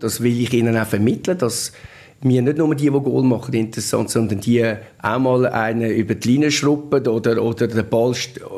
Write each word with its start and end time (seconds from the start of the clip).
Das 0.00 0.22
will 0.22 0.40
ich 0.40 0.52
ihnen 0.52 0.76
auch 0.76 0.86
vermitteln, 0.86 1.38
dass 1.38 1.72
mir 2.22 2.42
nicht 2.42 2.58
nur 2.58 2.74
die, 2.74 2.84
die 2.84 2.90
Goal 2.90 3.22
machen, 3.22 3.54
interessant, 3.54 4.10
sondern 4.10 4.40
die 4.40 4.64
auch 5.02 5.18
mal 5.18 5.46
einen 5.46 5.90
über 5.90 6.14
die 6.14 6.28
Linie 6.28 6.50
schruppen 6.50 7.06
oder, 7.06 7.42
oder 7.42 7.66
den 7.66 7.88
Ball 7.88 8.14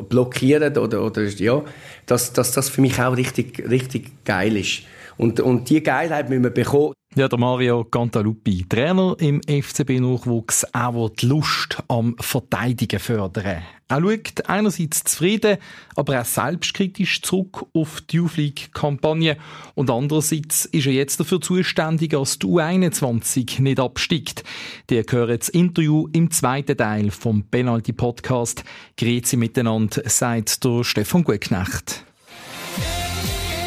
blockieren 0.09 0.77
oder, 0.77 1.03
oder 1.03 1.23
ja, 1.23 1.63
dass, 2.05 2.33
dass 2.33 2.51
das 2.51 2.69
für 2.69 2.81
mich 2.81 2.99
auch 2.99 3.15
richtig, 3.15 3.63
richtig 3.69 4.25
geil 4.25 4.57
ist. 4.57 4.83
Und, 5.17 5.39
und 5.39 5.69
die 5.69 5.81
Geilheit 5.81 6.29
müssen 6.29 6.43
wir 6.43 6.49
bekommen. 6.49 6.93
Ja, 7.15 7.27
der 7.27 7.37
Mario 7.37 7.83
Cantaluppi, 7.83 8.65
Trainer 8.67 9.15
im 9.19 9.39
FCB-Nachwuchs, 9.43 10.65
auch 10.73 11.09
die 11.09 11.27
Lust 11.27 11.77
am 11.87 12.15
Verteidigen 12.19 12.99
fördern. 12.99 13.61
Er 13.87 14.01
schaut 14.01 14.49
einerseits 14.49 15.03
zufrieden, 15.03 15.57
aber 15.95 16.19
auch 16.19 16.25
selbstkritisch 16.25 17.21
zurück 17.21 17.67
auf 17.75 18.01
die 18.01 18.15
Youth 18.15 18.37
League-Kampagne 18.37 19.37
und 19.75 19.91
andererseits 19.91 20.65
ist 20.65 20.87
er 20.87 20.93
jetzt 20.93 21.19
dafür 21.19 21.39
zuständig, 21.39 22.09
dass 22.09 22.39
die 22.39 22.47
U21 22.47 23.61
nicht 23.61 23.79
absteigt. 23.79 24.43
Die 24.89 25.03
hören 25.07 25.37
das 25.37 25.49
Interview 25.49 26.07
im 26.13 26.31
zweiten 26.31 26.75
Teil 26.75 27.11
vom 27.11 27.43
Penalty-Podcast. 27.43 28.63
Grüezi 28.97 29.37
miteinander, 29.37 30.01
sagt 30.09 30.63
der 30.65 30.83
Stefan 30.83 31.23
Gutknecht. 31.23 32.05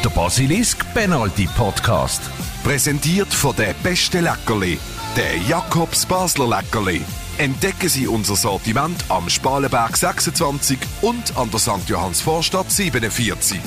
Der 0.03 0.09
Basilisk 0.09 0.85
Penalty 0.93 1.47
Podcast. 1.57 2.21
Präsentiert 2.63 3.33
von 3.33 3.55
der 3.55 3.73
beste 3.83 4.19
Leckerli, 4.19 4.77
der 5.15 5.37
Jakobs 5.47 6.05
Basler 6.05 6.47
Leckerli. 6.47 7.01
Entdecken 7.37 7.89
Sie 7.89 8.07
unser 8.07 8.35
Sortiment 8.35 9.03
am 9.09 9.29
Spalenberg 9.29 9.97
26 9.97 10.77
und 11.01 11.35
an 11.37 11.49
der 11.51 11.59
St. 11.59 11.87
Johanns 11.87 12.21
Vorstadt 12.21 12.71
47. 12.71 13.59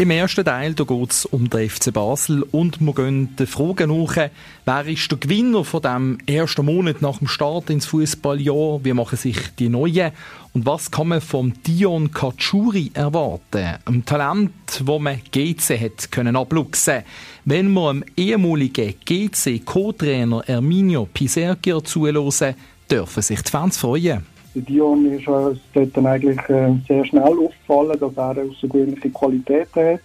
Im 0.00 0.10
ersten 0.10 0.46
Teil 0.46 0.72
geht 0.72 1.10
es 1.10 1.26
um 1.26 1.50
den 1.50 1.68
FC 1.68 1.92
Basel 1.92 2.42
und 2.52 2.80
wir 2.80 2.94
gehen 2.94 3.36
der 3.36 3.46
Frage 3.46 3.86
nach, 3.86 4.30
wer 4.64 4.86
ist 4.86 5.10
der 5.10 5.18
Gewinner 5.18 5.62
von 5.62 5.82
dem 5.82 6.18
ersten 6.24 6.64
Monat 6.64 7.02
nach 7.02 7.18
dem 7.18 7.28
Start 7.28 7.68
ins 7.68 7.84
Fußballjahr? 7.84 8.82
Wie 8.82 8.94
machen 8.94 9.18
sich 9.18 9.36
die 9.58 9.68
Neuen? 9.68 10.12
Und 10.54 10.64
was 10.64 10.90
kann 10.90 11.08
man 11.08 11.20
vom 11.20 11.52
Dion 11.64 12.12
Kachuri 12.12 12.90
erwarten? 12.94 13.76
Ein 13.84 14.06
Talent, 14.06 14.52
das 14.68 14.80
man 14.80 15.20
GC 15.32 15.78
hat 15.78 16.10
können 16.10 16.34
abluchsen. 16.34 17.02
Wenn 17.44 17.70
wir 17.70 17.92
dem 17.92 18.04
ehemaligen 18.16 18.94
GC 19.04 19.62
Co-Trainer 19.66 20.48
Erminio 20.48 21.10
Pisergir 21.12 21.84
zuhören, 21.84 22.54
dürfen 22.90 23.22
sich 23.22 23.42
die 23.42 23.50
Fans 23.50 23.76
freuen. 23.76 24.24
Dion 24.54 25.06
ist 25.12 25.28
uns 25.28 25.60
dort 25.72 25.96
dann 25.96 26.06
eigentlich 26.06 26.40
äh, 26.48 26.74
sehr 26.86 27.04
schnell 27.04 27.22
aufgefallen, 27.22 27.98
dass 28.00 28.16
er 28.16 28.44
außergewöhnliche 28.44 29.10
Qualitäten 29.10 29.94
hat 29.94 30.00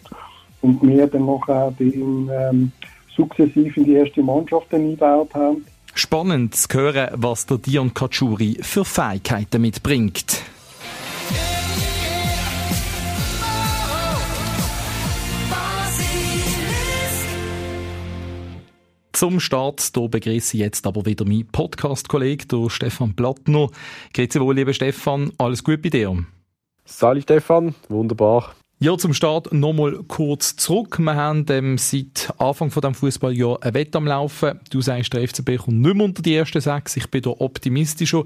und 0.61 0.81
wir 0.81 1.07
dann 1.07 1.25
noch 1.25 1.45
bei 1.45 1.73
ihm 1.79 2.29
ähm, 2.31 2.71
sukzessiv 3.15 3.77
in 3.77 3.85
die 3.85 3.93
erste 3.93 4.21
Mannschaft 4.21 4.73
eingebaut 4.73 5.33
haben. 5.33 5.65
Spannend 5.93 6.55
zu 6.55 6.67
hören, 6.77 7.09
was 7.13 7.45
der 7.45 7.57
Dion 7.57 7.93
Kachuri 7.93 8.57
für 8.61 8.83
Fähigkeiten 8.83 9.61
mitbringt. 9.61 10.43
Zum 19.16 19.39
Start 19.39 19.81
hier 19.95 20.09
begrüße 20.09 20.58
ich 20.58 20.61
jetzt 20.61 20.85
aber 20.85 21.05
wieder 21.05 21.23
meinen 21.23 21.47
Podcast-Kollegen, 21.47 22.69
Stefan 22.69 23.16
Plattner. 23.16 23.69
Grüezi 24.13 24.41
wohl, 24.41 24.55
lieber 24.55 24.73
Stefan. 24.73 25.31
Alles 25.38 25.63
gut 25.63 25.81
bei 25.81 25.88
dir? 25.88 26.25
Salut 26.83 27.23
Stefan, 27.23 27.73
wunderbar. 27.88 28.53
Ja, 28.80 28.97
zum 28.97 29.13
Start 29.13 29.53
nochmal 29.53 30.03
kurz 30.09 30.58
zurück. 30.58 30.99
Wir 30.99 31.16
haben 31.16 31.45
ähm, 31.47 31.77
seit 31.77 32.33
Anfang 32.39 32.71
von 32.71 32.81
dem 32.81 32.93
Fußballjahr 32.93 33.63
ein 33.63 33.73
Wett 33.73 33.95
am 33.95 34.05
Laufen. 34.05 34.59
Du 34.69 34.81
sagst, 34.81 35.13
der 35.13 35.25
FCB 35.25 35.59
kommt 35.59 35.80
nicht 35.80 35.95
mehr 35.95 36.03
unter 36.03 36.21
die 36.21 36.36
ersten 36.36 36.59
sechs. 36.59 36.97
Ich 36.97 37.09
bin 37.09 37.21
da 37.21 37.30
optimistischer. 37.30 38.25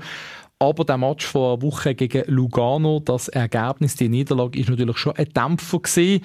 Aber 0.62 0.84
der 0.84 0.98
Match 0.98 1.26
vor 1.26 1.54
einer 1.54 1.62
Woche 1.62 1.96
gegen 1.96 2.24
Lugano, 2.28 3.00
das 3.00 3.30
Ergebnis, 3.30 3.96
die 3.96 4.10
Niederlage, 4.10 4.60
ist 4.60 4.70
natürlich 4.70 4.98
schon 4.98 5.16
ein 5.16 5.30
Dämpfer 5.30 5.80
gewesen 5.80 6.22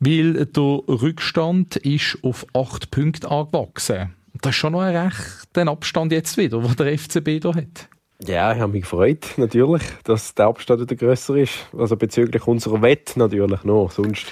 weil 0.00 0.46
der 0.46 0.62
Rückstand 0.88 1.76
ist 1.76 2.18
auf 2.22 2.46
acht 2.54 2.90
Punkte 2.90 3.30
angewachsen. 3.30 4.14
Das 4.40 4.50
ist 4.50 4.56
schon 4.56 4.72
noch 4.72 4.80
ein 4.80 4.96
rechter 4.96 5.68
Abstand 5.68 6.10
jetzt 6.12 6.36
wieder, 6.38 6.60
den 6.60 6.76
der 6.76 6.98
FCB 6.98 7.40
da 7.40 7.54
hat. 7.54 7.88
Ja, 8.26 8.52
ich 8.52 8.60
habe 8.60 8.72
mich 8.72 8.82
gefreut, 8.82 9.26
natürlich, 9.36 9.82
dass 10.04 10.34
der 10.34 10.46
Abstand 10.46 10.80
wieder 10.82 10.96
grösser 10.96 11.36
ist. 11.36 11.54
Also 11.76 11.96
bezüglich 11.96 12.46
unserer 12.46 12.82
Wette 12.82 13.18
natürlich 13.18 13.62
noch. 13.64 13.90
Sonst 13.90 14.26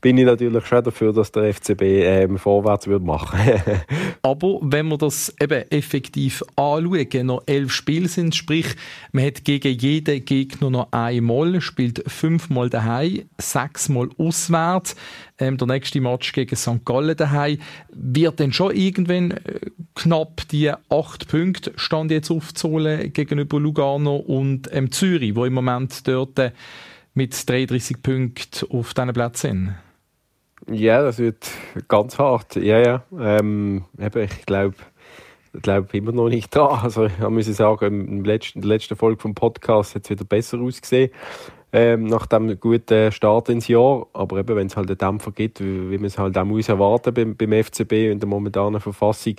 bin 0.00 0.18
ich 0.18 0.24
natürlich 0.24 0.66
schon 0.66 0.84
dafür, 0.84 1.12
dass 1.12 1.32
der 1.32 1.52
FCB 1.54 1.82
ähm, 1.82 2.38
vorwärts 2.38 2.86
wird 2.86 3.02
machen. 3.02 3.38
Aber 4.22 4.58
wenn 4.62 4.88
wir 4.88 4.98
das 4.98 5.34
eben 5.40 5.64
effektiv 5.70 6.42
anschauen, 6.56 7.26
noch 7.26 7.42
elf 7.46 7.72
Spiele 7.72 8.08
sind, 8.08 8.34
sprich, 8.34 8.66
man 9.12 9.24
hat 9.24 9.44
gegen 9.44 9.78
jeden 9.78 10.24
Gegner 10.24 10.70
noch 10.70 10.92
einmal, 10.92 11.60
spielt 11.60 12.02
fünfmal 12.10 12.70
daheim, 12.70 13.22
sechsmal 13.38 14.08
auswärts. 14.18 14.96
Ähm, 15.38 15.58
der 15.58 15.66
nächste 15.66 16.00
Match 16.00 16.32
gegen 16.32 16.56
St. 16.56 16.84
Gallen 16.84 17.16
daheim 17.16 17.58
wird 17.92 18.40
dann 18.40 18.52
schon 18.52 18.74
irgendwann 18.74 19.32
äh, 19.32 19.60
knapp 19.94 20.48
die 20.48 20.72
acht 20.88 21.28
Punkte 21.28 21.72
stand 21.76 22.10
jetzt 22.10 22.30
aufzuholen 22.30 23.12
gegenüber 23.12 23.60
Lugano 23.60 24.16
und 24.16 24.68
ähm, 24.72 24.90
Zürich, 24.90 25.34
wo 25.36 25.44
im 25.44 25.54
Moment 25.54 26.06
dort 26.08 26.38
äh, 26.38 26.52
mit 27.16 27.48
33 27.48 28.02
Punkten 28.02 28.70
auf 28.70 28.92
diesen 28.92 29.12
Platz 29.12 29.40
sind. 29.40 29.74
Ja, 30.70 31.02
das 31.02 31.18
wird 31.18 31.50
ganz 31.88 32.18
hart. 32.18 32.56
Ja, 32.56 32.78
ja. 32.78 33.02
Ähm, 33.18 33.84
ich 33.98 34.46
glaube 34.46 34.74
glaub 35.62 35.94
immer 35.94 36.12
noch 36.12 36.28
nicht 36.28 36.54
da. 36.54 36.66
Also 36.82 37.06
ich 37.06 37.18
muss 37.18 37.46
sagen, 37.46 38.06
in 38.06 38.24
der 38.24 38.40
letzten 38.62 38.96
Folge 38.96 39.20
vom 39.20 39.34
Podcast 39.34 39.94
hat 39.94 40.04
es 40.04 40.10
wieder 40.10 40.24
besser 40.24 40.58
ausgesehen 40.60 41.10
ähm, 41.72 42.04
nach 42.04 42.26
dem 42.26 42.58
guten 42.60 43.10
Start 43.12 43.48
ins 43.48 43.68
Jahr. 43.68 44.06
Aber 44.12 44.38
eben, 44.38 44.56
wenn 44.56 44.66
es 44.66 44.76
halt 44.76 44.88
einen 44.88 44.98
Dämpfer 44.98 45.32
gibt, 45.32 45.60
wie, 45.60 45.90
wie 45.90 45.98
man 45.98 46.06
es 46.06 46.18
halt 46.18 46.36
auch 46.36 46.44
muss 46.44 46.68
erwarten 46.68 47.14
beim, 47.14 47.36
beim 47.36 47.64
FCB 47.64 47.92
in 48.10 48.20
der 48.20 48.28
momentanen 48.28 48.80
Verfassung, 48.80 49.36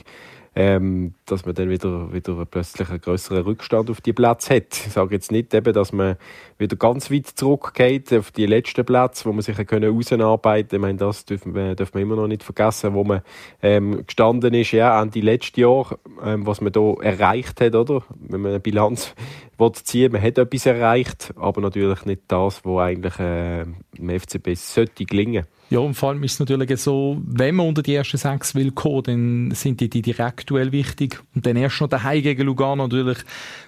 ähm, 0.60 1.14
dass 1.28 1.46
man 1.46 1.54
dann 1.54 1.70
wieder, 1.70 2.12
wieder 2.12 2.44
plötzlich 2.46 2.90
einen 2.90 3.00
größeren 3.00 3.44
Rückstand 3.44 3.92
auf 3.92 4.02
die 4.02 4.12
Plätze 4.12 4.56
hat. 4.56 4.76
Ich 4.88 4.92
sage 4.92 5.14
jetzt 5.14 5.32
nicht, 5.32 5.54
eben, 5.54 5.72
dass 5.72 5.94
man 5.94 6.16
wieder 6.58 6.76
ganz 6.76 7.12
weit 7.12 7.28
zurückgeht 7.28 8.12
auf 8.12 8.32
die 8.32 8.48
letzten 8.48 8.84
Plätze, 8.84 9.26
wo 9.26 9.34
man 9.34 9.44
sich 9.44 9.56
können 9.68 9.96
rausarbeiten 9.96 10.70
können. 10.70 10.82
Ich 10.82 10.88
meine, 10.88 10.98
das 10.98 11.26
dürfen 11.26 11.54
wir, 11.54 11.76
dürfen 11.76 11.94
wir 11.94 12.02
immer 12.02 12.16
noch 12.16 12.28
nicht 12.28 12.42
vergessen, 12.42 12.96
wo 12.96 13.04
man 13.04 13.22
ähm, 13.62 14.04
gestanden 14.08 14.56
ist, 14.56 14.72
ja, 14.72 15.00
Ende 15.00 15.20
letzten 15.20 15.60
Jahr, 15.60 15.96
ähm, 16.24 16.48
was 16.48 16.60
man 16.60 16.72
da 16.72 16.96
erreicht 17.02 17.62
hat, 17.62 17.76
oder? 17.76 18.02
Wenn 18.16 18.42
man 18.42 18.50
eine 18.54 18.60
Bilanz 18.60 19.14
will 19.60 19.72
ziehen, 19.74 20.12
man 20.12 20.24
hat 20.24 20.40
etwas 20.40 20.66
erreicht, 20.66 21.36
aber 21.36 21.62
natürlich 21.62 22.04
nicht 22.06 22.24
das, 22.30 22.66
was 22.66 22.80
eigentlich 22.80 23.20
äh, 23.20 23.62
im 23.62 24.20
FCB 24.20 24.56
sollte 24.56 25.06
gelingen. 25.06 25.46
Ja, 25.70 25.80
und 25.80 25.96
vor 25.96 26.10
allem 26.10 26.24
ist 26.24 26.34
es 26.34 26.40
natürlich 26.40 26.80
so, 26.80 27.22
wenn 27.26 27.56
man 27.56 27.68
unter 27.68 27.84
die 27.84 27.94
ersten 27.94 28.18
sechs 28.18 28.56
will 28.56 28.72
kommen, 28.72 29.04
dann 29.04 29.52
sind 29.52 29.82
die, 29.82 29.90
die 29.90 30.02
direkt 30.02 30.50
wichtig. 30.52 31.22
Und 31.36 31.46
dann 31.46 31.58
erst 31.58 31.82
noch 31.82 31.90
daheim 31.90 32.22
gegen 32.22 32.44
Lugano 32.44 32.88
natürlich 32.88 33.18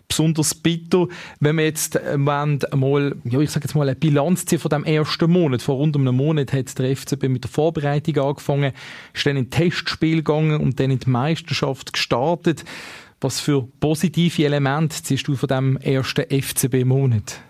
besonders 0.08 0.56
bitter. 0.56 1.08
Wenn 1.42 1.58
wir 1.58 1.66
jetzt 1.66 1.98
äh, 1.98 2.18
mal, 2.18 3.16
ja, 3.26 3.40
ich 3.40 3.52
sage 3.52 3.66
jetzt 3.66 3.76
mal, 3.76 3.88
eine 3.88 3.98
Bilanz 3.98 4.46
ziehen 4.46 4.60
von 4.60 4.70
dem 4.70 4.86
ersten 4.86 5.30
Monat, 5.30 5.62
vor 5.62 5.76
rund 5.76 5.98
einem 5.98 6.16
Monat 6.16 6.54
hat 6.54 6.80
der 6.80 6.96
FCB 6.96 7.24
mit 7.24 7.44
der 7.44 7.52
Vorbereitung 7.52 8.18
angefangen, 8.18 8.72
ist 9.14 9.26
dann 9.26 9.36
in 9.36 9.50
Testspiel 9.50 10.18
gegangen 10.18 10.62
und 10.62 10.80
dann 10.80 10.92
in 10.92 11.00
die 11.00 11.10
Meisterschaft 11.10 11.92
gestartet. 11.92 12.64
Was 13.20 13.42
für 13.42 13.68
positive 13.82 14.46
Elemente 14.46 15.04
ziehst 15.04 15.28
du 15.28 15.36
von 15.36 15.48
dem 15.48 15.78
ersten 15.78 16.24
FCB-Monat? 16.24 17.42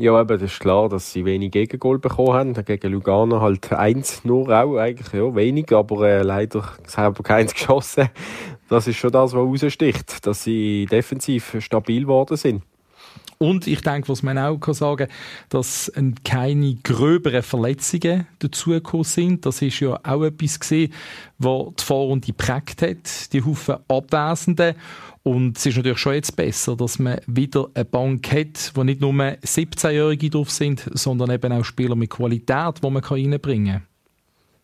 Ja, 0.00 0.20
eben, 0.20 0.38
das 0.38 0.52
ist 0.52 0.60
klar, 0.60 0.88
dass 0.88 1.12
sie 1.12 1.24
wenig 1.24 1.50
Gegengol 1.50 1.98
bekommen 1.98 2.32
haben. 2.32 2.64
Gegen 2.64 2.92
Lugano 2.92 3.40
halt 3.40 3.72
eins 3.72 4.24
nur 4.24 4.48
auch, 4.48 4.76
eigentlich, 4.76 5.12
ja, 5.12 5.34
wenig, 5.34 5.72
aber 5.72 6.08
äh, 6.08 6.22
leider 6.22 6.62
selber 6.84 7.24
keins 7.24 7.52
geschossen. 7.54 8.08
Das 8.68 8.86
ist 8.86 8.96
schon 8.96 9.10
das, 9.10 9.32
was 9.32 9.64
raussticht, 9.64 10.24
dass 10.24 10.44
sie 10.44 10.86
defensiv 10.86 11.56
stabil 11.58 12.02
geworden 12.02 12.36
sind. 12.36 12.62
Und 13.38 13.68
ich 13.68 13.82
denke, 13.82 14.08
was 14.08 14.24
man 14.24 14.36
auch 14.36 14.58
sagen 14.74 15.06
kann, 15.06 15.16
dass 15.48 15.92
keine 16.24 16.74
gröberen 16.82 17.42
Verletzungen 17.42 18.26
dazugekommen 18.40 19.04
sind. 19.04 19.46
Das 19.46 19.62
ist 19.62 19.78
ja 19.78 19.98
auch 20.02 20.24
etwas 20.24 20.58
gesehen, 20.58 20.92
was 21.38 21.74
die 21.78 21.84
Vorrunde 21.84 22.26
geprägt 22.26 22.82
hat. 22.82 23.32
Die 23.32 23.44
Haufen 23.44 23.76
Abwesenden. 23.86 24.74
Und 25.22 25.56
es 25.56 25.66
ist 25.66 25.76
natürlich 25.76 25.98
schon 25.98 26.14
jetzt 26.14 26.34
besser, 26.34 26.74
dass 26.74 26.98
man 26.98 27.20
wieder 27.26 27.68
eine 27.74 27.84
Bank 27.84 28.32
hat, 28.32 28.72
wo 28.74 28.82
nicht 28.82 29.00
nur 29.00 29.12
17-Jährige 29.12 30.30
drauf 30.30 30.50
sind, 30.50 30.88
sondern 30.94 31.30
eben 31.30 31.52
auch 31.52 31.64
Spieler 31.64 31.94
mit 31.94 32.10
Qualität, 32.10 32.82
die 32.82 32.90
man 32.90 33.04
reinbringen 33.04 33.82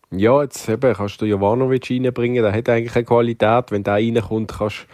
kann. 0.09 0.19
Ja, 0.19 0.41
jetzt 0.41 0.67
eben, 0.67 0.93
kannst 0.93 1.21
du 1.21 1.25
Jovanovic 1.25 1.89
reinbringen, 1.89 2.43
der 2.43 2.51
hat 2.51 2.69
eigentlich 2.69 2.95
eine 2.95 3.05
Qualität. 3.05 3.71
Wenn 3.71 3.83
der 3.83 3.95
reinkommt, 3.95 4.53
kannst 4.57 4.87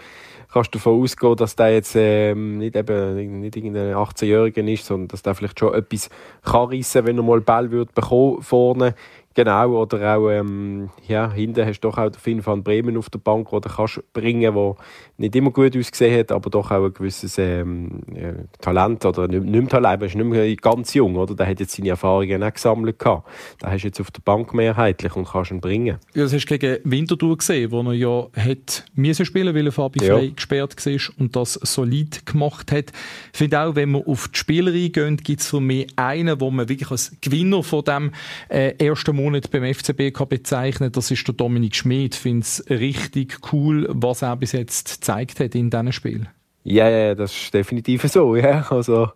kannst 0.51 0.73
du 0.73 0.77
davon 0.77 1.01
ausgehen, 1.01 1.35
dass 1.35 1.55
der 1.55 1.73
jetzt 1.73 1.95
ähm, 1.95 2.57
nicht 2.57 2.75
eben 2.75 3.39
nicht 3.39 3.55
irgendein 3.55 3.95
18-Jähriger 3.95 4.67
ist, 4.71 4.85
sondern 4.85 5.07
dass 5.07 5.21
der 5.21 5.35
vielleicht 5.35 5.59
schon 5.59 5.73
etwas 5.73 6.09
kann 6.43 6.69
reissen, 6.69 7.05
wenn 7.05 7.17
er 7.17 7.23
mal 7.23 7.41
Ball 7.41 7.71
wird 7.71 7.93
bekommen 7.93 8.41
vorne. 8.41 8.95
Genau, 9.33 9.81
oder 9.81 10.17
auch 10.17 10.29
ähm, 10.29 10.89
ja, 11.07 11.31
hinten 11.31 11.65
hast 11.65 11.79
du 11.79 11.87
doch 11.87 11.97
auch 11.97 12.09
den 12.09 12.19
Finn 12.19 12.45
van 12.45 12.63
Bremen 12.63 12.97
auf 12.97 13.09
der 13.09 13.19
Bank, 13.19 13.49
den 13.49 13.61
du 13.61 13.69
kannst 13.69 14.01
bringen 14.11 14.53
der 14.53 14.75
nicht 15.21 15.35
immer 15.35 15.51
gut 15.51 15.77
ausgesehen 15.77 16.19
hat, 16.19 16.31
aber 16.31 16.49
doch 16.49 16.71
auch 16.71 16.85
ein 16.85 16.93
gewisses 16.93 17.37
ähm, 17.37 18.01
ja, 18.13 18.33
Talent, 18.59 19.05
oder 19.05 19.27
nicht, 19.27 19.43
nicht 19.43 19.53
mehr 19.53 19.69
Talent, 19.69 20.01
er 20.01 20.07
ist 20.07 20.15
nicht 20.15 20.25
mehr 20.25 20.55
ganz 20.55 20.93
jung, 20.93 21.15
oder? 21.15 21.35
der 21.35 21.47
hat 21.47 21.59
jetzt 21.59 21.75
seine 21.75 21.89
Erfahrungen 21.89 22.43
auch 22.43 22.53
gesammelt 22.53 22.99
gehabt. 22.99 23.29
Den 23.61 23.71
hast 23.71 23.83
du 23.83 23.87
jetzt 23.87 24.01
auf 24.01 24.11
der 24.11 24.21
Bank 24.21 24.53
mehrheitlich 24.53 25.15
und 25.15 25.27
kannst 25.27 25.51
ihn 25.51 25.61
bringen. 25.61 25.97
Ja, 26.13 26.23
das 26.23 26.33
hast 26.33 26.45
du 26.45 26.57
gegen 26.57 26.79
Winterthur 26.83 27.37
gesehen, 27.37 27.71
wo 27.71 27.81
er 27.81 27.93
ja 27.93 28.27
hat 28.35 28.85
müssen 28.95 29.25
spielen, 29.25 29.55
weil 29.55 29.67
er 29.67 29.71
Fabi 29.71 30.03
ja. 30.03 30.17
frei 30.17 30.27
gesperrt 30.27 30.85
war 30.85 31.15
und 31.17 31.35
das 31.35 31.53
solid 31.53 32.25
gemacht 32.25 32.71
hat. 32.71 32.91
Ich 33.31 33.37
finde 33.37 33.61
auch, 33.61 33.75
wenn 33.75 33.91
man 33.91 34.03
auf 34.03 34.27
die 34.27 34.37
Spieler 34.37 34.71
eingeht, 34.71 35.23
gibt 35.23 35.41
es 35.41 35.47
für 35.47 35.61
mich 35.61 35.87
einen, 35.95 36.41
wo 36.41 36.49
man 36.49 36.67
wirklich 36.67 36.91
als 36.91 37.15
Gewinner 37.21 37.63
von 37.63 37.83
dem 37.83 38.11
äh, 38.49 38.73
ersten 38.77 39.15
Monat 39.15 39.51
beim 39.51 39.71
FCB 39.73 40.13
kann 40.13 40.27
bezeichnen 40.27 40.91
Das 40.91 41.11
ist 41.11 41.27
der 41.27 41.35
Dominik 41.35 41.75
Schmid. 41.75 42.15
Ich 42.15 42.19
finde 42.19 42.41
es 42.41 42.63
richtig 42.69 43.37
cool, 43.53 43.87
was 43.91 44.23
er 44.23 44.35
bis 44.35 44.53
jetzt 44.53 45.03
gezeigt 45.11 45.39
hat 45.39 45.55
in 45.55 45.69
diesem 45.69 45.91
Spiel. 45.91 46.27
Ja, 46.63 46.89
ja, 46.89 47.15
das 47.15 47.33
ist 47.33 47.53
definitiv 47.53 48.03
so. 48.03 48.35
Ja. 48.35 48.67
Also, 48.69 49.09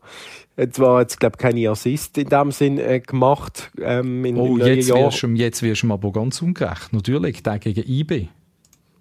Jetzt 0.58 0.80
war 0.80 1.02
jetzt, 1.02 1.20
glaube 1.20 1.38
keine 1.38 1.70
Assist 1.70 2.18
in 2.18 2.30
dem 2.30 2.52
Sinn 2.52 2.78
äh, 2.78 3.02
gemacht. 3.02 3.72
Ähm, 3.82 4.24
in, 4.24 4.38
oh, 4.38 4.58
jetzt 4.58 4.88
wirst, 4.88 5.24
du, 5.24 5.28
jetzt 5.28 5.62
wirst 5.62 5.84
du 5.84 5.92
aber 5.92 6.12
ganz 6.14 6.42
ungerecht. 6.42 6.94
Natürlich, 6.94 7.44
der 7.44 7.60
gegen 7.60 7.84
IB. 7.86 8.28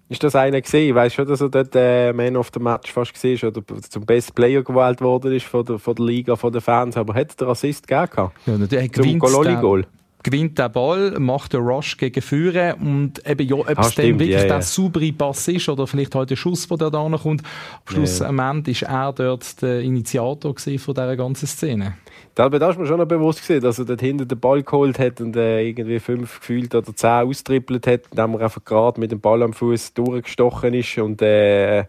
Ist 0.09 0.21
das 0.21 0.35
einer 0.35 0.61
gesehen? 0.61 0.89
Ich 0.89 0.95
weiß 0.95 1.13
schon, 1.13 1.25
dass 1.25 1.41
er 1.41 1.49
dort 1.49 1.73
äh, 1.73 2.11
Man 2.11 2.35
of 2.35 2.51
the 2.53 2.59
Match 2.59 2.91
fast 2.91 3.13
gesehen 3.13 3.39
oder 3.47 3.61
zum 3.89 4.05
Best 4.05 4.35
Player 4.35 4.63
gewählt 4.63 5.01
worden 5.01 5.31
ist 5.31 5.45
von 5.45 5.65
der, 5.65 5.79
von 5.79 5.95
der 5.95 6.05
Liga, 6.05 6.35
von 6.35 6.51
den 6.51 6.61
Fans. 6.61 6.97
Aber 6.97 7.13
hat 7.13 7.39
der 7.39 7.47
Assist 7.47 7.87
gegeben? 7.87 8.31
Ja, 8.45 8.57
der 8.57 8.91
zum 8.91 9.17
Gololi-Goal 9.17 9.87
gewinnt 10.25 10.57
den 10.57 10.71
Ball, 10.71 11.19
macht 11.19 11.53
den 11.53 11.61
Rush 11.61 11.97
gegen 11.97 12.19
Führer 12.19 12.77
und 12.81 13.25
eben 13.27 13.47
ja, 13.47 13.55
ob 13.57 13.69
ah, 13.77 13.81
es 13.81 13.93
dann 13.93 14.07
wirklich 14.19 14.31
ja, 14.31 14.45
der 14.45 14.61
saubere 14.63 15.13
Pass 15.13 15.47
ist 15.47 15.69
oder 15.69 15.85
vielleicht 15.85 16.15
halt 16.15 16.31
der 16.31 16.35
Schuss, 16.35 16.67
der 16.67 16.89
da 16.89 17.07
kommt. 17.21 17.43
Am 17.43 17.93
Schluss 17.93 18.19
ja. 18.19 18.29
am 18.29 18.39
Ende 18.39 18.71
ist 18.71 18.81
er 18.81 19.13
dort 19.13 19.61
der 19.61 19.81
Initiator 19.81 20.55
von 20.57 20.93
dieser 20.95 21.15
ganzen 21.15 21.45
Szene. 21.45 21.93
Da, 22.35 22.49
da 22.49 22.69
ist 22.69 22.77
mir 22.77 22.85
schon 22.85 22.97
noch 22.97 23.07
bewusst 23.07 23.41
gewesen, 23.41 23.63
dass 23.63 23.79
er 23.79 23.85
dort 23.85 24.01
hinten 24.01 24.27
den 24.27 24.39
Ball 24.39 24.61
geholt 24.61 24.99
hat 24.99 25.21
und 25.21 25.37
äh, 25.37 25.61
irgendwie 25.61 25.99
fünf 25.99 26.39
gefühlt 26.39 26.75
oder 26.75 26.93
zehn 26.93 27.27
austrippelt 27.27 27.87
hat, 27.87 28.01
indem 28.11 28.33
er 28.33 28.41
einfach 28.41 28.63
gerade 28.65 28.99
mit 28.99 29.11
dem 29.11 29.21
Ball 29.21 29.41
am 29.41 29.53
Fuß 29.53 29.93
durchgestochen 29.93 30.73
ist 30.73 30.97
und 30.97 31.21
äh, 31.21 31.85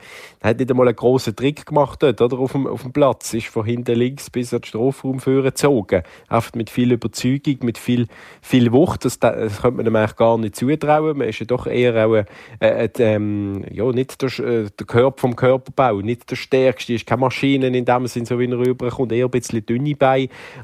er 0.47 0.51
hat 0.51 0.59
nicht 0.61 0.71
einmal 0.71 0.87
einen 0.87 0.97
grossen 0.97 1.35
Trick 1.35 1.67
gemacht 1.67 2.03
dort, 2.03 2.21
oder, 2.21 2.39
auf 2.39 2.53
dem, 2.53 2.69
auf 2.69 2.83
dem 2.83 2.93
Platz. 2.93 3.35
Ist 3.35 3.49
von 3.49 3.65
hinten 3.65 3.97
links 3.97 4.31
bis 4.31 4.55
an 4.55 4.61
den 4.61 4.67
Strafraum 4.67 5.19
gezogen. 5.19 6.03
Einfach 6.29 6.55
mit 6.55 6.71
viel 6.71 6.93
Überzeugung, 6.93 7.59
mit 7.63 7.79
viel, 7.79 8.07
viel 8.43 8.71
Wucht. 8.71 9.05
Das, 9.05 9.19
das 9.19 9.61
könnte 9.61 9.79
man 9.79 9.87
ihm 9.87 9.97
eigentlich 9.97 10.17
gar 10.17 10.39
nicht 10.39 10.55
zutrauen. 10.55 11.19
Man 11.19 11.29
ist 11.29 11.41
ja 11.41 11.47
doch 11.47 11.67
eher 11.67 12.07
auch, 12.07 12.15
äh, 12.15 12.25
äh, 12.61 12.89
ähm, 12.99 13.65
ja, 13.73 13.91
nicht 13.91 14.23
der, 14.23 14.39
äh, 14.39 14.71
der 14.79 14.87
Körper 14.87 15.21
vom 15.21 15.35
Körperbau, 15.35 16.01
nicht 16.01 16.31
der 16.31 16.37
stärkste, 16.37 16.95
ist 16.95 17.07
keine 17.07 17.23
Maschine 17.23 17.67
in 17.67 17.85
dem 17.85 18.07
Sinn, 18.07 18.25
so 18.25 18.39
wie 18.39 18.47
er 18.47 18.59
rüberkommt, 18.59 19.11
eher 19.11 19.25
ein 19.25 19.31
bisschen 19.31 19.67
dünne 19.67 19.97
Beine. 19.97 20.16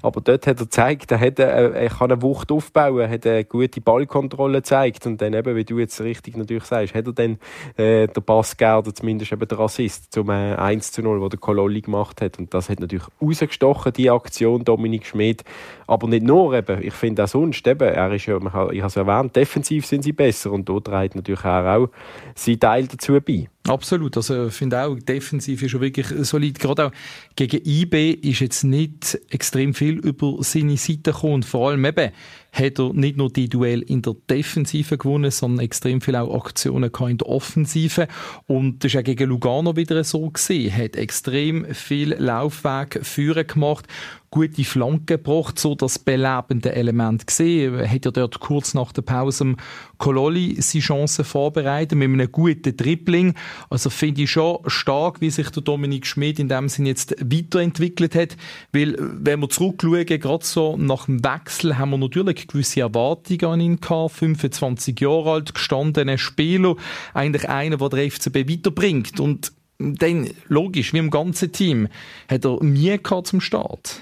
Aber 0.03 0.21
dort 0.21 0.47
hat 0.47 0.59
er 0.59 0.65
gezeigt, 0.65 1.11
er, 1.11 1.21
hat, 1.21 1.39
er 1.39 1.89
kann 1.89 2.11
eine 2.11 2.23
Wucht 2.23 2.51
aufbauen, 2.51 3.09
hat 3.09 3.27
eine 3.27 3.45
gute 3.45 3.81
Ballkontrolle 3.81 4.59
gezeigt. 4.59 5.07
Und 5.07 5.21
dann 5.21 5.35
eben, 5.35 5.57
wie 5.57 5.65
du 5.65 5.79
jetzt 5.79 6.01
richtig 6.01 6.37
natürlich 6.37 6.65
sagst, 6.65 6.95
hat 6.95 7.07
er 7.07 7.13
dann 7.13 7.39
äh, 7.77 8.07
den 8.07 8.23
Pass 8.23 8.57
gegeben, 8.57 8.95
zumindest 8.95 9.33
eben 9.33 9.47
der 9.47 9.59
Assist 9.61 10.13
zum 10.13 10.31
äh, 10.31 10.55
1 10.55 10.93
zu 10.93 11.03
0, 11.03 11.21
wo 11.21 11.29
der 11.29 11.39
Kololli 11.39 11.81
gemacht 11.81 12.21
hat. 12.21 12.39
Und 12.39 12.53
das 12.55 12.69
hat 12.69 12.81
natürlich 12.81 13.07
rausgestochen, 13.21 13.93
die 13.93 14.11
Aktion, 14.11 14.65
Dominik 14.65 15.07
Schmid, 15.07 15.45
aber 15.87 16.09
nicht 16.09 16.25
nur 16.25 16.55
eben, 16.55 16.83
ich 16.83 16.95
finde 16.95 17.25
auch 17.25 17.29
sonst 17.29 17.67
eben, 17.67 17.89
er 17.89 18.13
ist 18.13 18.27
ja, 18.27 18.37
ich 18.37 18.53
habe 18.53 18.73
es 18.73 18.97
erwähnt, 18.97 19.37
defensiv 19.37 19.87
sind 19.87 20.03
sie 20.03 20.13
besser. 20.13 20.53
Und 20.53 20.69
dort 20.69 20.87
trägt 20.87 21.15
natürlich 21.15 21.45
auch 21.45 21.89
sein 22.35 22.61
Teil 22.61 22.87
dazu 22.87 23.19
bei. 23.21 23.49
Absolut, 23.69 24.17
also 24.17 24.49
ich 24.49 24.55
finde 24.55 24.81
auch, 24.83 24.97
defensiv 24.99 25.63
ist 25.63 25.71
schon 25.71 25.81
wirklich 25.81 26.09
solid. 26.27 26.59
Gerade 26.59 26.87
auch 26.87 26.93
gegen 27.37 27.61
IB 27.65 28.11
ist 28.11 28.41
jetzt 28.41 28.65
nicht 28.65 29.21
extrem 29.31 29.73
viel 29.73 29.99
über 29.99 30.37
seine 30.41 30.77
Seite 30.77 31.13
gekommen. 31.13 31.45
vor 31.45 31.71
allem 31.71 31.85
eben 31.85 32.11
hat 32.53 32.79
er 32.81 32.93
nicht 32.93 33.17
nur 33.17 33.31
die 33.31 33.49
Duell 33.49 33.83
in 33.83 34.03
der 34.03 34.15
Defensive 34.29 34.99
gewonnen, 34.99 35.31
sondern 35.31 35.65
extrem 35.65 36.01
viele 36.01 36.23
auch 36.23 36.45
Aktionen 36.45 36.91
in 36.93 37.19
der 37.19 37.29
Offensive. 37.29 38.09
Und 38.49 38.83
das 38.83 38.93
ist 38.93 38.99
auch 38.99 39.05
gegen 39.05 39.29
Lugano 39.29 39.77
wieder 39.77 40.03
so 40.03 40.29
gesehen. 40.29 40.77
Hat 40.77 40.97
extrem 40.97 41.73
viel 41.73 42.15
Laufweg 42.15 42.99
führen 43.03 43.47
gemacht 43.47 43.87
gute 44.33 44.65
Flanke 44.65 45.19
gebracht, 45.19 45.59
so 45.59 45.75
das 45.75 45.99
belebende 45.99 46.75
Element 46.75 47.27
gesehen. 47.27 47.75
Er 47.75 47.89
hat 47.89 48.07
ja 48.07 48.11
dort 48.11 48.41
kurz 48.41 48.73
nach 48.73 48.91
der 48.91 49.03
Pause 49.03 49.57
Kololi 49.99 50.61
seine 50.61 50.83
Chancen 50.83 51.25
vorbereitet 51.25 51.97
mit 51.99 52.09
einem 52.09 52.33
guten 52.33 52.75
Dribbling. 52.77 53.35
Also 53.69 53.91
finde 53.91 54.23
ich 54.23 54.31
schon 54.31 54.59
stark, 54.67 55.21
wie 55.21 55.29
sich 55.29 55.51
der 55.51 55.63
Dominik 55.63 56.07
Schmid 56.07 56.39
in 56.39 56.49
dem 56.49 56.71
Sinne 56.71 56.89
jetzt 56.89 57.15
weiterentwickelt 57.21 58.15
hat, 58.15 58.37
weil 58.73 58.97
wenn 58.99 59.41
wir 59.41 59.51
zurückschauen, 59.51 60.07
gerade 60.07 60.45
so 60.45 60.79
nach 60.79 61.05
dem 61.05 61.23
Wechsel 61.23 61.77
haben 61.77 61.91
wir 61.91 61.99
natürlich 61.99 62.49
gewisse 62.49 62.81
Erwartungen 62.81 63.45
an 63.45 63.61
ihn 63.61 63.81
gehabt. 63.81 64.13
25 64.13 64.99
Jahre 64.99 65.33
alt, 65.33 65.55
gestandener 65.55 66.17
Spieler, 66.17 66.77
eigentlich 67.13 67.51
einer, 67.51 67.77
der 67.77 67.89
der 67.91 68.11
FCB 68.11 68.49
weiterbringt 68.49 69.21
und 69.21 69.53
dann, 69.79 70.31
logisch, 70.49 70.95
wie 70.95 70.99
im 70.99 71.11
ganzen 71.11 71.53
Team, 71.53 71.89
hat 72.29 72.45
er 72.47 72.63
Mühe 72.63 72.99
gehabt 72.99 73.27
zum 73.27 73.41
Start. 73.41 74.01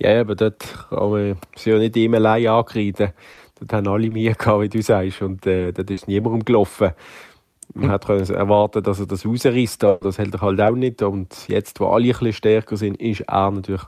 Ja, 0.00 0.22
aber 0.22 0.34
dort 0.34 0.60
kann 0.88 1.10
man 1.10 1.36
sie 1.56 1.70
ja 1.70 1.78
nicht 1.78 1.96
immer 1.96 2.16
allein 2.16 2.46
angreifen. 2.46 3.12
Dort 3.58 3.72
haben 3.72 3.88
alle 3.88 4.10
Mühe 4.10 4.34
gehabt, 4.34 4.62
wie 4.62 4.68
du 4.70 4.80
sagst, 4.80 5.20
und 5.20 5.46
äh, 5.46 5.72
dort 5.72 5.90
ist 5.90 6.08
niemandem 6.08 6.44
gelaufen. 6.44 6.92
Man 7.74 7.88
mhm. 7.88 7.90
hat 7.92 8.08
erwartet, 8.08 8.86
dass 8.86 8.98
er 8.98 9.06
das 9.06 9.26
rausreißt, 9.26 9.84
aber 9.84 9.98
das 10.00 10.18
hält 10.18 10.34
er 10.34 10.40
halt 10.40 10.60
auch 10.60 10.74
nicht. 10.74 11.02
Und 11.02 11.48
jetzt, 11.48 11.78
wo 11.80 11.86
alle 11.86 12.06
ein 12.06 12.10
bisschen 12.10 12.32
stärker 12.32 12.76
sind, 12.76 13.00
ist 13.00 13.20
er 13.20 13.50
natürlich 13.50 13.82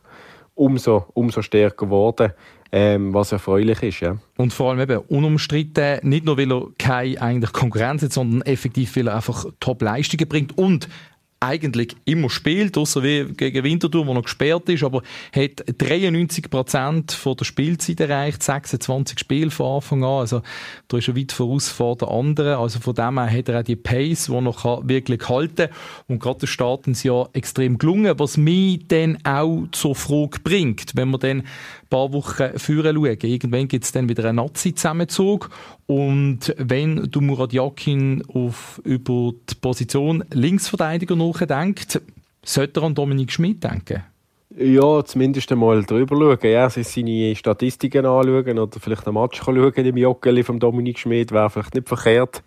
umso, 0.55 1.07
umso 1.15 1.43
stärker 1.43 1.87
geworden. 1.87 2.33
Ähm, 2.75 3.13
was 3.13 3.33
erfreulich 3.33 3.83
ist. 3.83 4.01
Ja. 4.01 4.17
Und 4.39 4.55
vor 4.55 4.71
allem 4.71 4.81
eben 4.81 4.97
unumstritten, 4.97 5.99
nicht 6.09 6.25
nur 6.25 6.39
weil 6.39 6.51
er 6.51 6.69
keine 6.79 7.21
eigentlich 7.21 7.53
Konkurrenz 7.53 8.03
hat, 8.03 8.15
sondern 8.15 8.41
effektiv, 8.43 8.97
weil 8.97 9.09
er 9.09 9.17
einfach 9.17 9.45
Top-Leistungen 9.61 10.27
bringt 10.27 10.57
und 10.57 10.89
eigentlich 11.43 11.97
immer 12.05 12.31
spielt, 12.31 12.79
außer 12.79 13.03
wie 13.03 13.25
gegen 13.37 13.65
Winterthur, 13.65 14.07
wo 14.07 14.15
noch 14.15 14.23
gesperrt 14.23 14.69
ist, 14.69 14.85
aber 14.85 15.03
hat 15.35 15.65
93 15.79 16.49
Prozent 16.49 17.19
der 17.25 17.45
Spielzeit 17.45 18.01
erreicht, 18.01 18.43
26 18.43 19.19
Spiele 19.19 19.51
von 19.51 19.77
Anfang 19.77 20.05
an, 20.05 20.21
also 20.21 20.43
da 20.89 20.99
ist 20.99 21.09
er 21.09 21.17
weit 21.17 21.33
voraus 21.33 21.69
vor 21.69 21.97
der 21.97 22.09
anderen, 22.09 22.59
also 22.59 22.79
von 22.79 22.95
dem 22.95 23.19
her 23.19 23.39
hat 23.39 23.49
er 23.49 23.61
auch 23.61 23.65
die 23.65 23.77
Pace, 23.77 24.27
die 24.27 24.41
noch 24.41 24.89
wirklich 24.89 25.29
halten 25.29 25.69
und 26.09 26.21
gerade 26.21 26.41
der 26.41 26.47
Start 26.47 26.87
ins 26.87 27.03
Jahr 27.03 27.29
extrem 27.33 27.79
gelungen, 27.79 28.19
was 28.19 28.37
mich 28.37 28.87
dann 28.89 29.19
auch 29.25 29.67
zur 29.73 29.97
Frage 29.97 30.39
bringt, 30.45 30.93
wenn 30.95 31.11
man 31.11 31.21
dann 31.21 31.43
paar 31.93 32.13
Wochen 32.15 32.59
führen 32.59 32.97
schauen. 32.97 33.19
Irgendwann 33.23 33.69
gibt 33.69 33.85
es 33.85 33.93
dann 33.93 34.09
wieder 34.09 34.25
einen 34.25 34.37
Nazi-Zusammenzug 34.37 35.51
und 35.87 36.55
wenn 36.57 37.11
du 37.11 37.21
Murat 37.21 37.53
Yakin 37.53 38.25
auf, 38.33 38.81
über 38.83 39.33
die 39.51 39.55
Position 39.61 40.25
Linksverteidiger 40.33 41.17
nachdenkt, 41.17 42.01
sollte 42.43 42.81
er 42.81 42.85
an 42.85 42.95
Dominik 42.95 43.31
Schmidt 43.31 43.63
denken? 43.63 44.05
Ja, 44.57 45.05
zumindest 45.05 45.53
einmal 45.53 45.83
drüber 45.85 46.17
schauen. 46.17 46.51
Ja, 46.51 46.71
seine 46.71 47.37
Statistiken 47.37 48.07
anschauen 48.07 48.59
oder 48.59 48.81
vielleicht 48.81 49.07
einen 49.07 49.15
Match 49.15 49.43
schauen 49.43 49.73
im 49.75 49.97
Joggeli 49.97 50.43
von 50.45 50.59
Dominik 50.59 50.99
Schmidt 50.99 51.31
wäre 51.31 51.51
vielleicht 51.51 51.75
nicht 51.75 51.89
verkehrt, 51.89 52.43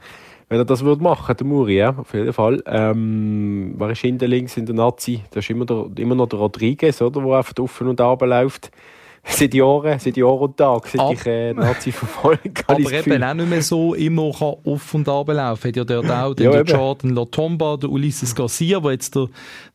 wenn 0.50 0.58
er 0.58 0.66
das 0.66 0.84
würde 0.84 1.04
machen, 1.04 1.38
der 1.38 1.46
Muri, 1.46 1.78
ja, 1.78 1.96
auf 1.96 2.14
jeden 2.16 2.34
Fall. 2.34 2.64
Ähm, 2.66 3.75
wer 3.78 3.92
ist 3.92 4.02
hinten 4.02 4.30
links 4.30 4.58
in 4.58 4.66
der 4.66 4.75
Nazi? 4.75 5.22
Das 5.32 5.46
ist 5.46 5.52
immer, 5.52 5.66
der, 5.66 5.88
immer 5.98 6.16
noch 6.16 6.30
der 6.30 6.40
Rodriguez, 6.40 7.00
oder, 7.02 7.22
der 7.22 7.32
einfach 7.38 7.54
offen 7.60 7.88
und 7.88 8.02
runter 8.02 8.25
läuft 8.25 8.72
seit 9.27 9.53
Jahren, 9.53 10.00
seit 10.00 10.17
Jahr 10.17 10.39
und 10.39 10.58
Tag, 10.58 10.88
seit 10.88 11.01
Ab 11.01 11.13
ich 11.13 11.25
äh, 11.25 11.53
Nazi 11.53 11.91
verfolge. 11.91 12.63
Aber 12.67 12.91
eben 12.91 13.24
auch 13.24 13.34
nicht 13.34 13.50
mehr 13.50 13.62
so 13.62 13.94
immer 13.94 14.32
kann 14.32 14.55
auf 14.63 14.94
und 14.94 15.10
ab 15.10 15.27
laufen. 15.27 15.67
Hat 15.67 15.75
ja 15.75 15.84
dort 15.84 16.12
auch 16.12 16.36
ja, 16.39 16.51
der 16.51 16.63
Jordan 16.63 17.15
Latomba, 17.15 17.77
der 17.77 17.89
Ulysses 17.89 18.36
Garcia, 18.36 18.79
der 18.79 18.91
jetzt 18.91 19.15
der, 19.15 19.27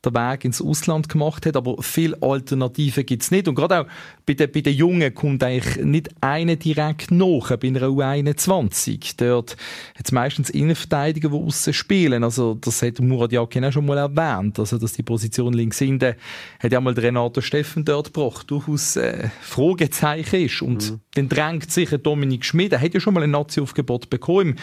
der 0.04 0.14
Weg 0.14 0.44
ins 0.44 0.62
Ausland 0.62 1.08
gemacht 1.08 1.46
hat. 1.46 1.56
Aber 1.56 1.82
viele 1.82 2.16
Alternativen 2.22 3.04
gibt 3.04 3.22
es 3.22 3.30
nicht. 3.30 3.48
Und 3.48 3.54
gerade 3.54 3.80
auch 3.80 3.86
bei 4.26 4.34
den, 4.34 4.50
bei 4.52 4.60
den 4.60 4.74
Jungen 4.74 5.14
kommt 5.14 5.42
eigentlich 5.42 5.84
nicht 5.84 6.10
einer 6.20 6.56
direkt 6.56 7.10
nach, 7.10 7.56
bei 7.56 7.68
einer 7.68 7.82
U21. 7.82 9.14
Dort 9.16 9.56
hat 9.98 10.06
es 10.06 10.12
meistens 10.12 10.50
Innenverteidiger, 10.50 11.30
die 11.30 11.36
außen 11.36 11.72
spielen. 11.72 12.24
Also, 12.24 12.54
das 12.54 12.82
hat 12.82 13.00
Murat 13.00 13.32
Yakin 13.32 13.64
auch 13.64 13.72
schon 13.72 13.86
mal 13.86 13.98
erwähnt. 13.98 14.58
Also, 14.58 14.78
dass 14.78 14.92
die 14.92 15.02
Position 15.02 15.52
links 15.52 15.78
hinten, 15.78 16.14
hat 16.60 16.72
ja 16.72 16.80
mal 16.80 16.94
Renato 16.94 17.40
Steffen 17.40 17.84
dort 17.84 18.12
gebracht. 18.12 18.50
Durchaus, 18.50 18.96
äh, 18.96 19.28
Fragezeichen 19.40 20.40
ist. 20.40 20.62
Und 20.62 20.90
mhm. 20.90 21.00
dann 21.14 21.28
drängt 21.28 21.70
sich 21.70 21.90
Dominik 21.90 22.44
Schmid, 22.44 22.72
er 22.72 22.80
hat 22.80 22.94
ja 22.94 23.00
schon 23.00 23.14
mal 23.14 23.22
ein 23.22 23.30
Nazi-Aufgebot 23.30 24.10
bekommen 24.10 24.56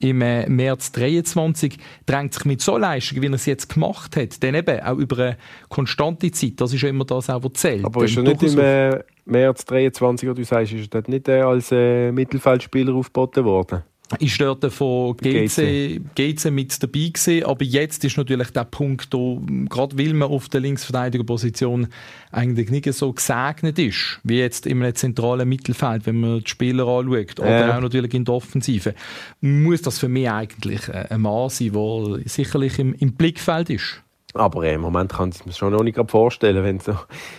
im 0.00 0.22
äh, 0.22 0.48
März 0.48 0.92
23, 0.92 1.76
drängt 2.06 2.34
sich 2.34 2.44
mit 2.44 2.60
so 2.60 2.76
Leistungen, 2.76 3.22
wie 3.22 3.26
er 3.26 3.34
es 3.34 3.46
jetzt 3.46 3.72
gemacht 3.72 4.16
hat, 4.16 4.42
dann 4.42 4.54
eben 4.54 4.80
auch 4.80 4.96
über 4.96 5.18
eine 5.18 5.38
konstante 5.68 6.30
Zeit, 6.30 6.52
das 6.56 6.72
ist 6.72 6.82
ja 6.82 6.88
immer 6.88 7.04
das 7.04 7.28
auch, 7.30 7.42
was 7.42 7.54
zählt. 7.54 7.84
Aber 7.84 8.04
ist 8.04 8.16
er 8.16 8.22
nicht 8.22 8.42
im 8.42 8.58
äh, 8.58 9.02
März 9.24 9.64
23, 9.64 10.28
du 10.32 10.44
sagst, 10.44 10.72
ist 10.72 10.82
er 10.82 10.88
dort 10.88 11.08
nicht 11.08 11.28
äh, 11.28 11.40
als 11.40 11.72
äh, 11.72 12.12
Mittelfeldspieler 12.12 12.94
aufgeboten 12.94 13.44
worden? 13.44 13.82
Ist 14.18 14.40
dort 14.40 14.64
von 14.72 15.16
GC, 15.16 16.00
GC 16.14 16.50
mit 16.50 16.82
dabei 16.82 17.10
gewesen, 17.12 17.44
aber 17.44 17.64
jetzt 17.64 18.04
ist 18.04 18.16
natürlich 18.16 18.50
der 18.50 18.64
Punkt, 18.64 19.12
wo, 19.12 19.42
gerade 19.68 19.98
weil 19.98 20.14
man 20.14 20.28
auf 20.28 20.48
der 20.48 20.60
Linksverteidigerposition 20.60 21.88
eigentlich 22.32 22.70
nicht 22.70 22.92
so 22.94 23.12
gesegnet 23.12 23.78
ist, 23.78 24.20
wie 24.24 24.38
jetzt 24.38 24.66
in 24.66 24.82
einem 24.82 24.94
zentralen 24.94 25.48
Mittelfeld, 25.48 26.06
wenn 26.06 26.20
man 26.20 26.40
die 26.40 26.48
Spieler 26.48 26.86
anschaut, 26.86 27.40
oder 27.40 27.66
ja. 27.66 27.76
auch 27.76 27.80
natürlich 27.80 28.14
in 28.14 28.24
der 28.24 28.34
Offensive, 28.34 28.94
muss 29.40 29.82
das 29.82 29.98
für 29.98 30.08
mich 30.08 30.30
eigentlich 30.30 30.92
ein 30.92 31.20
Mann 31.20 31.50
sein, 31.50 31.72
der 31.72 32.20
sicherlich 32.24 32.78
im, 32.78 32.94
im 32.94 33.12
Blickfeld 33.12 33.70
ist. 33.70 34.02
Aber 34.38 34.64
im 34.70 34.82
Moment 34.82 35.12
kann 35.12 35.30
ich 35.30 35.44
mir 35.44 35.52
schon 35.52 35.72
noch 35.72 35.82
nicht 35.82 35.98
vorstellen, 36.08 36.62
wenn 36.62 36.78
so 36.78 36.92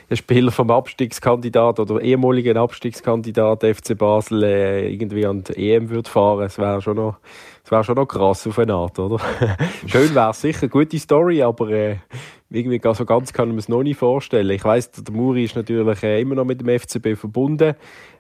ein 0.10 0.18
Spieler 0.18 0.52
vom 0.52 0.70
Abstiegskandidat 0.70 1.80
oder 1.80 2.02
ehemaligen 2.02 2.58
Abstiegskandidat 2.58 3.64
FC 3.64 3.98
Basel 3.98 4.44
äh, 4.44 4.92
irgendwie 4.92 5.26
an 5.26 5.44
die 5.44 5.72
EM 5.72 5.90
würde 5.90 6.10
fahren, 6.10 6.42
das 6.42 6.58
wäre 6.58 6.82
schon 6.82 6.98
noch, 6.98 7.16
das 7.64 7.72
wäre 7.72 7.86
schon 7.86 7.96
noch 7.96 8.06
krass 8.06 8.46
auf 8.48 8.60
eine 8.60 8.74
Art, 8.74 9.00
oder? 9.00 9.18
Schön 9.88 10.14
wäre 10.14 10.32
es 10.32 10.42
sicher, 10.42 10.68
gute 10.68 11.00
Story, 11.00 11.42
aber 11.42 11.70
äh, 11.70 11.96
irgendwie 12.50 12.82
so 12.94 13.06
ganz 13.06 13.32
kann 13.32 13.48
man 13.48 13.60
es 13.60 13.70
noch 13.70 13.84
nicht 13.84 13.98
vorstellen. 13.98 14.50
Ich 14.50 14.66
weiss, 14.66 14.92
der 14.92 15.14
Muri 15.14 15.46
ist 15.46 15.56
natürlich 15.56 16.04
äh, 16.04 16.20
immer 16.20 16.36
noch 16.36 16.46
mit 16.46 16.60
dem 16.60 16.80
FCB 16.80 17.18
verbunden. 17.18 17.76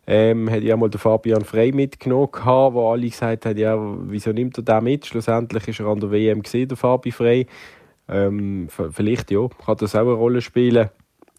Ähm, 0.08 0.50
hat 0.50 0.64
ja 0.64 0.78
mal 0.78 0.90
den 0.90 1.00
Fabian 1.00 1.44
Frey 1.44 1.74
mitgenommen, 1.74 2.32
gehabt, 2.32 2.74
wo 2.74 2.92
alle 2.92 3.10
gesagt 3.10 3.46
haben, 3.46 3.58
ja, 3.58 3.76
wieso 4.08 4.32
nimmt 4.32 4.58
er 4.58 4.64
den 4.64 4.84
mit? 4.86 5.06
Schlussendlich 5.06 5.68
ist 5.68 5.82
er 5.82 5.88
an 5.88 6.00
der 6.00 6.12
WM 6.12 6.42
gesehen, 6.42 6.70
der 6.70 6.78
Fabi 6.78 7.12
Frey. 7.12 7.46
Ähm, 8.10 8.68
vielleicht 8.92 9.32
ja, 9.32 9.48
kann 9.48 9.78
das 9.78 9.96
auch 9.96 10.02
eine 10.02 10.12
Rolle 10.12 10.42
spielen 10.42 10.90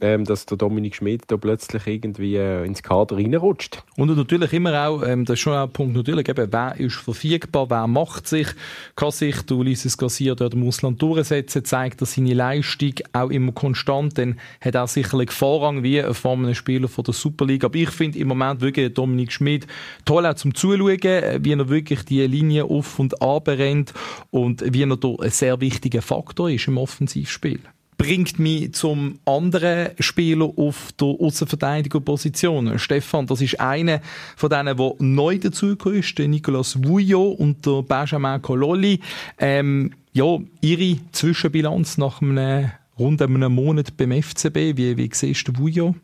ähm, 0.00 0.24
dass 0.24 0.46
der 0.46 0.56
Dominik 0.56 0.96
Schmidt 0.96 1.22
da 1.28 1.36
plötzlich 1.36 1.86
irgendwie 1.86 2.36
äh, 2.36 2.64
ins 2.64 2.82
Kader 2.82 3.16
reinrutscht. 3.16 3.82
Und 3.96 4.14
natürlich 4.16 4.52
immer 4.52 4.88
auch, 4.88 5.02
ähm, 5.02 5.24
das 5.24 5.34
ist 5.34 5.40
schon 5.40 5.54
ein 5.54 5.70
Punkt 5.70 5.94
natürlich, 5.94 6.28
eben, 6.28 6.52
wer 6.52 6.78
ist 6.78 6.96
verfügbar, 6.96 7.68
wer 7.70 7.86
macht 7.86 8.26
sich, 8.26 8.48
kann 8.96 9.10
sich 9.10 9.42
der 9.42 9.56
Ulysses 9.56 9.98
Gassier 9.98 10.34
dort 10.34 10.54
im 10.54 10.66
Ausland 10.66 11.00
durchsetzen, 11.02 11.64
zeigt 11.64 12.00
dass 12.00 12.14
seine 12.14 12.34
Leistung 12.34 12.94
auch 13.12 13.30
immer 13.30 13.52
konstant, 13.52 14.16
dann 14.18 14.38
hat 14.60 14.74
er 14.74 14.86
sicherlich 14.86 15.30
Vorrang 15.30 15.82
wie 15.82 16.02
von 16.12 16.44
einem 16.44 16.54
Spieler 16.54 16.88
von 16.88 17.04
der 17.04 17.14
Superliga. 17.14 17.66
Aber 17.66 17.76
ich 17.76 17.90
finde 17.90 18.18
im 18.18 18.28
Moment 18.28 18.60
wirklich 18.60 18.94
Dominik 18.94 19.32
Schmidt 19.32 19.66
toll 20.04 20.26
auch 20.26 20.34
zum 20.34 20.54
Zuschauen, 20.54 21.00
wie 21.00 21.52
er 21.52 21.68
wirklich 21.68 22.04
die 22.04 22.26
Linie 22.26 22.64
auf 22.64 22.98
und 22.98 23.20
ab 23.22 23.48
rennt 23.48 23.92
und 24.30 24.62
wie 24.72 24.82
er 24.82 24.96
da 24.96 25.14
ein 25.20 25.30
sehr 25.30 25.60
wichtiger 25.60 26.02
Faktor 26.02 26.50
ist 26.50 26.68
im 26.68 26.78
Offensivspiel 26.78 27.60
bringt 28.00 28.38
mich 28.38 28.72
zum 28.72 29.18
anderen 29.26 29.90
Spieler 29.98 30.50
auf 30.56 30.90
der 30.98 31.08
Außenverteidigerposition. 31.08 32.78
Stefan, 32.78 33.26
das 33.26 33.42
ist 33.42 33.60
einer 33.60 34.00
von 34.36 34.48
denen, 34.48 34.74
der 34.74 34.94
neu 35.00 35.36
dazugekommen 35.36 35.98
ist, 35.98 36.16
der 36.16 36.26
Nicolas 36.26 36.82
Vujo 36.82 37.28
und 37.28 37.66
der 37.66 37.82
Benjamin 37.82 38.40
Cololli. 38.40 39.00
Ähm, 39.38 39.90
ja, 40.14 40.38
ihre 40.62 40.96
Zwischenbilanz 41.12 41.98
nach 41.98 42.22
einem 42.22 42.70
rund 42.98 43.20
einem 43.20 43.54
Monat 43.54 43.94
beim 43.98 44.12
FCB, 44.12 44.78
wie, 44.78 44.96
wie 44.96 45.10
siehst 45.12 45.46
du 45.48 45.58
Vujo? 45.58 45.94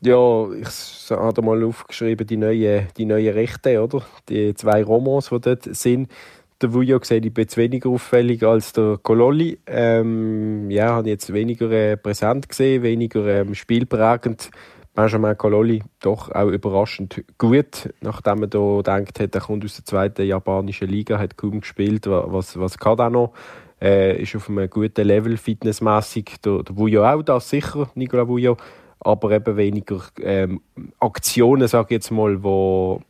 Ja, 0.00 0.48
ich 0.60 1.10
habe 1.10 1.40
mal 1.40 1.62
aufgeschrieben, 1.62 2.26
die 2.26 2.36
neuen 2.36 2.88
die 2.96 3.04
neue 3.04 3.32
Rechte, 3.32 3.80
oder? 3.80 4.02
Die 4.28 4.54
zwei 4.54 4.82
Romans, 4.82 5.28
die 5.28 5.40
dort 5.40 5.72
sind 5.76 6.10
der 6.64 6.72
Vujo 6.72 6.98
sehe 7.02 7.20
ich 7.20 7.36
jetzt 7.36 7.58
weniger 7.58 7.90
auffällig 7.90 8.42
als 8.42 8.72
der 8.72 8.98
Cololli. 9.02 9.58
Ähm, 9.66 10.70
ja, 10.70 10.94
habe 10.94 11.10
jetzt 11.10 11.30
weniger 11.30 11.70
äh, 11.70 11.98
präsent 11.98 12.48
gesehen, 12.48 12.82
weniger 12.82 13.26
ähm, 13.26 13.54
spielprägend. 13.54 14.50
Benjamin 14.94 15.36
Cololli 15.36 15.82
doch 16.00 16.32
auch 16.32 16.48
überraschend 16.48 17.22
gut, 17.36 17.92
nachdem 18.00 18.40
man 18.40 18.48
da 18.48 18.80
denkt 18.80 19.20
hat, 19.20 19.34
er 19.34 19.40
kommt 19.42 19.64
aus 19.64 19.76
der 19.76 19.84
zweiten 19.84 20.24
japanischen 20.24 20.88
Liga, 20.88 21.18
hat 21.18 21.36
kaum 21.36 21.60
gespielt. 21.60 22.06
Was, 22.06 22.58
was 22.58 22.78
kann 22.78 22.98
er 22.98 23.10
noch? 23.10 23.34
Äh, 23.82 24.22
ist 24.22 24.34
auf 24.34 24.48
einem 24.48 24.70
guten 24.70 25.06
Level, 25.06 25.36
fitnessmäßig. 25.36 26.36
Der, 26.42 26.62
der 26.62 26.76
Vujo 26.78 27.04
auch, 27.04 27.22
das 27.22 27.50
sicher, 27.50 27.90
Nicola 27.94 28.26
Vujo. 28.26 28.56
Aber 29.00 29.32
eben 29.32 29.58
weniger 29.58 30.00
ähm, 30.22 30.62
Aktionen, 30.98 31.68
sage 31.68 31.88
ich 31.90 31.96
jetzt 31.96 32.10
mal, 32.10 32.42
wo 32.42 33.02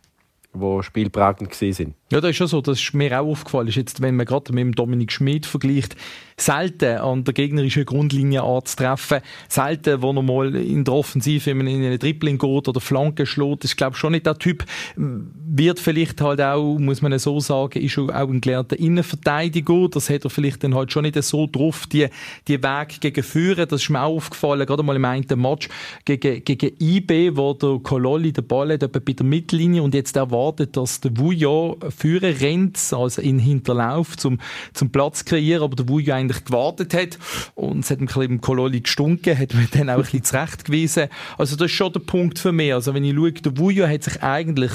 die 0.55 0.83
spielprägend 0.83 1.53
sind. 1.53 1.95
Ja, 2.11 2.21
das 2.21 2.31
ist 2.31 2.37
schon 2.37 2.47
so. 2.47 2.61
Das 2.61 2.79
ist 2.79 2.93
mir 2.93 3.19
auch 3.19 3.25
aufgefallen. 3.25 3.67
Ist 3.67 3.75
jetzt, 3.75 4.01
wenn 4.01 4.15
man 4.15 4.25
gerade 4.25 4.53
mit 4.53 4.61
dem 4.61 4.75
Dominik 4.75 5.11
Schmidt 5.11 5.45
vergleicht, 5.45 5.95
selten 6.37 6.97
an 6.97 7.23
der 7.23 7.33
gegnerischen 7.33 7.85
Grundlinie 7.85 8.43
anzutreffen. 8.43 9.21
Selten, 9.47 10.01
wo 10.01 10.11
er 10.11 10.21
mal 10.21 10.55
in 10.55 10.83
der 10.83 10.93
Offensive 10.93 11.49
in 11.49 11.61
einen 11.61 11.97
Dribbling 11.97 12.37
geht 12.37 12.67
oder 12.67 12.79
Flanken 12.79 13.25
schlägt. 13.25 13.63
Das 13.63 13.71
ist, 13.71 13.77
glaube 13.77 13.93
ich, 13.93 13.97
schon 13.97 14.11
nicht 14.11 14.25
der 14.25 14.37
Typ. 14.37 14.65
Wird 14.95 15.79
vielleicht 15.79 16.21
halt 16.21 16.41
auch, 16.41 16.77
muss 16.77 17.01
man 17.01 17.17
so 17.17 17.39
sagen, 17.39 17.81
ist 17.81 17.97
auch 17.97 18.09
ein 18.09 18.41
gelernter 18.41 18.77
Innenverteidiger. 18.77 19.89
Das 19.89 20.09
hat 20.09 20.25
er 20.25 20.29
vielleicht 20.29 20.63
dann 20.63 20.75
halt 20.75 20.91
schon 20.91 21.03
nicht 21.03 21.21
so 21.23 21.47
drauf, 21.47 21.87
die, 21.87 22.07
die 22.47 22.61
Weg 22.61 23.01
gegen 23.01 23.23
Führen. 23.23 23.67
Das 23.67 23.81
ist 23.81 23.89
mir 23.89 24.01
auch 24.01 24.15
aufgefallen, 24.15 24.65
gerade 24.65 24.83
mal 24.83 24.95
im 24.95 25.05
einen 25.05 25.41
Match 25.41 25.69
gegen, 26.03 26.43
gegen 26.43 26.75
IB, 26.79 27.35
wo 27.35 27.53
der 27.53 27.79
Kololli 27.81 28.31
den 28.31 28.45
Ball 28.45 28.73
hat, 28.73 28.91
bei 28.91 29.13
der 29.13 29.25
Mittellinie 29.25 29.81
und 29.81 29.93
jetzt 29.93 30.15
erwartet, 30.15 30.44
dass 30.51 31.01
der 31.01 31.17
Vujo 31.17 31.77
führen 31.95 32.35
rennt, 32.35 32.77
also 32.91 33.21
in 33.21 33.39
Hinterlauf 33.39 34.17
zum, 34.17 34.39
zum 34.73 34.91
Platz 34.91 35.25
kreieren, 35.25 35.63
aber 35.63 35.75
der 35.75 35.89
Vujo 35.89 36.13
eigentlich 36.13 36.45
gewartet 36.45 36.93
hat. 36.93 37.19
Und 37.55 37.79
es 37.79 37.91
hat 37.91 37.99
ein 37.99 38.07
bisschen 38.07 38.23
im 38.23 38.41
Kololi 38.41 38.81
gestunken, 38.81 39.37
hat 39.37 39.53
mir 39.53 39.67
dann 39.71 39.89
auch 39.89 39.95
ein 39.95 40.01
bisschen 40.01 40.23
zurechtgewiesen. 40.23 41.07
Also 41.37 41.55
das 41.55 41.71
ist 41.71 41.77
schon 41.77 41.93
der 41.93 42.01
Punkt 42.01 42.39
für 42.39 42.51
mich. 42.51 42.73
Also 42.73 42.93
wenn 42.93 43.03
ich 43.03 43.15
schaue, 43.15 43.31
der 43.31 43.57
Vujo 43.57 43.87
hat 43.87 44.03
sich 44.03 44.21
eigentlich 44.23 44.71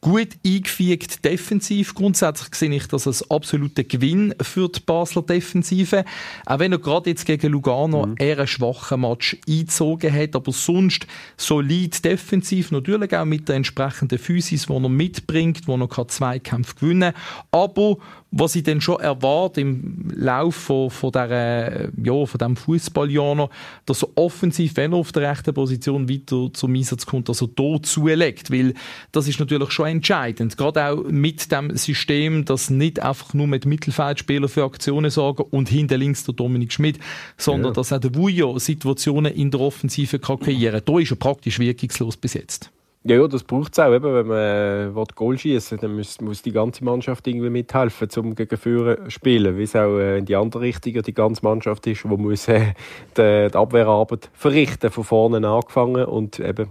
gut 0.00 0.28
eingefügt 0.46 1.24
defensiv. 1.24 1.94
Grundsätzlich 1.94 2.54
sehe 2.54 2.74
ich 2.74 2.86
das 2.86 3.06
als 3.06 3.28
absoluter 3.30 3.82
Gewinn 3.82 4.34
für 4.40 4.68
die 4.68 4.80
Basler 4.80 5.22
Defensive. 5.22 6.04
Auch 6.46 6.58
wenn 6.60 6.72
er 6.72 6.78
gerade 6.78 7.10
jetzt 7.10 7.26
gegen 7.26 7.52
Lugano 7.52 8.06
mhm. 8.06 8.14
eher 8.18 8.38
einen 8.38 8.46
schwachen 8.46 9.00
Match 9.00 9.36
eingezogen 9.48 10.12
hat, 10.12 10.36
aber 10.36 10.52
sonst 10.52 11.06
solid 11.36 12.04
defensiv, 12.04 12.70
natürlich 12.70 13.16
auch 13.16 13.24
mit 13.24 13.48
der 13.48 13.56
entsprechenden 13.56 14.18
Physis, 14.18 14.66
die 14.66 14.72
er 14.72 14.88
mitbringt, 14.88 15.66
wo 15.66 15.76
er 15.76 16.08
zwei 16.08 16.38
Kämpfe 16.38 16.74
gewinnen 16.76 17.12
kann. 17.12 17.22
Aber 17.50 17.96
was 18.30 18.54
ich 18.54 18.62
dann 18.62 18.80
schon 18.80 19.00
erwarte 19.00 19.62
im 19.62 20.10
Lauf 20.14 20.54
von, 20.54 20.90
von, 20.90 21.12
der, 21.12 21.88
ja, 22.02 22.26
von 22.26 22.38
dem 22.38 22.56
Fußballjahr, 22.56 23.48
dass 23.86 24.02
er 24.02 24.10
offensiv, 24.16 24.76
wenn 24.76 24.92
er 24.92 24.98
auf 24.98 25.12
der 25.12 25.30
rechten 25.30 25.54
Position 25.54 26.08
weiter 26.08 26.50
zum 26.52 26.74
Einsatz 26.74 27.06
kommt, 27.06 27.28
dass 27.28 27.40
er 27.40 27.48
dort 27.48 27.86
zulegt, 27.86 28.50
weil 28.50 28.74
das 29.12 29.28
ist 29.28 29.40
natürlich 29.40 29.70
schon 29.70 29.86
entscheidend, 29.86 30.56
gerade 30.56 30.84
auch 30.84 31.04
mit 31.04 31.50
dem 31.50 31.76
System, 31.76 32.44
dass 32.44 32.68
nicht 32.68 33.00
einfach 33.00 33.32
nur 33.32 33.46
mit 33.46 33.64
Mittelfeldspielern 33.64 34.48
für 34.48 34.64
Aktionen 34.64 35.10
sorgen 35.10 35.44
und 35.50 35.68
hinter 35.68 35.96
links 35.96 36.24
der 36.24 36.34
Dominik 36.34 36.72
Schmidt, 36.72 36.98
sondern 37.38 37.72
ja. 37.72 37.74
dass 37.74 37.92
auch 37.92 38.00
der 38.00 38.14
Vujo 38.14 38.58
Situationen 38.58 39.32
in 39.32 39.50
der 39.50 39.60
Offensive 39.60 40.18
kann 40.18 40.38
kreieren. 40.38 40.82
Da 40.84 40.98
ist 40.98 41.10
er 41.10 41.16
praktisch 41.16 41.58
wirkungslos 41.58 42.16
bis 42.16 42.34
jetzt. 42.34 42.70
Ja, 43.08 43.16
ja, 43.16 43.26
das 43.26 43.42
braucht 43.42 43.72
es 43.72 43.78
auch. 43.78 43.90
Eben, 43.90 44.12
wenn 44.12 44.26
man 44.26 44.94
äh, 44.94 45.14
Goal 45.14 45.38
schießen 45.38 45.78
dann 45.78 45.96
muss, 45.96 46.20
muss, 46.20 46.42
die 46.42 46.52
ganze 46.52 46.84
Mannschaft 46.84 47.26
irgendwie 47.26 47.48
mithelfen, 47.48 48.10
um 48.18 48.34
gegen 48.34 48.58
Führer 48.58 49.02
zu 49.04 49.10
spielen. 49.10 49.56
Wie 49.56 49.62
es 49.62 49.74
auch 49.74 49.96
äh, 49.96 50.18
in 50.18 50.26
die 50.26 50.36
andere 50.36 50.64
Richtung 50.64 50.92
die 51.02 51.14
ganze 51.14 51.42
Mannschaft 51.42 51.86
ist, 51.86 52.04
die 52.04 52.08
muss 52.08 52.48
äh, 52.48 52.74
die, 53.16 53.48
die 53.50 53.56
Abwehrarbeit 53.56 54.28
verrichten, 54.34 54.90
von 54.90 55.04
vorne 55.04 55.48
angefangen 55.48 56.04
und 56.04 56.38
eben 56.38 56.68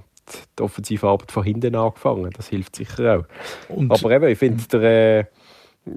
die 0.59 0.61
offensive 0.61 1.07
Arbeit 1.07 1.31
von 1.31 1.43
hinten 1.43 1.73
angefangen. 1.73 2.29
Das 2.37 2.49
hilft 2.49 2.75
sicher 2.75 3.17
auch. 3.17 3.75
Und 3.75 3.91
Aber 3.91 4.11
eben, 4.11 4.27
ich 4.27 4.37
finde, 4.37 4.63
der, 4.67 5.19
äh, 5.19 5.25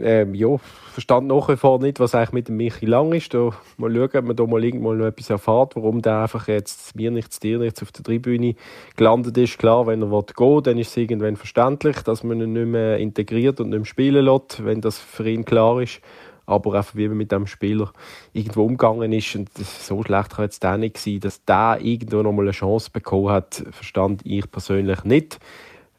ähm, 0.02 0.34
ja, 0.34 0.56
verstand 0.92 1.26
nach 1.26 1.48
nicht, 1.80 2.00
was 2.00 2.14
eigentlich 2.14 2.32
mit 2.32 2.48
dem 2.48 2.56
Michi 2.56 2.86
Lang 2.86 3.12
ist. 3.12 3.32
Da 3.34 3.50
mal 3.76 3.92
schauen, 3.94 4.10
ob 4.14 4.24
man 4.24 4.36
da 4.36 4.46
mal 4.46 4.64
irgendwann 4.64 4.98
noch 4.98 5.06
etwas 5.06 5.30
erfahrt, 5.30 5.76
warum 5.76 6.02
der 6.02 6.22
einfach 6.22 6.48
jetzt 6.48 6.94
mir 6.96 7.10
nichts, 7.10 7.40
dir 7.40 7.58
nichts 7.58 7.82
auf 7.82 7.92
der 7.92 8.04
Tribüne 8.04 8.54
gelandet 8.96 9.36
ist. 9.38 9.58
Klar, 9.58 9.86
wenn 9.86 10.02
er 10.02 10.08
gehen 10.08 10.34
will, 10.38 10.62
dann 10.62 10.78
ist 10.78 10.90
es 10.90 10.96
irgendwann 10.96 11.36
verständlich, 11.36 12.02
dass 12.02 12.22
man 12.24 12.40
ihn 12.40 12.52
nicht 12.52 12.66
mehr 12.66 12.98
integriert 12.98 13.60
und 13.60 13.70
nicht 13.70 13.78
mehr 13.78 13.86
spielen 13.86 14.24
lässt, 14.24 14.64
wenn 14.64 14.80
das 14.80 14.98
für 14.98 15.28
ihn 15.28 15.44
klar 15.44 15.80
ist. 15.80 16.00
Aber 16.46 16.74
einfach 16.74 16.96
wie 16.96 17.06
man 17.06 17.16
mit 17.16 17.30
dem 17.30 17.46
Spieler 17.46 17.92
irgendwo 18.32 18.64
umgegangen 18.64 19.12
ist 19.12 19.36
und 19.36 19.50
so 19.56 20.02
schlecht 20.02 20.30
kann 20.34 20.46
jetzt 20.46 20.62
der 20.64 20.78
nicht 20.78 20.98
sein, 20.98 21.20
dass 21.20 21.44
der 21.44 21.78
irgendwo 21.80 22.22
noch 22.22 22.32
mal 22.32 22.42
eine 22.42 22.50
Chance 22.50 22.90
bekommen 22.92 23.30
hat, 23.30 23.64
verstand 23.70 24.22
ich 24.24 24.50
persönlich 24.50 25.04
nicht. 25.04 25.38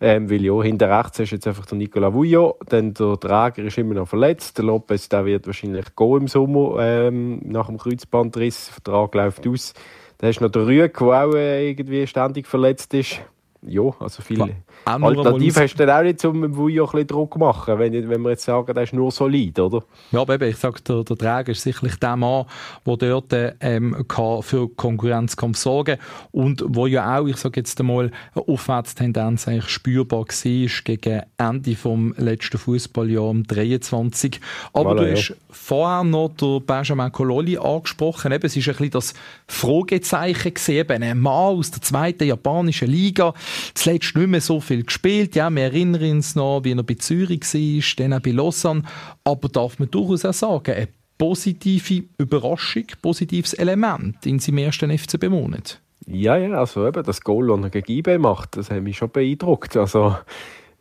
Ähm, 0.04 0.32
weil 0.32 0.44
ja, 0.44 0.60
hinter 0.64 0.90
rechts 0.90 1.20
ist 1.20 1.32
jetzt 1.32 1.46
einfach 1.46 1.68
der 1.68 1.78
Nicola 1.78 2.12
Vujo, 2.12 2.58
dann 2.68 2.96
der 2.96 3.20
Träger 3.20 3.60
ist 3.60 3.78
immer 3.78 3.94
noch 3.94 4.08
verletzt, 4.08 4.58
der 4.58 4.66
Lopez 4.66 5.08
der 5.10 5.26
wird 5.26 5.46
wahrscheinlich 5.46 5.96
gehen 5.96 6.18
im 6.22 6.28
Sommer 6.28 6.80
ähm, 6.80 7.40
nach 7.46 7.68
dem 7.68 7.78
Kreuzbandriss, 7.78 8.66
der 8.66 8.74
Vertrag 8.74 9.14
läuft 9.14 9.48
aus. 9.48 9.76
Dann 10.18 10.30
hast 10.30 10.40
du 10.40 10.46
noch 10.46 10.52
den 10.52 10.64
Rüeg, 10.64 10.98
der 10.98 11.08
auch 11.08 11.36
äh, 11.36 11.70
irgendwie 11.70 12.08
ständig 12.08 12.48
verletzt 12.48 12.96
ist. 12.96 13.22
Ja, 13.64 13.84
also 14.00 14.24
viele 14.24 14.56
Alternativen 14.86 15.64
hast 15.64 15.76
du 15.76 15.86
dann 15.86 16.00
auch 16.00 16.04
nicht, 16.04 16.26
um 16.26 16.42
dem 16.42 16.56
Vujo 16.56 16.86
ein 16.86 16.92
bisschen 16.92 17.08
Druck 17.08 17.38
machen, 17.38 17.78
wenn, 17.78 18.10
wenn 18.10 18.22
wir 18.22 18.32
jetzt 18.32 18.44
sagen, 18.44 18.74
der 18.74 18.84
ist 18.84 18.94
nur 18.94 19.12
solid, 19.12 19.60
oder? 19.60 19.84
Ja, 20.12 20.22
aber 20.22 20.36
eben, 20.36 20.50
ich 20.50 20.58
sage, 20.58 20.82
der, 20.82 21.04
der 21.04 21.18
Träger 21.18 21.52
ist 21.52 21.62
sicherlich 21.62 21.96
der 21.98 22.16
Mann, 22.16 22.46
der 22.88 22.98
dort 22.98 23.34
ähm, 23.60 24.06
kann 24.08 24.42
für 24.42 24.68
Konkurrenz 24.68 25.36
kann 25.36 25.54
sorgen 25.54 25.98
und 26.32 26.64
wo 26.68 26.88
ja 26.88 27.20
auch, 27.20 27.28
ich 27.28 27.38
sage 27.38 27.60
jetzt 27.60 27.80
einmal, 27.80 28.12
eine 28.34 28.48
Aufwärtstendenz 28.48 29.48
eigentlich 29.48 29.70
spürbar 29.70 30.22
war 30.22 30.84
gegen 30.84 31.22
Ende 31.38 31.76
vom 31.76 32.16
letzten 32.18 32.58
Fußballjahr 32.58 33.30
um 33.30 33.44
23. 33.44 34.40
Aber 34.74 34.94
voilà, 34.94 34.96
du 34.96 35.12
hast 35.12 35.36
vorher 35.52 36.04
noch 36.04 36.30
der 36.30 36.62
Benjamin 36.62 37.12
Cololi 37.12 37.58
angesprochen, 37.60 38.32
eben, 38.32 38.46
es 38.46 38.56
ist 38.56 38.68
ein 38.68 38.72
bisschen 38.72 38.92
das 38.92 39.14
Fragezeichen 39.48 40.54
gesehen, 40.54 40.90
ein 40.90 41.20
Mann 41.20 41.58
aus 41.58 41.70
der 41.70 41.82
zweiten 41.82 42.24
japanischen 42.24 42.90
Liga, 42.90 43.34
zuletzt 43.74 44.16
nicht 44.16 44.28
mehr 44.28 44.42
so 44.42 44.60
viel 44.60 44.84
gespielt. 44.84 45.36
Ja, 45.36 45.50
wir 45.50 45.64
erinnern 45.64 46.04
uns 46.04 46.36
noch, 46.36 46.64
wie 46.64 46.72
er 46.72 46.84
bei 46.84 46.96
Zürich 46.96 47.42
war, 47.42 47.96
dann 47.98 48.14
auch 48.14 48.22
bei 48.22 48.32
Lausanne. 48.32 48.84
Aber 49.24 49.50
darf 49.50 49.80
man 49.80 49.90
durchaus 49.92 50.26
auch 50.26 50.34
sagen, 50.34 50.76
eine 50.76 50.88
positive 51.18 52.04
Überraschung, 52.18 52.86
positives 53.02 53.54
Element 53.54 54.26
in 54.26 54.40
seinem 54.40 54.58
ersten 54.58 54.98
FCB-Monat. 54.98 55.80
Ja, 56.08 56.36
ja, 56.36 56.58
also 56.58 56.88
eben 56.88 57.04
das 57.04 57.22
Goal, 57.22 57.48
das 57.48 57.62
er 57.62 57.70
gegen 57.70 58.00
IB 58.00 58.18
macht, 58.18 58.58
das 58.58 58.72
hat 58.72 58.82
mich 58.82 58.98
schon 58.98 59.12
beeindruckt. 59.12 59.78
Also 59.78 60.16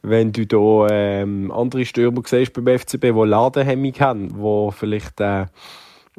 wenn 0.02 0.32
du 0.32 0.46
da 0.46 0.88
ähm, 0.90 1.50
andere 1.52 1.84
Stürmer 1.84 2.22
siehst 2.24 2.54
beim 2.54 2.78
FCB, 2.78 3.02
die 3.02 3.28
Ladehemmung 3.28 3.92
haben, 4.00 4.28
die 4.28 4.72
vielleicht 4.72 5.20
äh, 5.20 5.46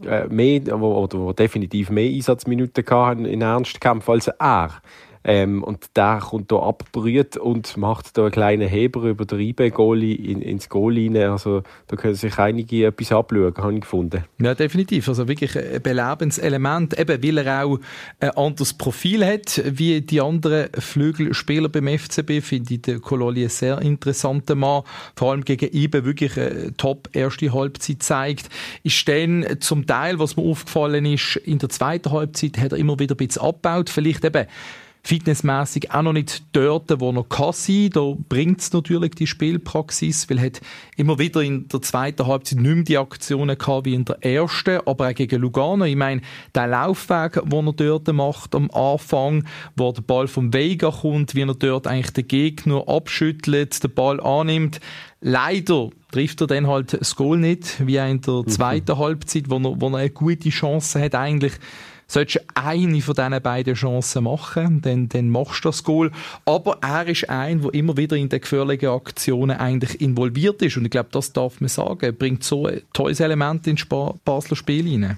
äh 0.05 0.27
mehr, 0.27 0.61
wo, 0.79 0.93
oder 0.93 1.17
wo 1.17 1.33
definitiv 1.33 1.89
mehr 1.89 2.09
Einsatzminuten 2.09 2.85
hatten 2.87 3.25
in 3.25 3.41
Ernstkämpfen 3.41 4.13
als 4.13 4.27
er, 4.27 4.81
ähm, 5.23 5.63
und 5.63 5.95
der 5.95 6.19
kommt 6.21 6.51
hier 6.51 6.63
abbrüht 6.63 7.37
und 7.37 7.77
macht 7.77 8.17
da 8.17 8.23
einen 8.23 8.31
kleinen 8.31 8.67
Heber 8.67 9.03
über 9.03 9.25
den 9.25 9.39
IB-Goalie 9.39 10.15
in, 10.15 10.41
ins 10.41 10.67
Goal 10.69 10.95
rein. 10.95 11.17
Also 11.17 11.63
da 11.87 11.95
können 11.95 12.15
sich 12.15 12.37
einige 12.39 12.87
etwas 12.87 13.11
abschauen, 13.11 13.53
habe 13.57 13.73
ich 13.73 13.81
gefunden. 13.81 14.23
Ja, 14.41 14.55
definitiv. 14.55 15.07
Also 15.07 15.27
wirklich 15.27 15.57
ein 15.57 15.81
belebendes 15.81 16.39
Element, 16.39 16.97
eben 16.97 17.23
weil 17.23 17.37
er 17.37 17.65
auch 17.65 17.79
ein 18.19 18.31
anderes 18.31 18.73
Profil 18.73 19.25
hat 19.25 19.61
wie 19.65 20.01
die 20.01 20.21
anderen 20.21 20.69
Flügelspieler 20.73 21.69
beim 21.69 21.87
FCB, 21.87 22.41
finde 22.41 22.73
ich 22.73 22.81
den 22.81 23.01
Kololi 23.01 23.43
ein 23.43 23.49
sehr 23.49 23.79
interessanter 23.81 24.55
Mann. 24.55 24.83
Vor 25.15 25.31
allem 25.31 25.45
gegen 25.45 25.69
IBE 25.71 26.05
wirklich 26.05 26.39
eine 26.39 26.75
top 26.77 27.09
erste 27.13 27.53
Halbzeit 27.53 28.01
zeigt. 28.01 28.49
Ist 28.83 29.07
dann 29.07 29.45
zum 29.59 29.85
Teil, 29.85 30.19
was 30.19 30.35
mir 30.35 30.43
aufgefallen 30.43 31.05
ist, 31.05 31.35
in 31.37 31.59
der 31.59 31.69
zweiten 31.69 32.11
Halbzeit 32.11 32.57
hat 32.57 32.71
er 32.71 32.77
immer 32.77 32.97
wieder 32.99 33.15
ein 33.15 33.17
bisschen 33.17 33.41
abgebaut. 33.43 33.89
Vielleicht 33.89 34.25
eben 34.25 34.47
fitnessmäßig 35.03 35.91
auch 35.91 36.03
noch 36.03 36.13
nicht 36.13 36.43
dort, 36.53 36.99
wo 36.99 37.11
er 37.11 37.23
kann 37.23 37.53
sein. 37.53 37.89
Da 37.91 38.13
bringt 38.29 38.61
es 38.61 38.71
natürlich 38.71 39.11
die 39.11 39.27
Spielpraxis, 39.27 40.29
weil 40.29 40.37
er 40.37 40.45
hat 40.45 40.61
immer 40.95 41.17
wieder 41.17 41.41
in 41.41 41.67
der 41.67 41.81
zweiten 41.81 42.27
Halbzeit 42.27 42.59
nicht 42.59 42.75
mehr 42.75 42.83
die 42.83 42.97
Aktionen 42.97 43.57
gehabt 43.57 43.85
wie 43.85 43.95
in 43.95 44.05
der 44.05 44.23
ersten, 44.23 44.79
aber 44.85 45.09
auch 45.09 45.15
gegen 45.15 45.41
Lugano. 45.41 45.85
Ich 45.85 45.95
meine, 45.95 46.21
der 46.53 46.67
Laufweg, 46.67 47.41
den 47.43 47.67
er 47.67 47.73
dort 47.73 48.13
macht 48.13 48.53
am 48.53 48.69
Anfang, 48.71 49.45
wo 49.75 49.91
der 49.91 50.03
Ball 50.03 50.27
vom 50.27 50.53
Vega 50.53 50.91
kommt, 50.91 51.35
wie 51.35 51.41
er 51.41 51.55
dort 51.55 51.87
eigentlich 51.87 52.13
den 52.13 52.27
Gegner 52.27 52.87
abschüttelt, 52.87 53.83
den 53.83 53.93
Ball 53.93 54.19
annimmt, 54.19 54.79
Leider 55.23 55.91
trifft 56.11 56.41
er 56.41 56.47
dann 56.47 56.65
halt 56.65 56.99
das 56.99 57.15
Goal 57.15 57.37
nicht, 57.37 57.85
wie 57.85 57.97
in 57.97 58.21
der 58.21 58.33
mhm. 58.33 58.47
zweiten. 58.47 58.97
Halbzeit, 58.97 59.49
wo 59.49 59.57
er, 59.57 59.79
wo 59.79 59.89
er 59.89 59.97
eine 59.97 60.09
gute 60.09 60.49
Chance 60.49 60.99
hat, 60.99 61.13
eigentlich 61.13 61.53
solltest 62.11 62.45
du 62.45 62.55
eine 62.55 63.01
von 63.01 63.15
diesen 63.15 63.41
beiden 63.41 63.73
Chancen 63.73 64.23
machen, 64.25 64.81
dann, 64.81 65.07
dann 65.09 65.29
machst 65.29 65.63
du 65.63 65.69
das 65.69 65.83
Goal. 65.83 66.11
Aber 66.45 66.77
er 66.81 67.07
ist 67.07 67.29
ein, 67.29 67.61
der 67.61 67.73
immer 67.73 67.95
wieder 67.97 68.17
in 68.17 68.29
den 68.29 68.41
gefährlichen 68.41 68.89
Aktionen 68.89 69.57
eigentlich 69.57 70.01
involviert 70.01 70.61
ist. 70.61 70.77
Und 70.77 70.85
ich 70.85 70.91
glaube, 70.91 71.09
das 71.11 71.31
darf 71.31 71.61
man 71.61 71.69
sagen. 71.69 72.01
Er 72.01 72.11
bringt 72.11 72.43
so 72.43 72.65
ein 72.65 72.81
tolles 72.93 73.19
Element 73.19 73.65
ins 73.67 73.85
Basler 73.85 74.55
Spiel 74.55 74.85
hinein. 74.85 75.17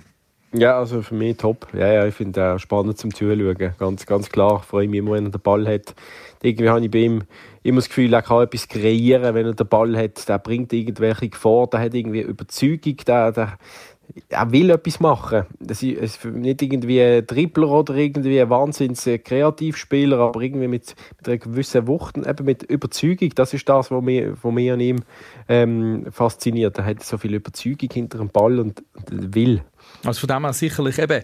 Ja, 0.55 0.77
also 0.77 1.01
für 1.01 1.15
mich 1.15 1.37
top. 1.37 1.67
Ja, 1.73 1.91
ja 1.91 2.05
ich 2.05 2.13
finde 2.13 2.39
es 2.55 2.61
spannend 2.61 2.99
zum 2.99 3.11
Zuschauen. 3.11 3.73
Ganz, 3.79 4.05
ganz 4.05 4.29
klar. 4.29 4.61
Freue 4.61 4.87
mich 4.87 4.99
immer, 4.99 5.13
wenn 5.13 5.25
er 5.25 5.31
den 5.31 5.41
Ball 5.41 5.67
hat. 5.67 5.95
Irgendwie 6.43 6.69
habe 6.69 6.85
ich 6.85 6.91
bei 6.91 6.99
ihm 6.99 7.23
immer 7.63 7.77
das 7.77 7.87
Gefühl, 7.87 8.13
er 8.13 8.21
kann 8.21 8.43
etwas 8.43 8.67
kreieren, 8.67 9.33
wenn 9.33 9.47
er 9.47 9.53
den 9.53 9.67
Ball 9.67 9.97
hat. 9.97 10.29
Der 10.29 10.37
bringt 10.37 10.71
irgendwelche 10.71 11.29
Gefahr, 11.29 11.67
der 11.67 11.79
hat 11.79 11.95
irgendwie 11.95 12.21
Überzeugung, 12.21 12.97
der, 13.07 13.31
der, 13.31 13.57
er 14.29 14.51
will 14.51 14.69
etwas 14.69 14.99
machen. 14.99 15.45
Das 15.59 15.81
ist 15.81 16.23
nicht 16.25 16.61
irgendwie 16.61 17.01
ein 17.01 17.25
Dribbler 17.25 17.69
oder 17.69 17.95
irgendwie 17.95 18.39
ein 18.41 18.49
wahnsinns 18.49 19.09
Kreativspieler, 19.23 20.19
aber 20.19 20.41
irgendwie 20.41 20.67
mit, 20.67 20.95
mit 21.17 21.27
einer 21.27 21.37
gewissen 21.37 21.87
Wucht, 21.87 22.17
eben 22.17 22.45
mit 22.45 22.63
Überzeugung. 22.63 23.29
Das 23.35 23.53
ist 23.53 23.67
das, 23.67 23.91
was 23.91 24.03
mich, 24.03 24.25
was 24.41 24.53
mich 24.53 24.71
an 24.71 24.79
ihm 24.79 25.03
ähm, 25.47 26.05
fasziniert. 26.11 26.77
Er 26.77 26.85
hat 26.85 27.03
so 27.03 27.17
viel 27.17 27.33
Überzeugung 27.33 27.89
hinter 27.91 28.19
dem 28.19 28.29
Ball 28.29 28.59
und 28.59 28.83
will. 29.09 29.63
Also 30.05 30.21
von 30.21 30.35
dem 30.35 30.43
her 30.43 30.53
sicherlich 30.53 30.99
eben 30.99 31.23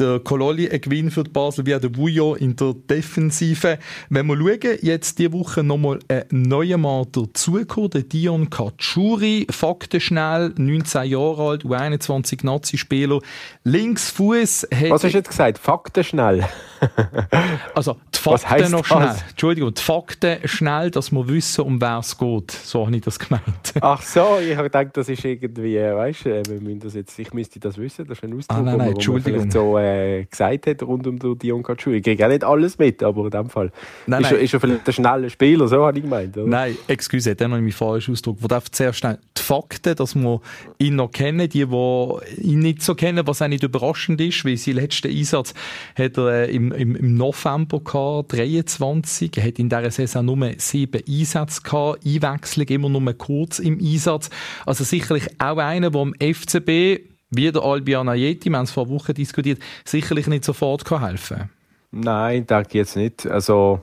der 0.00 0.18
Kololi 0.20 0.68
ein 0.68 0.80
Gewinn 0.80 1.10
für 1.10 1.24
die 1.24 1.30
Basel 1.30 1.66
wie 1.66 1.74
auch 1.74 1.80
der 1.80 1.94
Vujo 1.94 2.34
in 2.34 2.56
der 2.56 2.74
Defensive. 2.74 3.78
Wenn 4.08 4.26
wir 4.26 4.36
schauen, 4.36 4.78
jetzt 4.80 5.18
diese 5.18 5.32
Woche 5.32 5.62
nochmal 5.62 5.98
ein 6.08 6.24
neuer 6.30 6.78
Mann 6.78 7.06
dazugekommen, 7.12 7.90
der 7.90 8.02
Dion 8.02 8.48
Katschuri, 8.48 9.46
faktenschnell, 9.50 10.54
19 10.56 11.04
Jahre 11.04 11.50
alt, 11.50 11.64
U21 11.64 12.44
Nazi-Spieler, 12.44 13.20
Linksfuß. 13.64 14.68
Was 14.70 14.90
hast 14.90 15.04
du 15.04 15.08
jetzt 15.08 15.28
gesagt? 15.28 15.58
Faktenschnell? 15.58 16.48
also 17.74 17.96
die 18.14 18.18
Fakten 18.18 18.70
noch 18.70 18.84
schnell. 18.84 19.00
Das? 19.00 19.22
Entschuldigung, 19.30 19.74
die 19.74 19.82
Fakten 19.82 20.38
schnell, 20.48 20.90
dass 20.90 21.12
wir 21.12 21.28
wissen, 21.28 21.62
um 21.62 21.80
wer 21.80 21.98
es 21.98 22.16
geht. 22.16 22.50
So 22.50 22.86
habe 22.86 22.96
ich 22.96 23.02
das 23.02 23.18
gemeint. 23.18 23.44
Ach 23.80 24.02
so, 24.02 24.38
ich 24.40 24.56
habe 24.56 24.70
gedacht, 24.70 24.96
das 24.96 25.08
ist 25.08 25.24
irgendwie, 25.24 25.76
weißt 25.76 26.24
du, 26.24 26.42
wir 26.46 26.60
müssen 26.60 26.80
das 26.80 26.94
jetzt, 26.94 27.18
ich 27.18 27.32
müsste 27.34 27.60
das 27.60 27.76
wissen, 27.76 28.06
das 28.06 28.18
ist 28.18 28.24
ein 28.24 28.36
Ausdruck, 28.36 28.58
ah, 28.58 28.62
nein, 28.62 28.78
nein, 28.78 28.92
Entschuldigung. 28.92 29.50
so 29.50 29.78
äh, 29.78 29.89
äh, 29.90 30.24
gesagt 30.24 30.66
hat 30.66 30.82
rund 30.82 31.06
um 31.06 31.18
den 31.18 31.38
Dion 31.38 31.62
Katschu. 31.62 31.90
Ich 31.90 32.02
kriege 32.02 32.24
auch 32.24 32.30
nicht 32.30 32.44
alles 32.44 32.78
mit, 32.78 33.02
aber 33.02 33.24
in 33.24 33.30
dem 33.30 33.50
Fall 33.50 33.72
nein, 34.06 34.22
ist, 34.22 34.30
nein. 34.30 34.38
Er, 34.38 34.44
ist 34.44 34.54
er 34.54 34.60
vielleicht 34.60 34.86
ein 34.86 34.92
schneller 34.92 35.30
Spieler, 35.30 35.68
so 35.68 35.84
habe 35.84 35.98
ich 35.98 36.04
gemeint. 36.04 36.36
Oder? 36.36 36.46
Nein, 36.46 36.76
excuse, 36.86 37.34
dann 37.34 37.50
habe 37.50 37.60
ich 37.60 37.64
mich 37.66 37.74
falsch 37.74 38.08
ausgedrückt. 38.08 38.40
Ich 38.42 38.48
darf 38.48 38.70
zuerst 38.70 38.98
schnell 38.98 39.18
die 39.36 39.42
Fakten, 39.42 39.96
dass 39.96 40.14
wir 40.14 40.40
ihn 40.78 40.96
noch 40.96 41.10
kennen, 41.10 41.48
die, 41.48 41.66
die 41.66 42.42
ihn 42.42 42.60
nicht 42.60 42.82
so 42.82 42.94
kennen, 42.94 43.26
was 43.26 43.42
auch 43.42 43.48
nicht 43.48 43.62
überraschend 43.62 44.20
ist, 44.20 44.44
weil 44.44 44.56
sein 44.56 44.74
letzter 44.74 45.08
Einsatz 45.08 45.54
hat 45.96 46.16
er 46.16 46.48
äh, 46.48 46.54
im, 46.54 46.72
im, 46.72 46.96
im 46.96 47.14
November 47.16 47.80
gehabt, 47.80 48.32
23. 48.32 49.36
Er 49.36 49.44
hat 49.44 49.58
in 49.58 49.68
dieser 49.68 49.90
Saison 49.90 50.24
nur 50.24 50.50
sieben 50.58 51.02
Einsätze 51.08 51.62
gehabt, 51.62 52.06
Einwechslung 52.06 52.66
immer 52.68 52.88
nur 52.88 53.12
kurz 53.14 53.58
im 53.58 53.78
Einsatz. 53.78 54.30
Also 54.66 54.84
sicherlich 54.84 55.26
auch 55.38 55.58
einer, 55.58 55.90
der 55.90 56.00
am 56.00 56.14
FCB 56.14 57.09
wie 57.30 57.50
der 57.50 57.62
Albion 57.62 58.08
Ayeti, 58.08 58.50
wir 58.50 58.58
haben 58.58 58.64
es 58.64 58.70
vor 58.70 58.88
Wochen 58.88 59.14
diskutiert, 59.14 59.60
sicherlich 59.84 60.26
nicht 60.26 60.44
sofort 60.44 60.88
helfen 60.90 61.36
kann? 61.36 61.50
Nein, 61.92 62.46
denke 62.46 62.68
ich 62.68 62.74
jetzt 62.74 62.96
nicht. 62.96 63.26
Also, 63.26 63.82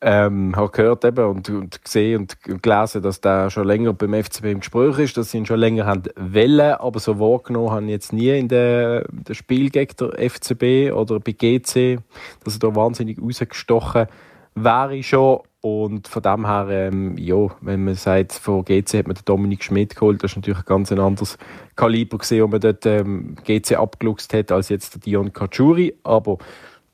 ähm, 0.00 0.54
habe 0.54 0.70
gehört 0.70 1.04
eben 1.04 1.24
und, 1.24 1.48
und 1.48 1.82
gesehen 1.82 2.20
und 2.20 2.62
gelesen, 2.62 3.02
dass 3.02 3.20
der 3.20 3.50
schon 3.50 3.66
länger 3.66 3.92
beim 3.92 4.14
FCB 4.14 4.44
im 4.44 4.60
Gespräch 4.60 4.98
ist, 4.98 5.16
dass 5.16 5.30
sie 5.30 5.38
ihn 5.38 5.46
schon 5.46 5.58
länger 5.58 5.86
haben 5.86 6.04
wollen, 6.16 6.72
aber 6.74 7.00
so 7.00 7.18
wahrgenommen 7.18 7.70
haben 7.70 7.88
jetzt 7.88 8.12
nie 8.12 8.30
in 8.30 8.48
dem 8.48 9.04
Spiel 9.32 9.70
gegen 9.70 9.96
der 9.98 10.30
FCB 10.30 10.92
oder 10.92 11.18
bei 11.18 11.32
GC, 11.32 11.98
dass 12.44 12.54
er 12.54 12.60
da 12.60 12.74
wahnsinnig 12.74 13.20
rausgestochen 13.20 14.06
wäre 14.54 15.02
schon 15.02 15.40
und 15.66 16.06
von 16.06 16.22
dem 16.22 16.46
her, 16.46 16.68
ähm, 16.70 17.18
ja, 17.18 17.48
wenn 17.60 17.82
man 17.82 17.96
sagt, 17.96 18.34
von 18.34 18.64
GC 18.64 18.98
hat 18.98 19.08
man 19.08 19.16
den 19.16 19.24
Dominik 19.24 19.64
Schmidt 19.64 19.96
geholt, 19.96 20.22
das 20.22 20.30
ist 20.30 20.36
natürlich 20.36 20.60
ein 20.60 20.64
ganz 20.64 20.92
anderes 20.92 21.38
Kaliber 21.74 22.18
gesehen, 22.18 22.44
wo 22.44 22.46
man 22.46 22.60
dort 22.60 22.86
ähm, 22.86 23.34
GC 23.44 23.72
abgeluchst 23.72 24.32
hat, 24.32 24.52
als 24.52 24.68
jetzt 24.68 24.94
der 24.94 25.00
Dion 25.00 25.32
Kachuri. 25.32 25.96
Aber 26.04 26.38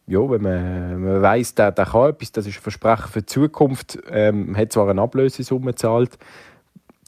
ja, 0.07 0.21
wenn 0.21 0.41
man, 0.41 1.03
man 1.03 1.21
weiss, 1.21 1.55
der, 1.55 1.73
der 1.73 1.85
kann 1.85 2.09
etwas, 2.09 2.33
das 2.33 2.47
ist 2.47 2.61
ein 2.61 2.63
Versprechen 2.63 3.09
für 3.09 3.21
die 3.21 3.27
Zukunft, 3.27 3.99
ähm, 4.11 4.57
hat 4.57 4.73
zwar 4.73 4.89
eine 4.89 5.03
Ablösesumme 5.03 5.73
gezahlt, 5.73 6.17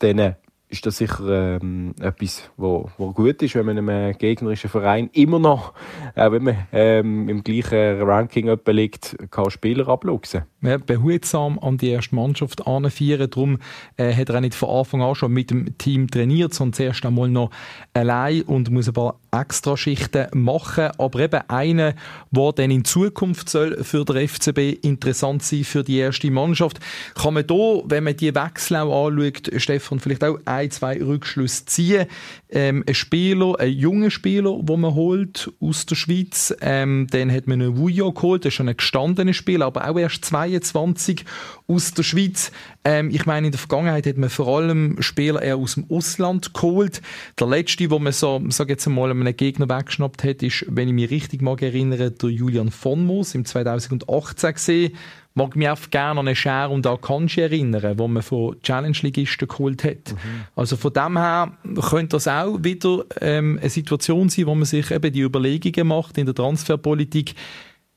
dann 0.01 0.37
ist 0.75 0.87
das 0.87 0.99
sicher 0.99 1.59
ähm, 1.63 1.95
etwas, 2.01 2.51
wo, 2.57 2.91
wo 2.99 3.13
gut 3.13 3.41
ist, 3.43 3.55
wenn 3.55 3.67
man 3.67 3.79
einem 3.79 4.19
gegnerischen 4.19 4.69
Verein 4.69 5.09
immer 5.13 5.39
noch, 5.39 5.73
auch 6.17 6.33
wenn 6.33 6.43
man 6.43 6.67
ähm, 6.73 7.29
im 7.29 7.45
gleichen 7.45 8.03
Ranking 8.03 8.59
liegt, 8.67 9.17
kann 9.31 9.51
Spieler 9.51 9.89
abluchsen. 9.89 10.43
Ja, 10.63 10.79
behutsam 10.79 11.59
an 11.59 11.77
die 11.77 11.91
erste 11.91 12.15
Mannschaft 12.15 12.67
anfeiern. 12.67 13.31
Darum 13.31 13.59
äh, 13.97 14.13
hat 14.13 14.31
er 14.31 14.37
auch 14.37 14.41
nicht 14.41 14.55
von 14.55 14.71
Anfang 14.71 15.03
an 15.03 15.15
schon 15.15 15.33
mit 15.33 15.51
dem 15.51 15.79
Team 15.79 16.11
trainiert, 16.11 16.55
sondern 16.55 16.73
zuerst 16.73 17.05
einmal 17.05 17.29
noch 17.29 17.51
allein 17.93 18.43
und 18.43 18.71
muss 18.71 18.89
ein 18.89 18.95
paar 18.95 19.21
Extraschichten 19.31 20.27
machen. 20.33 20.89
Aber 20.99 21.21
eben 21.21 21.41
einer, 21.49 21.95
der 22.31 22.53
dann 22.53 22.71
in 22.71 22.85
Zukunft 22.85 23.49
soll 23.49 23.85
für 23.85 24.05
den 24.05 24.27
FCB 24.27 24.83
interessant 24.83 25.43
sein 25.43 25.65
für 25.65 25.85
die 25.85 25.99
erste 25.99 26.31
Mannschaft. 26.31 26.81
Kann 27.15 27.35
man 27.35 27.47
da, 27.47 27.83
wenn 27.85 28.05
man 28.05 28.17
die 28.17 28.35
Wechsel 28.35 28.79
auch 28.79 29.07
anschaut, 29.07 29.51
Stefan, 29.59 30.01
vielleicht 30.01 30.25
auch 30.25 30.39
ein 30.47 30.64
ein, 30.65 30.71
zwei 30.71 31.03
Rückschlüsse 31.03 31.67
ziehen. 31.67 32.07
Ähm, 32.51 32.85
ein 32.87 32.95
Spieler, 32.95 33.59
ein 33.59 33.73
junger 33.73 34.11
Spieler, 34.11 34.59
den 34.63 34.81
man 34.81 34.95
holt 34.95 35.53
aus 35.61 35.87
der 35.87 35.95
Schweiz. 35.95 36.55
Ähm, 36.61 37.07
dann 37.11 37.31
hat 37.31 37.47
man 37.47 37.61
einen 37.61 37.79
Wujo 37.79 38.13
geholt, 38.13 38.45
das 38.45 38.51
ist 38.51 38.55
schon 38.55 38.69
ein 38.69 38.77
gestandener 38.77 39.33
Spieler, 39.33 39.67
aber 39.67 39.89
auch 39.89 39.99
erst 39.99 40.25
22 40.25 41.25
aus 41.67 41.95
der 41.95 42.03
Schweiz. 42.03 42.53
Ähm, 42.85 43.11
ich 43.11 43.27
meine, 43.27 43.47
in 43.47 43.53
der 43.53 43.59
Vergangenheit 43.59 44.07
hat 44.07 44.19
man 44.19 44.29
vor 44.29 44.49
allem 44.49 45.01
Spieler 45.01 45.41
eher 45.41 45.57
aus 45.57 45.75
dem 45.75 45.87
Ausland 45.91 46.53
geholt. 46.53 47.01
Der 47.39 47.47
letzte, 47.47 47.91
wo 47.91 47.99
man 47.99 48.13
so, 48.13 48.43
sag 48.49 48.69
jetzt 48.69 48.87
mal, 48.87 49.11
einen 49.11 49.37
Gegner 49.37 49.69
weggeschnappt 49.69 50.25
hat, 50.25 50.43
ist, 50.43 50.67
wenn 50.69 50.89
ich 50.89 50.95
mich 50.95 51.11
richtig 51.11 51.41
mag 51.41 51.63
erinnere, 51.63 52.11
der 52.11 52.31
Julian 52.31 52.71
von 52.71 53.07
Moos 53.07 53.35
im 53.35 53.45
2018 53.45 54.55
gesehen 54.55 54.93
mag 55.35 55.57
mich 55.57 55.69
auch 55.69 55.91
gerne 55.91 56.21
an 56.21 56.29
eine 56.29 56.37
Share 56.37 56.73
und 56.73 56.87
Akanji 56.87 57.43
erinnern, 57.43 57.99
wo 57.99 58.07
man 58.07 58.23
von 58.23 58.61
Challenge-Ligisten 58.63 59.49
geholt 59.49 59.83
hat. 59.83 60.13
Mhm. 60.13 60.45
Also 60.55 60.77
von 60.77 60.93
dem 60.93 61.19
her 61.19 61.53
könnte 61.91 62.17
das 62.17 62.29
auch 62.29 62.63
wieder 62.63 63.05
ähm, 63.21 63.59
eine 63.61 63.69
Situation 63.69 64.29
sein, 64.29 64.47
wo 64.47 64.55
man 64.55 64.65
sich 64.65 64.91
eben 64.93 65.13
die 65.13 65.23
Überlegungen 65.23 65.89
macht 65.89 66.19
in 66.19 66.27
der 66.27 66.37
Transferpolitik, 66.37 67.35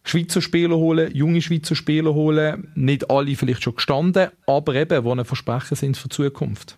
Schweizer 0.09 0.41
Spieler 0.41 0.77
holen, 0.77 1.11
junge 1.13 1.41
Schweizer 1.41 1.75
Spieler 1.75 2.13
holen, 2.13 2.71
nicht 2.75 3.09
alle 3.09 3.35
vielleicht 3.35 3.63
schon 3.63 3.75
gestanden, 3.75 4.29
aber 4.45 4.75
eben, 4.75 5.03
die 5.03 5.09
ein 5.09 5.25
Versprechen 5.25 5.75
sind 5.75 5.97
für 5.97 6.09
die 6.09 6.15
Zukunft. 6.15 6.77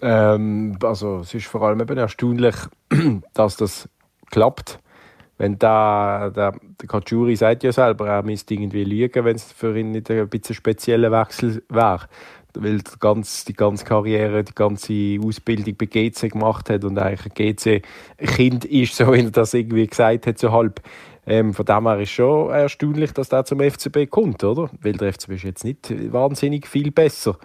Ähm, 0.00 0.76
also 0.82 1.20
es 1.20 1.34
ist 1.34 1.46
vor 1.46 1.62
allem 1.62 1.80
eben 1.80 1.96
erstaunlich, 1.96 2.56
dass 3.34 3.56
das 3.56 3.88
klappt 4.30 4.80
wenn 5.36 5.58
da, 5.58 6.30
der, 6.34 6.52
der 6.80 6.88
Kajuri 6.88 7.34
sagt 7.36 7.64
ja 7.64 7.72
selber, 7.72 8.08
er 8.08 8.22
müsste 8.22 8.54
irgendwie 8.54 8.84
lügen, 8.84 9.24
wenn 9.24 9.36
es 9.36 9.52
für 9.52 9.76
ihn 9.76 9.90
nicht 9.90 10.10
ein 10.10 10.28
bisschen 10.28 10.54
spezieller 10.54 11.10
Wechsel 11.10 11.62
wäre. 11.68 12.06
Weil 12.56 12.78
die 12.78 12.98
ganze, 13.00 13.44
die 13.46 13.52
ganze 13.52 13.84
Karriere, 13.84 14.44
die 14.44 14.54
ganze 14.54 15.18
Ausbildung 15.24 15.74
bei 15.76 15.86
GC 15.86 16.30
gemacht 16.30 16.70
hat 16.70 16.84
und 16.84 16.96
eigentlich 16.98 17.26
ein 17.26 17.56
GC-Kind 17.56 18.64
ist, 18.64 18.96
so 18.96 19.12
wie 19.12 19.24
er 19.24 19.30
das 19.30 19.54
irgendwie 19.54 19.86
gesagt 19.86 20.26
hat, 20.26 20.38
so 20.38 20.52
halb. 20.52 20.80
Ähm, 21.26 21.54
von 21.54 21.64
dem 21.64 21.86
her 21.86 22.00
ist 22.00 22.10
schon 22.10 22.50
erstaunlich, 22.50 23.12
dass 23.12 23.28
der 23.28 23.44
zum 23.44 23.60
FCB 23.60 24.10
kommt, 24.10 24.44
oder? 24.44 24.70
Weil 24.80 24.92
der 24.92 25.12
FCB 25.12 25.32
ist 25.32 25.44
jetzt 25.44 25.64
nicht 25.64 26.12
wahnsinnig 26.12 26.66
viel 26.66 26.90
besser. 26.90 27.38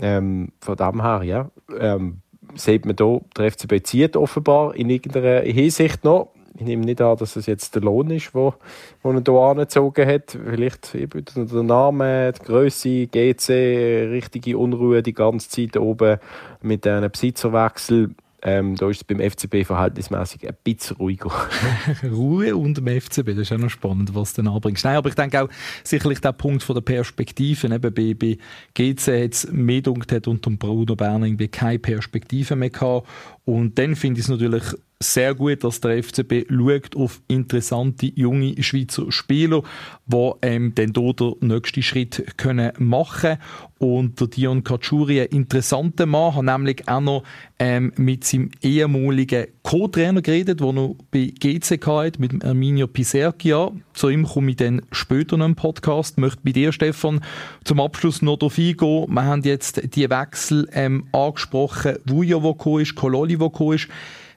Ähm, 0.00 0.52
von 0.60 0.76
dem 0.76 1.02
her, 1.02 1.22
ja. 1.24 1.50
Ähm, 1.78 2.18
sieht 2.54 2.84
man 2.84 2.96
hier, 2.98 3.20
der 3.36 3.50
FCB 3.50 3.84
zieht 3.84 4.16
offenbar 4.16 4.74
in 4.74 4.90
irgendeiner 4.90 5.40
Hinsicht 5.40 6.04
noch 6.04 6.32
ich 6.54 6.62
nehme 6.66 6.84
nicht 6.84 7.00
an, 7.00 7.16
dass 7.16 7.36
es 7.36 7.46
jetzt 7.46 7.74
der 7.74 7.82
Lohn 7.82 8.10
ist, 8.10 8.34
wo, 8.34 8.54
wo 9.02 9.10
er 9.10 9.22
hier 9.24 9.34
angezogen 9.34 10.06
hat. 10.06 10.36
Vielleicht 10.44 10.94
eben 10.94 11.24
der 11.34 11.62
Name, 11.62 12.32
die 12.32 12.44
Größe, 12.44 13.06
GC, 13.06 14.10
richtige 14.10 14.58
Unruhe 14.58 15.02
die 15.02 15.14
ganze 15.14 15.48
Zeit 15.48 15.76
oben 15.76 16.18
mit 16.60 16.86
einem 16.86 17.10
Besitzerwechsel. 17.10 18.14
Ähm, 18.44 18.74
da 18.74 18.90
ist 18.90 18.96
es 18.98 19.04
beim 19.04 19.20
FCB 19.20 19.64
verhältnismäßig 19.64 20.48
ein 20.48 20.56
bisschen 20.64 20.96
ruhiger. 20.96 21.30
Ruhe 22.02 22.56
und 22.56 22.76
dem 22.76 22.88
FCB, 22.88 23.28
das 23.28 23.38
ist 23.38 23.52
auch 23.52 23.58
noch 23.58 23.70
spannend, 23.70 24.14
was 24.14 24.34
du 24.34 24.42
dann 24.42 24.52
anbringst. 24.52 24.84
Nein, 24.84 24.96
aber 24.96 25.08
ich 25.08 25.14
denke 25.14 25.42
auch 25.42 25.48
sicherlich 25.84 26.20
der 26.20 26.32
Punkt 26.32 26.64
von 26.64 26.74
der 26.74 26.80
Perspektive. 26.80 27.72
Eben 27.72 27.94
bei, 27.94 28.14
bei 28.14 28.38
GC 28.74 29.24
hat 29.24 29.32
es 29.34 29.52
mehr 29.52 29.80
dunkel 29.80 30.22
unter 30.26 30.50
Bruno 30.50 30.96
irgendwie 30.98 31.48
keine 31.48 31.78
Perspektive 31.78 32.56
mehr 32.56 32.70
gehabt. 32.70 33.06
Und 33.44 33.78
dann 33.78 33.94
finde 33.94 34.18
ich 34.18 34.26
es 34.26 34.30
natürlich 34.30 34.64
sehr 35.02 35.34
gut, 35.34 35.64
dass 35.64 35.80
der 35.80 36.02
FCB 36.02 36.46
schaut 36.48 36.96
auf 36.96 37.20
interessante 37.28 38.12
junge 38.14 38.62
Schweizer 38.62 39.10
Spieler, 39.10 39.62
die 40.06 40.30
ähm, 40.42 40.74
dann 40.74 40.92
hier 40.94 41.12
den 41.12 41.34
nächsten 41.40 41.82
Schritt 41.82 42.24
können 42.36 42.72
machen 42.78 43.38
Und 43.78 44.20
der 44.20 44.28
Dion 44.28 44.64
Kachuri, 44.64 45.20
ein 45.20 45.26
interessanter 45.28 46.06
Mann, 46.06 46.34
hat 46.34 46.44
nämlich 46.44 46.88
auch 46.88 47.00
noch 47.00 47.24
ähm, 47.58 47.92
mit 47.96 48.24
seinem 48.24 48.50
ehemaligen 48.62 49.46
Co-Trainer 49.62 50.22
geredet, 50.22 50.60
der 50.60 50.72
noch 50.72 50.96
bei 51.10 51.32
GCK 51.38 51.86
hat, 51.86 52.18
mit 52.18 52.44
Arminio 52.44 52.86
Pisergia. 52.86 53.72
Zu 53.94 54.08
ihm 54.08 54.24
komme 54.24 54.50
ich 54.50 54.56
dann 54.56 54.82
später 54.92 55.36
noch 55.36 55.46
im 55.46 55.54
Podcast. 55.54 56.18
Möchte 56.18 56.40
bei 56.44 56.52
dir, 56.52 56.72
Stefan, 56.72 57.20
zum 57.64 57.80
Abschluss 57.80 58.22
noch 58.22 58.36
darauf 58.36 58.58
eingehen. 58.58 59.06
Wir 59.08 59.24
haben 59.24 59.42
jetzt 59.42 59.94
die 59.96 60.08
Wechsel 60.08 60.68
ähm, 60.72 61.06
angesprochen, 61.12 61.96
Vujo, 62.04 62.40
gekommen 62.40 62.82
ist, 62.82 62.94
Kololi, 62.94 63.36
gekommen 63.36 63.74
ist. 63.74 63.88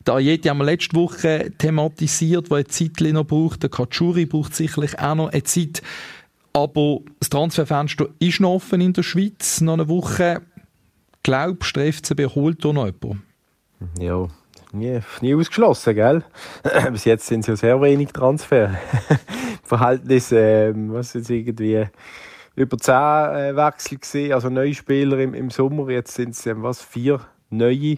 Der 0.05 0.15
Ayeti 0.15 0.49
haben 0.49 0.59
wir 0.59 0.65
letzte 0.65 0.95
Woche 0.95 1.51
thematisiert, 1.57 2.51
wo 2.51 2.55
eine 2.55 2.65
Zeit 2.65 3.01
noch 3.01 3.25
braucht. 3.25 3.63
Der 3.63 3.71
Kachuri 3.71 4.25
braucht 4.25 4.55
sicherlich 4.55 4.99
auch 4.99 5.15
noch 5.15 5.31
eine 5.31 5.43
Zeit. 5.43 5.81
Aber 6.53 6.99
das 7.19 7.29
Transferfenster 7.29 8.07
ist 8.19 8.39
noch 8.39 8.55
offen 8.55 8.81
in 8.81 8.93
der 8.93 9.03
Schweiz, 9.03 9.61
noch 9.61 9.73
eine 9.73 9.89
Woche. 9.89 10.41
Glaubst 11.23 11.75
du, 11.75 11.79
der 11.79 11.91
FCB 11.91 12.35
holt 12.35 12.63
da 12.63 12.71
noch 12.71 12.85
jemanden? 12.85 13.23
Ja, 13.99 14.27
nie, 14.71 14.99
nie 15.21 15.35
ausgeschlossen, 15.35 15.95
gell? 15.95 16.23
Bis 16.91 17.05
jetzt 17.05 17.25
sind 17.25 17.41
es 17.41 17.47
ja 17.47 17.55
sehr 17.55 17.81
wenig 17.81 18.09
Transfer. 18.09 18.75
Verhältnis, 19.63 20.31
äh, 20.31 20.71
was 20.75 21.15
ist 21.15 21.31
irgendwie 21.31 21.87
über 22.55 22.77
zehn 22.77 22.93
äh, 22.93 23.55
Wechsel 23.55 23.97
gesehen, 23.97 24.33
also 24.33 24.49
neue 24.49 24.75
Spieler 24.75 25.17
im, 25.17 25.33
im 25.33 25.49
Sommer. 25.49 25.89
Jetzt 25.89 26.13
sind 26.13 26.29
es 26.29 26.45
äh, 26.45 26.53
was 26.55 26.81
vier 26.81 27.21
neue. 27.49 27.97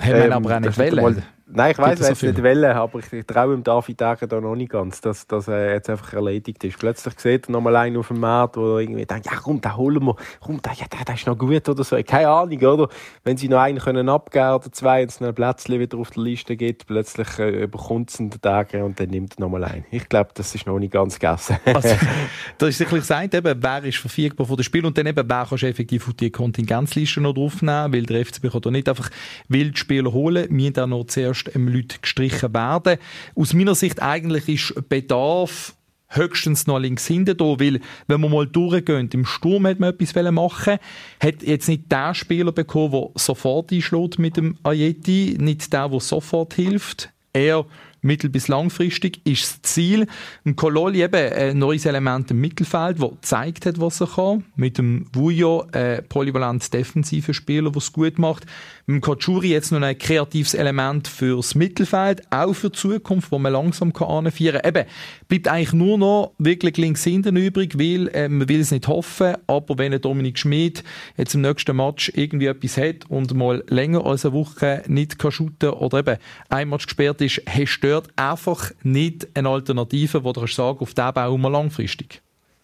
Haben 0.00 0.14
ähm, 0.14 0.32
aber 0.32 0.56
auch 0.56 0.60
nicht 0.60 0.78
wollen. 0.78 1.22
Nein, 1.48 1.70
ich 1.70 1.78
weiß, 1.78 2.00
es 2.00 2.22
nicht 2.22 2.42
wollen, 2.42 2.64
aber 2.64 2.98
ich, 2.98 3.12
ich 3.12 3.24
traue 3.24 3.54
ihm 3.54 3.62
David 3.62 4.00
Degen 4.00 4.28
da 4.28 4.40
noch 4.40 4.56
nicht 4.56 4.72
ganz, 4.72 5.00
dass, 5.00 5.28
dass 5.28 5.46
er 5.46 5.74
jetzt 5.74 5.88
einfach 5.88 6.12
erledigt 6.14 6.64
ist. 6.64 6.76
Plötzlich 6.76 7.14
sieht 7.20 7.48
er 7.48 7.52
nochmal 7.52 7.76
einen 7.76 7.96
auf 7.98 8.08
dem 8.08 8.18
Markt, 8.18 8.56
wo 8.56 8.74
er 8.74 8.80
irgendwie 8.80 9.06
denkt, 9.06 9.26
ja 9.26 9.36
komm, 9.36 9.60
den 9.60 9.76
holen 9.76 10.02
wir, 10.02 10.16
komm, 10.40 10.60
der, 10.60 10.72
ja, 10.72 10.86
der, 10.92 11.04
der 11.04 11.14
ist 11.14 11.24
noch 11.28 11.38
gut 11.38 11.68
oder 11.68 11.84
so. 11.84 11.96
Keine 12.02 12.30
Ahnung, 12.30 12.58
oder? 12.58 12.88
Wenn 13.22 13.36
sie 13.36 13.48
noch 13.48 13.60
einen 13.60 13.78
können 13.78 14.08
abgeben 14.08 14.54
oder 14.54 14.72
zwei 14.72 15.02
und 15.02 15.10
es 15.10 15.22
ein 15.22 15.32
Plätzchen 15.36 15.78
wieder 15.78 15.98
auf 15.98 16.10
der 16.10 16.24
Liste 16.24 16.56
gibt, 16.56 16.88
plötzlich 16.88 17.38
äh, 17.38 17.62
überkommt 17.62 18.10
es 18.10 18.16
den 18.16 18.30
Degen 18.30 18.82
und 18.82 18.98
dann 18.98 19.10
nimmt 19.10 19.38
er 19.38 19.42
nochmal 19.42 19.62
einen. 19.64 19.84
Ich 19.92 20.08
glaube, 20.08 20.30
das 20.34 20.52
ist 20.52 20.66
noch 20.66 20.80
nicht 20.80 20.92
ganz 20.92 21.20
gegessen. 21.20 21.58
also, 21.64 21.94
da 22.58 22.66
ist 22.66 22.78
sicherlich 22.78 23.02
gesagt, 23.02 23.34
eben, 23.34 23.62
wer 23.62 23.84
ist 23.84 23.98
verfügbar 23.98 24.48
von 24.48 24.56
dem 24.56 24.64
Spiel 24.64 24.84
und 24.84 24.98
dann 24.98 25.06
eben, 25.06 25.28
wer 25.28 25.46
kannst 25.48 25.62
du 25.62 25.68
effektiv 25.68 26.08
auf 26.08 26.14
die 26.14 26.30
Kontingenzliste 26.30 27.20
noch 27.20 27.34
draufnehmen, 27.34 27.92
weil 27.92 28.02
der 28.02 28.26
FCB 28.26 28.50
kann 28.50 28.62
da 28.62 28.70
nicht 28.72 28.88
einfach 28.88 29.10
Wildspieler 29.46 30.12
holen. 30.12 30.48
Wir 30.50 30.72
haben 30.76 30.90
noch 30.90 31.04
zuerst 31.04 31.35
ähm, 31.54 31.68
Leute 31.68 31.98
gestrichen 32.00 32.54
werden. 32.54 32.98
Aus 33.34 33.54
meiner 33.54 33.74
Sicht 33.74 34.02
eigentlich 34.02 34.48
ist 34.48 34.88
Bedarf 34.88 35.74
höchstens 36.08 36.66
noch 36.66 36.78
links 36.78 37.06
hinten 37.06 37.36
da, 37.36 37.44
weil 37.44 37.80
wenn 38.06 38.20
man 38.20 38.30
mal 38.30 38.46
durchgehen, 38.46 39.10
im 39.12 39.24
Sturm 39.24 39.66
hat 39.66 39.80
man 39.80 39.94
etwas 39.94 40.32
machen 40.32 40.78
hat 41.20 41.42
jetzt 41.42 41.68
nicht 41.68 41.90
der 41.90 42.14
Spieler 42.14 42.52
bekommen, 42.52 42.92
der 42.92 43.10
sofort 43.16 43.72
einschlägt 43.72 44.18
mit 44.18 44.36
dem 44.36 44.56
Ayeti, 44.62 45.36
nicht 45.38 45.72
der, 45.72 45.88
der 45.88 46.00
sofort 46.00 46.54
hilft. 46.54 47.10
Er 47.32 47.66
mittel- 48.06 48.30
bis 48.30 48.48
langfristig 48.48 49.20
ist 49.24 49.42
das 49.42 49.62
Ziel. 49.62 50.06
Ein 50.44 50.56
Kololi 50.56 51.02
eben 51.02 51.32
ein 51.32 51.58
neues 51.58 51.86
Element 51.86 52.30
im 52.30 52.40
Mittelfeld, 52.40 53.00
das 53.00 53.10
gezeigt 53.10 53.66
hat, 53.66 53.80
was 53.80 54.00
er 54.00 54.06
kann. 54.06 54.44
Mit 54.56 54.78
dem 54.78 55.06
Vujo 55.12 55.66
ein 55.72 56.04
polyvalent 56.08 56.72
defensiver 56.72 57.34
Spieler, 57.34 57.70
der 57.70 57.78
es 57.78 57.92
gut 57.92 58.18
macht. 58.18 58.46
Mit 58.86 58.96
dem 58.96 59.00
Kachuri 59.00 59.48
jetzt 59.48 59.72
noch 59.72 59.82
ein 59.82 59.98
kreatives 59.98 60.54
Element 60.54 61.08
fürs 61.08 61.54
Mittelfeld, 61.54 62.22
auch 62.30 62.54
für 62.54 62.70
die 62.70 62.78
Zukunft, 62.78 63.32
wo 63.32 63.38
man 63.38 63.52
langsam 63.52 63.92
kann 63.92 64.24
kann. 64.24 64.60
Eben, 64.64 64.84
bleibt 65.28 65.48
eigentlich 65.48 65.72
nur 65.72 65.98
noch 65.98 66.32
wirklich 66.38 66.76
links 66.76 67.04
hinten 67.04 67.36
übrig, 67.36 67.78
weil 67.78 68.08
äh, 68.08 68.28
man 68.28 68.48
will 68.48 68.60
es 68.60 68.70
nicht 68.70 68.86
hoffen, 68.86 69.34
aber 69.46 69.78
wenn 69.78 70.00
Dominik 70.00 70.38
Schmid 70.38 70.84
jetzt 71.16 71.34
im 71.34 71.40
nächsten 71.40 71.76
Match 71.76 72.12
irgendwie 72.14 72.46
etwas 72.46 72.76
hat 72.76 73.08
und 73.08 73.34
mal 73.34 73.64
länger 73.68 74.06
als 74.06 74.24
eine 74.24 74.34
Woche 74.34 74.82
nicht 74.86 75.18
kann 75.18 75.32
shooten 75.32 75.70
oder 75.70 75.98
eben 75.98 76.16
ein 76.48 76.68
Match 76.68 76.86
gesperrt 76.86 77.20
ist, 77.20 77.42
hast 77.48 77.80
du 77.80 77.95
dort 77.96 78.10
einfach 78.16 78.72
nicht 78.82 79.26
eine 79.34 79.48
Alternative, 79.48 80.22
wo 80.22 80.32
du 80.32 80.46
sagen 80.46 80.78
auf 80.80 80.94
den 80.94 81.12
bauen 81.12 81.40
wir 81.40 81.50
langfristig. 81.50 82.22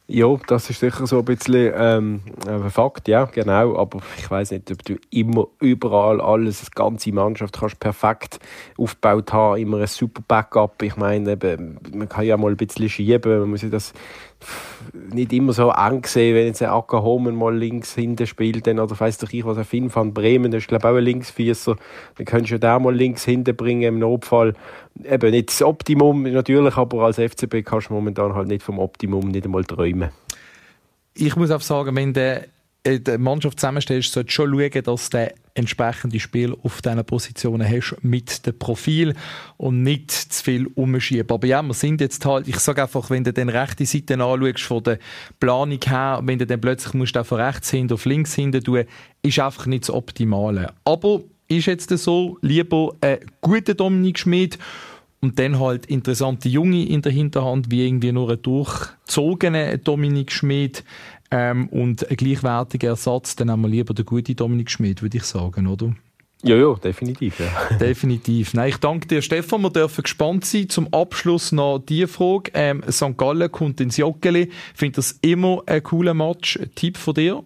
Ja, 0.09 0.37
das 0.47 0.69
ist 0.69 0.81
sicher 0.81 1.07
so 1.07 1.21
ein 1.21 1.25
bisschen 1.25 1.73
ähm, 1.75 2.21
ein 2.47 2.71
Fakt, 2.71 3.09
ja, 3.09 3.25
genau. 3.25 3.79
Aber 3.79 4.01
ich 4.19 4.31
weiß 4.31 4.51
nicht, 4.51 4.71
ob 4.71 4.85
du 4.85 4.97
immer 5.11 5.47
überall 5.61 6.21
alles, 6.21 6.61
die 6.61 6.71
ganze 6.75 7.13
Mannschaft 7.13 7.59
kannst 7.59 7.81
perfekt 7.81 8.39
aufgebaut 8.77 9.33
haben, 9.33 9.59
immer 9.59 9.79
ein 9.79 9.87
super 9.87 10.23
Backup. 10.27 10.83
Ich 10.83 10.97
meine, 10.97 11.39
man 11.95 12.09
kann 12.09 12.27
ja 12.27 12.37
mal 12.37 12.51
ein 12.51 12.57
bisschen 12.57 12.91
schieben, 12.91 13.39
man 13.39 13.49
muss 13.49 13.63
ja 13.63 13.71
das 13.71 13.95
nicht 14.93 15.33
immer 15.33 15.53
so 15.53 15.71
eng 15.71 16.05
sehen, 16.05 16.35
wenn 16.35 16.47
jetzt 16.47 16.63
ein 16.63 16.69
Acker 16.69 17.03
Homen 17.03 17.35
mal 17.35 17.57
links 17.57 17.95
hinten 17.95 18.27
spielt, 18.27 18.67
dann, 18.67 18.79
oder 18.79 18.99
weiss 18.99 19.19
doch 19.19 19.33
ich 19.33 19.45
was, 19.45 19.59
ein 19.59 19.65
Finn 19.65 19.95
van 19.95 20.13
Bremen, 20.13 20.51
das 20.51 20.63
ist 20.63 20.69
glaube 20.69 20.89
ich 20.89 20.93
auch 20.93 20.97
ein 20.97 21.05
Linksfieser, 21.05 21.77
dann 22.17 22.27
könntest 22.27 22.53
du 22.53 22.59
den 22.59 22.83
mal 22.83 22.95
links 22.95 23.25
hinten 23.25 23.57
bringen 23.57 23.83
im 23.83 23.99
Notfall. 23.99 24.55
Eben 25.05 25.31
nicht 25.31 25.49
das 25.49 25.63
Optimum 25.63 26.23
natürlich, 26.25 26.77
aber 26.77 27.05
als 27.05 27.19
FCB 27.19 27.65
kannst 27.65 27.91
du 27.91 27.95
momentan 27.95 28.35
halt 28.35 28.49
nicht 28.49 28.63
vom 28.63 28.79
Optimum 28.79 29.29
nicht 29.29 29.45
einmal 29.45 29.65
träumen. 29.65 30.11
Ich 31.15 31.37
muss 31.37 31.51
auch 31.51 31.61
sagen, 31.61 31.95
wenn 31.97 32.13
der 32.13 32.47
die 32.87 33.19
Mannschaft 33.19 33.61
zusammenstellst, 33.61 34.13
solltest 34.13 34.39
du 34.39 34.43
schon 34.43 34.59
schauen, 34.59 34.83
dass 34.83 35.11
du 35.11 35.33
entsprechende 35.55 36.19
Spiel 36.19 36.57
auf 36.63 36.83
diesen 36.83 37.05
Positionen 37.05 37.69
hast 37.69 37.97
mit 38.03 38.47
dem 38.47 38.59
Profil 38.59 39.15
und 39.57 39.83
nicht 39.83 40.11
zu 40.11 40.43
viel 40.43 40.67
umschieben. 40.75 41.31
Aber 41.31 41.47
ja, 41.47 41.63
wir 41.63 41.75
sind 41.75 42.01
jetzt 42.01 42.25
halt, 42.25 42.49
ich 42.49 42.59
sage 42.59 42.83
einfach, 42.83 43.11
wenn 43.11 43.25
du 43.25 43.33
den 43.33 43.49
rechte 43.49 43.87
Seite 43.87 44.15
anschaust, 44.15 44.63
von 44.63 44.83
der 44.83 44.99
Planung 45.39 45.79
her, 45.85 46.21
wenn 46.25 46.39
du 46.39 46.47
dann 46.47 46.61
plötzlich 46.61 46.95
musst 46.95 47.17
von 47.17 47.41
rechts 47.41 47.71
hin 47.71 47.93
auf 47.93 48.05
links 48.05 48.35
hin 48.35 48.53
tun, 48.53 48.85
ist 49.23 49.39
einfach 49.39 49.67
nicht 49.67 49.85
das 49.85 49.91
Optimale. 49.95 50.73
Aber 50.85 51.23
ist 51.49 51.67
jetzt 51.67 51.91
so, 51.91 52.39
lieber 52.41 52.95
ein 53.01 53.19
guter 53.43 53.75
Dominik 53.75 54.19
Schmid 54.19 54.59
und 55.23 55.39
dann 55.39 55.61
halt 55.61 55.87
interessante 55.87 56.49
Junge 56.49 56.85
in 56.85 57.01
der 57.01 57.13
Hinterhand, 57.13 57.71
wie 57.71 57.87
irgendwie 57.87 58.11
nur 58.11 58.31
ein 58.31 58.43
durchzogener 58.43 59.79
Dominik 59.79 60.33
Schmid 60.33 60.83
ähm, 61.33 61.69
und 61.69 62.09
ein 62.09 62.17
gleichwertiger 62.17 62.91
Ersatz, 62.91 63.35
dann 63.35 63.51
haben 63.51 63.63
wir 63.63 63.69
lieber 63.69 63.95
den 63.95 64.05
guten 64.05 64.37
Dominik 64.37 64.71
Schmid, 64.71 65.03
würde 65.03 65.17
ich 65.17 65.25
sagen, 65.25 65.67
oder? 65.67 65.95
Ja, 66.43 66.57
ja, 66.57 66.75
definitiv. 66.75 67.39
Ja. 67.39 67.77
definitiv. 67.81 68.53
Nein, 68.55 68.71
ich 68.71 68.77
danke 68.79 69.07
dir, 69.07 69.23
Stefan. 69.23 69.63
Wir 69.63 69.71
dürfen 69.71 70.03
gespannt 70.03 70.45
sein. 70.45 70.69
Zum 70.69 70.93
Abschluss 70.93 71.53
noch 71.53 71.79
die 71.79 72.07
Frage. 72.07 72.51
Ähm, 72.55 72.83
St. 72.91 73.17
Gallen 73.17 73.51
kommt 73.51 73.81
ins 73.81 73.97
Joggeli. 73.97 74.51
Finde 74.75 74.97
das 74.97 75.19
immer 75.23 75.63
ein 75.67 75.83
cooler 75.83 76.15
Match. 76.15 76.59
Tipp 76.75 76.97
von 76.97 77.15
dir? 77.15 77.45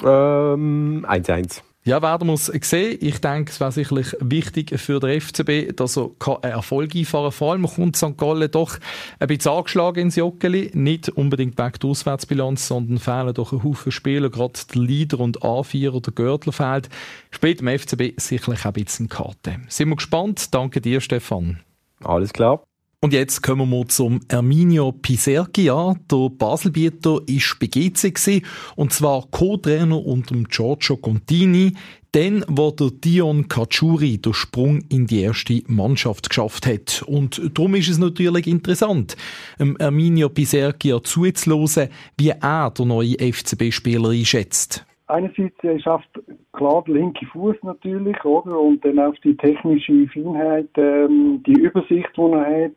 1-1. 0.00 1.62
Ja, 1.88 2.02
werden 2.02 2.28
wir 2.28 2.34
es 2.34 2.52
sehen. 2.68 2.98
Ich 3.00 3.22
denke, 3.22 3.50
es 3.50 3.60
wäre 3.60 3.72
sicherlich 3.72 4.14
wichtig 4.20 4.78
für 4.78 5.00
den 5.00 5.18
FCB, 5.22 5.74
dass 5.74 5.96
er 5.96 6.10
Erfolg 6.42 6.94
einfahren 6.94 7.24
kann. 7.24 7.32
Vor 7.32 7.52
allem 7.52 7.66
kommt 7.66 7.96
St. 7.96 8.18
Gallen 8.18 8.50
doch 8.50 8.78
ein 9.18 9.26
bisschen 9.26 9.52
angeschlagen 9.52 10.00
ins 10.00 10.16
Joggeli. 10.16 10.70
Nicht 10.74 11.08
unbedingt 11.08 11.56
wegen 11.56 11.72
der 11.80 11.88
Auswärtsbilanz, 11.88 12.68
sondern 12.68 12.98
fehlen 12.98 13.32
doch 13.32 13.54
ein 13.54 13.64
Haufen 13.64 13.90
Spieler. 13.90 14.28
Gerade 14.28 14.60
der 14.74 14.82
Leader 14.82 15.20
und 15.20 15.40
A4 15.40 16.02
der 16.02 16.12
Görtler 16.12 16.52
fehlt. 16.52 16.90
Spielt 17.30 17.62
im 17.62 17.68
FCB 17.68 18.20
sicherlich 18.20 18.60
auch 18.60 18.66
ein 18.66 18.72
bisschen 18.74 19.08
Karte. 19.08 19.56
Sind 19.68 19.88
wir 19.88 19.96
gespannt. 19.96 20.54
Danke 20.54 20.82
dir, 20.82 21.00
Stefan. 21.00 21.60
Alles 22.04 22.34
klar. 22.34 22.67
Und 23.00 23.12
jetzt 23.12 23.44
kommen 23.44 23.70
wir 23.70 23.86
zum 23.86 24.18
Erminio 24.26 24.90
Piserki. 24.90 25.66
Ja, 25.66 25.94
der 26.10 26.30
Baselbieter 26.30 27.20
ist 27.26 27.56
bei 27.60 28.42
und 28.74 28.92
zwar 28.92 29.28
Co-Trainer 29.30 30.04
unter 30.04 30.34
Giorgio 30.34 30.96
Contini. 30.96 31.74
Dann, 32.10 32.44
wo 32.48 32.72
der 32.72 32.90
Dion 32.90 33.46
Kachuri 33.46 34.18
den 34.18 34.34
Sprung 34.34 34.80
in 34.88 35.06
die 35.06 35.20
erste 35.20 35.62
Mannschaft 35.68 36.28
geschafft 36.28 36.66
hat. 36.66 37.02
Und 37.06 37.40
darum 37.54 37.76
ist 37.76 37.88
es 37.88 37.98
natürlich 37.98 38.48
interessant, 38.48 39.16
Erminio 39.58 40.28
Piserki 40.28 40.92
zuzuhören, 41.00 41.90
wie 42.16 42.30
er 42.30 42.70
den 42.70 42.88
neuen 42.88 43.14
FCB-Spieler 43.32 44.08
einschätzt. 44.08 44.87
Einerseits 45.08 45.56
er 45.62 45.80
schafft 45.80 46.20
klar 46.52 46.84
der 46.86 46.94
linke 46.94 47.24
Fuß 47.26 47.56
natürlich, 47.62 48.22
oder? 48.26 48.58
Und 48.58 48.84
dann 48.84 48.98
auch 48.98 49.14
die 49.24 49.36
technische 49.36 50.06
Feinheit, 50.08 50.68
ähm, 50.76 51.42
die 51.46 51.58
Übersicht, 51.60 52.10
die 52.14 52.20
er 52.20 52.64
hat. 52.64 52.76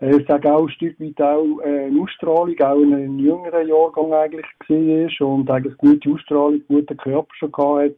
Ich 0.00 0.26
sage 0.26 0.54
auch 0.54 0.62
ein 0.62 0.70
Stück 0.70 0.98
weit 0.98 1.20
auch 1.20 1.60
äh, 1.60 1.86
eine 1.86 2.00
Ausstrahlung, 2.00 2.58
auch 2.60 2.80
in 2.80 2.94
einem 2.94 3.18
jüngeren 3.18 3.68
Jahrgang 3.68 4.12
eigentlich 4.14 4.46
gesehen 4.60 5.08
ist 5.08 5.20
und 5.20 5.50
eigentlich 5.50 5.76
gute 5.76 6.10
Ausstrahlung, 6.10 6.62
guten 6.68 6.96
Körper 6.96 7.34
schon 7.34 7.52
gehabt 7.52 7.82
hat. 7.82 7.96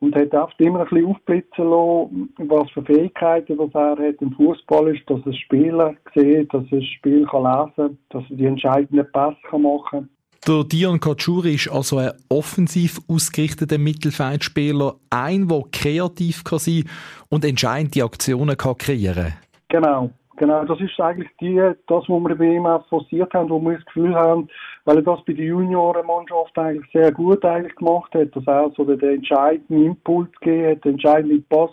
Und 0.00 0.14
hat 0.14 0.34
oft 0.34 0.60
immer 0.60 0.80
ein 0.80 0.88
bisschen 0.88 1.06
aufblitzen 1.06 1.64
lassen, 1.64 2.34
was 2.38 2.70
für 2.72 2.82
Fähigkeiten 2.82 3.56
das 3.56 3.74
er 3.74 3.96
hat 3.96 4.20
im 4.20 4.32
Fußball 4.32 4.94
ist, 4.94 5.08
dass 5.08 5.20
er 5.24 5.32
Spieler 5.32 5.94
sieht, 6.14 6.52
dass 6.52 6.64
er 6.70 6.78
das 6.78 6.86
Spiel 6.88 7.26
kann 7.26 7.42
lesen 7.42 7.72
kann, 7.74 7.98
dass 8.10 8.30
er 8.30 8.36
die 8.36 8.46
entscheidenden 8.46 9.10
Pässe 9.10 9.58
machen 9.58 9.82
kann. 9.90 10.08
Der 10.46 10.62
Dion 10.62 11.00
Kachuri 11.00 11.54
ist 11.54 11.70
also 11.72 11.96
ein 11.96 12.12
offensiv 12.28 13.00
ausgerichteter 13.08 13.78
Mittelfeldspieler, 13.78 14.96
ein, 15.08 15.48
der 15.48 15.62
kreativ 15.72 16.44
kann 16.44 16.58
sein 16.58 16.84
und 17.30 17.46
entscheidende 17.46 18.04
Aktionen 18.04 18.54
kann 18.54 18.76
kreieren 18.76 19.32
Genau, 19.70 20.10
genau. 20.36 20.66
Das 20.66 20.78
ist 20.80 21.00
eigentlich 21.00 21.30
die, 21.40 21.56
das, 21.56 22.04
was 22.08 22.08
wir 22.08 22.34
bei 22.36 22.56
ihm 22.56 22.66
auch 22.66 22.86
forciert 22.88 23.32
haben, 23.32 23.48
wo 23.48 23.58
wir 23.58 23.76
das 23.76 23.86
Gefühl 23.86 24.14
haben, 24.14 24.50
weil 24.84 24.96
er 24.96 25.02
das 25.02 25.24
bei 25.24 25.32
der 25.32 25.46
Juniorenmannschaft 25.46 26.58
eigentlich 26.58 26.92
sehr 26.92 27.10
gut 27.10 27.42
eigentlich 27.42 27.76
gemacht 27.76 28.14
hat, 28.14 28.36
dass 28.36 28.46
er 28.46 28.70
so 28.76 28.84
den 28.84 29.00
entscheidenden 29.00 29.86
Impuls 29.86 30.30
gegeben 30.42 30.72
hat, 30.72 30.84
den 30.84 30.92
entscheidenden 30.92 31.42
Pass, 31.48 31.70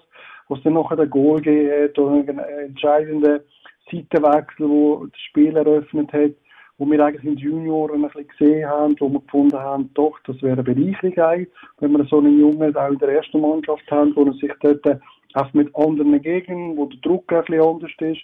was 0.48 0.64
dann 0.64 0.76
nachher 0.76 0.96
den 0.96 1.10
Goal 1.10 1.42
gegeben 1.42 1.90
hat 1.90 2.00
oder 2.00 2.12
einen 2.12 2.40
entscheidenden 2.70 3.42
Seitenwechsel, 3.92 4.70
wo 4.70 5.08
das 5.08 5.20
Spiel 5.20 5.58
eröffnet 5.58 6.14
hat 6.14 6.32
wo 6.82 6.90
wir 6.90 7.06
eigentlich 7.06 7.24
in 7.24 7.36
den 7.36 7.38
Junioren 7.38 8.04
ein 8.04 8.10
bisschen 8.10 8.28
gesehen 8.28 8.68
haben, 8.68 8.96
wo 9.00 9.08
wir 9.08 9.20
gefunden 9.20 9.60
haben, 9.60 9.92
doch, 9.94 10.18
das 10.26 10.42
wäre 10.42 10.54
eine 10.54 10.64
Bereicherung 10.64 11.46
wenn 11.80 11.92
wir 11.92 12.06
so 12.06 12.18
einen 12.18 12.40
Jungen 12.40 12.76
auch 12.76 12.90
in 12.90 12.98
der 12.98 13.10
ersten 13.10 13.40
Mannschaft 13.40 13.84
haben, 13.92 14.16
wo 14.16 14.24
er 14.24 14.34
sich 14.34 14.52
dort 14.62 15.00
auch 15.36 15.54
mit 15.54 15.70
anderen 15.76 16.20
Gegenden, 16.20 16.76
wo 16.76 16.88
der 16.88 17.00
Druck 17.02 17.32
ein 17.34 17.44
bisschen 17.46 17.62
anders 17.62 17.92
ist. 18.00 18.22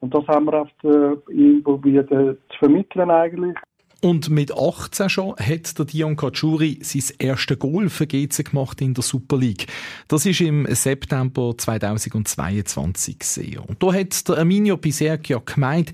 Und 0.00 0.14
das 0.14 0.26
haben 0.26 0.46
wir 0.46 0.54
oft 0.54 0.84
äh, 0.84 1.32
ihm 1.34 1.62
probiert 1.62 2.10
äh, 2.12 2.34
zu 2.34 2.58
vermitteln 2.60 3.10
eigentlich. 3.10 3.58
Und 4.00 4.30
mit 4.30 4.56
18 4.56 5.10
schon 5.10 5.36
hat 5.36 5.78
der 5.78 5.84
Dion 5.84 6.16
Kachuri 6.16 6.78
sein 6.80 7.14
erstes 7.18 7.58
Goal 7.58 7.90
für 7.90 8.06
GC 8.06 8.50
gemacht 8.50 8.80
in 8.80 8.94
der 8.94 9.04
Super 9.04 9.36
League. 9.36 9.66
Das 10.08 10.24
ist 10.24 10.40
im 10.40 10.66
September 10.66 11.52
2022 11.56 13.18
gesehen. 13.18 13.58
Und 13.58 13.82
da 13.82 13.92
hat 13.92 14.28
der 14.28 14.38
Arminio 14.38 14.78
Piserchia 14.78 15.42
gemeint, 15.44 15.92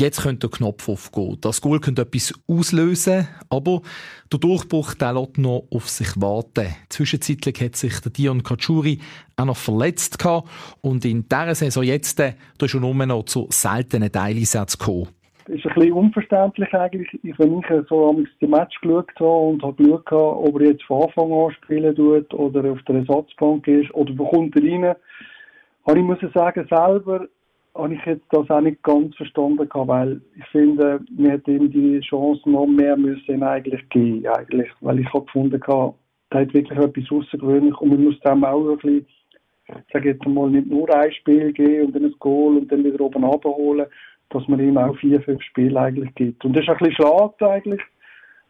Jetzt 0.00 0.22
könnte 0.22 0.48
der 0.48 0.56
Knopf 0.56 0.88
aufgehen. 0.88 1.36
Das 1.42 1.60
Goal 1.60 1.78
könnte 1.78 2.00
etwas 2.00 2.32
auslösen, 2.48 3.28
aber 3.50 3.82
der 4.32 4.38
Durchbruch 4.38 4.94
der 4.94 5.12
lässt 5.12 5.36
noch 5.36 5.66
auf 5.70 5.90
sich 5.90 6.18
warten. 6.18 6.74
Zwischenzeitlich 6.88 7.60
hat 7.60 7.76
sich 7.76 8.00
der 8.00 8.10
Dion 8.10 8.42
Kachuri 8.42 8.98
auch 9.36 9.44
noch 9.44 9.58
verletzt 9.58 10.18
gehabt 10.18 10.48
und 10.80 11.04
in 11.04 11.28
dieser 11.28 11.54
Saison 11.54 11.82
jetzt, 11.82 12.18
da 12.18 12.32
ist 12.62 12.72
er 12.72 12.80
nur 12.80 12.94
noch 12.94 13.24
zu 13.24 13.46
seltenen 13.50 14.10
Teileinsätzen 14.10 14.78
gekommen. 14.78 15.08
Das 15.44 15.56
ist 15.56 15.66
ein 15.66 15.74
bisschen 15.74 15.92
unverständlich 15.92 16.72
eigentlich, 16.72 17.20
wenn 17.36 17.58
ich 17.58 17.66
so 17.90 18.24
die 18.40 18.46
Match 18.46 18.80
geschaut 18.80 19.10
habe 19.16 19.28
und 19.28 19.62
habe 19.62 19.82
geschaut, 19.82 20.12
ob 20.12 20.60
er 20.62 20.68
jetzt 20.68 20.84
von 20.84 21.02
Anfang 21.02 21.30
an 21.30 21.52
spielen 21.62 21.94
tut 21.94 22.32
oder 22.32 22.72
auf 22.72 22.78
der 22.88 22.96
Ersatzbank 22.96 23.68
ist 23.68 23.92
oder 23.92 24.14
wo 24.16 24.30
kommt 24.30 24.56
er 24.56 24.62
rein. 24.62 24.96
Aber 25.84 25.96
ich 25.98 26.02
muss 26.02 26.18
sagen, 26.32 26.66
selber 26.70 27.26
habe 27.74 27.94
ich 27.94 28.04
jetzt 28.04 28.26
das 28.30 28.50
auch 28.50 28.60
nicht 28.60 28.82
ganz 28.82 29.14
verstanden 29.16 29.68
weil 29.72 30.20
ich 30.36 30.44
finde, 30.46 31.00
wir 31.10 31.30
hätten 31.32 31.50
ihm 31.50 31.70
die 31.70 32.00
Chance 32.00 32.48
noch 32.50 32.66
mehr 32.66 32.96
müssen 32.96 33.42
eigentlich 33.42 33.88
geben, 33.90 34.26
eigentlich, 34.26 34.68
weil 34.80 34.98
ich 34.98 35.12
habe 35.12 35.24
gefunden 35.24 35.60
der 36.32 36.42
hat 36.42 36.54
wirklich 36.54 36.78
etwas 36.78 37.10
außergewöhnlich 37.10 37.76
und 37.80 37.88
man 37.90 38.04
muss 38.04 38.20
dem 38.20 38.44
auch 38.44 38.70
ein 38.70 38.76
bisschen, 38.76 39.06
ich 39.66 39.92
sage 39.92 40.10
jetzt 40.10 40.26
mal, 40.26 40.50
nicht 40.50 40.68
nur 40.68 40.92
ein 40.94 41.12
Spiel 41.12 41.52
geben 41.52 41.86
und 41.86 41.96
dann 41.96 42.04
ein 42.04 42.14
Goal 42.18 42.56
und 42.56 42.70
dann 42.70 42.84
wieder 42.84 43.00
oben 43.00 43.24
abholen, 43.24 43.86
dass 44.30 44.46
man 44.46 44.60
ihm 44.60 44.78
auch 44.78 44.96
vier, 44.98 45.20
fünf 45.22 45.42
Spiele 45.42 45.80
eigentlich 45.80 46.14
gibt. 46.14 46.44
Und 46.44 46.54
das 46.54 46.62
ist 46.62 46.68
ein 46.68 46.78
bisschen 46.78 47.04
schade 47.04 47.50
eigentlich, 47.50 47.80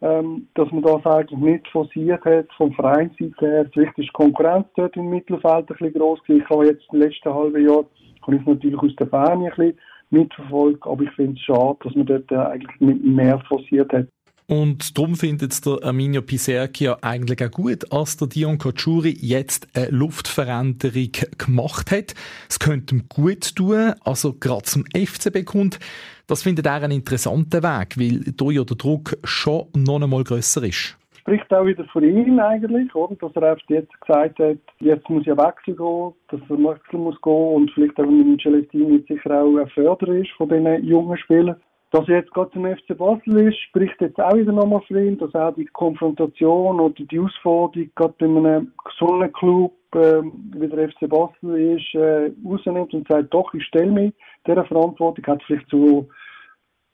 ähm, 0.02 0.48
dass 0.54 0.70
man 0.70 0.82
das 0.82 1.04
eigentlich 1.04 1.40
nicht 1.40 1.68
forciert 1.68 2.24
hat 2.24 2.46
vom 2.56 2.72
Vereinsseite 2.72 3.34
her. 3.40 3.66
Vielleicht 3.72 3.98
ist 3.98 4.08
die 4.08 4.12
Konkurrenz 4.12 4.66
dort 4.76 4.96
im 4.96 5.10
Mittelfeld 5.10 5.44
ein 5.44 5.66
bisschen 5.66 5.92
gross. 5.92 6.20
Ich 6.26 6.48
habe 6.48 6.66
jetzt 6.66 6.84
im 6.92 7.00
letzten 7.00 7.34
halben 7.34 7.66
Jahr 7.66 7.84
habe 8.22 8.36
ich 8.36 8.46
natürlich 8.46 8.80
aus 8.80 8.96
der 8.96 9.06
Ferne 9.08 9.46
ein 9.46 9.50
bisschen 9.50 9.78
mitverfolgt, 10.10 10.86
aber 10.86 11.02
ich 11.04 11.10
finde 11.12 11.34
es 11.34 11.40
schade, 11.40 11.78
dass 11.84 11.94
man 11.94 12.06
dort 12.06 12.32
eigentlich 12.32 12.80
mehr 12.80 13.38
forciert 13.48 13.92
hat. 13.92 14.06
Und 14.50 14.98
darum 14.98 15.14
findet 15.14 15.64
der 15.64 15.78
Arminio 15.84 16.22
Piserchia 16.22 16.98
eigentlich 17.02 17.40
auch 17.40 17.52
gut, 17.52 17.84
dass 17.92 18.16
der 18.16 18.26
Dion 18.26 18.58
Kachuri 18.58 19.16
jetzt 19.20 19.68
eine 19.76 19.90
Luftveränderung 19.90 21.12
gemacht 21.38 21.92
hat. 21.92 22.14
Es 22.48 22.58
könnte 22.58 22.96
ihm 22.96 23.04
gut 23.08 23.54
tun, 23.54 23.92
also 24.04 24.32
gerade 24.32 24.64
zum 24.64 24.84
FCB 24.86 25.44
kommt. 25.44 25.78
Das 26.26 26.42
findet 26.42 26.66
er 26.66 26.82
einen 26.82 26.90
interessanten 26.90 27.62
Weg, 27.62 27.96
weil 27.96 28.24
hier 28.36 28.52
ja 28.52 28.64
der 28.64 28.76
Druck 28.76 29.16
schon 29.22 29.68
noch 29.76 30.02
einmal 30.02 30.24
grösser 30.24 30.64
ist 30.64 30.96
spricht 31.20 31.52
auch 31.52 31.66
wieder 31.66 31.84
für 31.92 32.04
ihn 32.04 32.40
eigentlich, 32.40 32.92
oder? 32.94 33.14
Dass 33.14 33.36
er 33.36 33.52
einfach 33.52 33.68
jetzt 33.68 34.00
gesagt 34.00 34.38
hat, 34.40 34.56
jetzt 34.80 35.08
muss 35.08 35.26
ja 35.26 35.36
Wechsel 35.36 35.76
gehen, 35.76 36.12
dass 36.28 36.40
er 36.48 36.58
Wechsel 36.58 36.98
muss 36.98 37.20
gehen 37.22 37.54
und 37.54 37.70
vielleicht 37.72 38.00
auch 38.00 38.06
mit 38.06 38.40
Celestini 38.40 39.04
sicher 39.06 39.30
auch 39.30 39.56
ein 39.58 39.68
Förderer 39.68 40.14
ist 40.14 40.30
von 40.36 40.48
diesen 40.48 40.82
jungen 40.84 41.16
Spielern. 41.18 41.56
Dass 41.92 42.08
er 42.08 42.18
jetzt 42.18 42.32
gerade 42.32 42.50
zum 42.52 42.64
FC 42.64 42.96
Basel 42.96 43.48
ist, 43.48 43.58
spricht 43.58 44.00
jetzt 44.00 44.20
auch 44.20 44.36
wieder 44.36 44.52
nochmal 44.52 44.80
für 44.86 45.04
ihn, 45.04 45.18
dass 45.18 45.34
er 45.34 45.50
die 45.52 45.66
Konfrontation 45.66 46.78
oder 46.78 46.94
die 46.94 47.06
Herausforderung 47.10 47.90
gerade 47.96 48.14
bei 48.18 48.26
einem 48.26 48.72
gesunden 48.84 49.32
Club, 49.32 49.72
äh, 49.96 50.22
wie 50.22 50.68
der 50.68 50.88
FC 50.88 51.08
Basel 51.08 51.76
ist, 51.76 51.94
äh, 51.96 52.30
rausnimmt 52.46 52.94
und 52.94 53.08
sagt, 53.08 53.34
doch, 53.34 53.52
ich 53.54 53.64
stelle 53.64 53.90
mich 53.90 54.12
dieser 54.46 54.64
Verantwortung, 54.64 55.26
hat 55.26 55.42
vielleicht 55.42 55.68
zu 55.68 56.08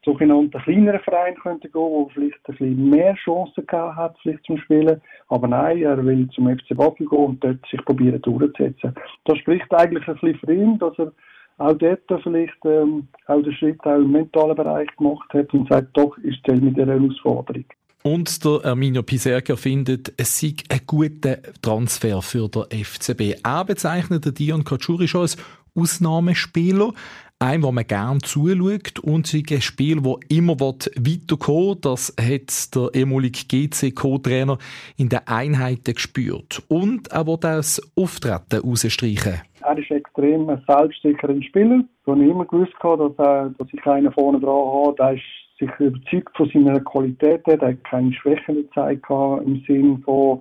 sogenannten 0.07 0.59
kleineren 0.63 1.01
Verein 1.01 1.35
könnte 1.35 1.69
gehen, 1.69 1.83
wo 1.83 2.09
vielleicht 2.15 2.39
ein 2.49 2.53
bisschen 2.53 2.91
mehr 2.91 3.15
Chancen 3.17 3.67
gehabt 3.67 3.97
hat, 3.97 4.17
vielleicht 4.23 4.45
zum 4.45 4.57
Spielen. 4.59 5.03
Aber 5.29 5.49
nein, 5.49 5.83
er 5.83 6.03
will 6.03 6.29
zum 6.31 6.49
FC 6.49 6.75
Basel 6.75 7.07
gehen 7.07 7.19
und 7.19 7.45
dort 7.45 7.67
sich 7.71 7.85
probieren 7.85 8.23
durchzusetzen. 8.23 8.95
Das 9.25 9.39
spricht 9.39 9.71
eigentlich 9.75 10.07
ein 10.09 10.15
bisschen 10.15 10.39
für 10.39 10.55
ihn, 10.55 10.79
dass 10.79 10.99
er 10.99 11.13
auch 11.59 11.75
dort 11.75 12.01
vielleicht 12.23 12.65
ähm, 12.65 13.09
auch 13.27 13.43
den 13.43 13.53
Schritt 13.55 13.81
auch 13.85 13.97
im 13.97 14.13
mentalen 14.13 14.57
Bereich 14.57 14.89
gemacht 14.97 15.29
hat 15.33 15.53
und 15.55 15.69
sagt, 15.69 15.97
doch, 15.97 16.17
ich 16.23 16.37
stelle 16.37 16.61
mir 16.61 16.73
diese 16.73 16.87
Herausforderung. 16.87 17.65
Und 18.03 18.45
der 18.45 18.65
Arminio 18.65 19.03
Piserga 19.03 19.57
findet, 19.57 20.13
es 20.17 20.39
sei 20.39 20.55
ein 20.69 20.81
guter 20.87 21.39
Transfer 21.61 22.23
für 22.23 22.49
den 22.49 22.85
FCB. 22.85 23.41
Er 23.43 23.65
bezeichnet 23.65 24.25
den 24.25 24.35
Dion 24.35 24.63
Kachuri 24.63 25.09
schon 25.09 25.23
als 25.23 25.37
Ausnahmespieler. 25.75 26.93
Einem, 27.39 27.65
wo 27.65 27.71
man 27.73 27.87
gerne 27.87 28.21
zuschaut 28.21 28.99
und 29.01 29.31
ein 29.35 29.61
Spiel, 29.61 30.03
wo 30.03 30.19
immer 30.31 30.59
will. 30.59 31.77
Das 31.83 32.17
hat 32.19 32.75
der 32.75 32.99
ehemalige 32.99 33.41
GC-Co-Trainer 33.47 34.57
in 34.97 35.11
den 35.11 35.21
Einheiten 35.27 35.93
gespürt. 35.93 36.63
Und 36.69 37.09
er 37.13 37.27
will 37.27 37.37
das 37.39 37.93
Auftreten 37.95 38.67
rausstreichen. 38.67 39.43
Er 39.61 39.79
ist 39.79 39.91
extrem 39.91 40.49
ein 40.49 40.65
selbstsicherer 40.67 41.43
Spieler. 41.43 41.85
Ich 42.01 42.07
habe 42.11 42.25
immer 42.25 42.47
gewusst, 42.47 42.73
dass, 42.83 43.19
er, 43.19 43.51
dass 43.59 43.69
ich 43.71 43.85
einen 43.85 44.13
vorne 44.13 44.41
dran 44.41 44.49
habe. 44.49 44.95
Der 44.99 45.13
ist 45.13 45.23
sich 45.59 45.71
überzeugt 45.79 46.35
von 46.39 46.49
seiner 46.49 46.81
Qualität. 46.81 47.43
Er 47.49 47.61
hat 47.61 47.85
keine 47.85 48.15
Schwächen 48.15 48.55
gezeigt 48.55 49.05
im 49.11 49.63
Sinne 49.67 49.99
von, 50.07 50.41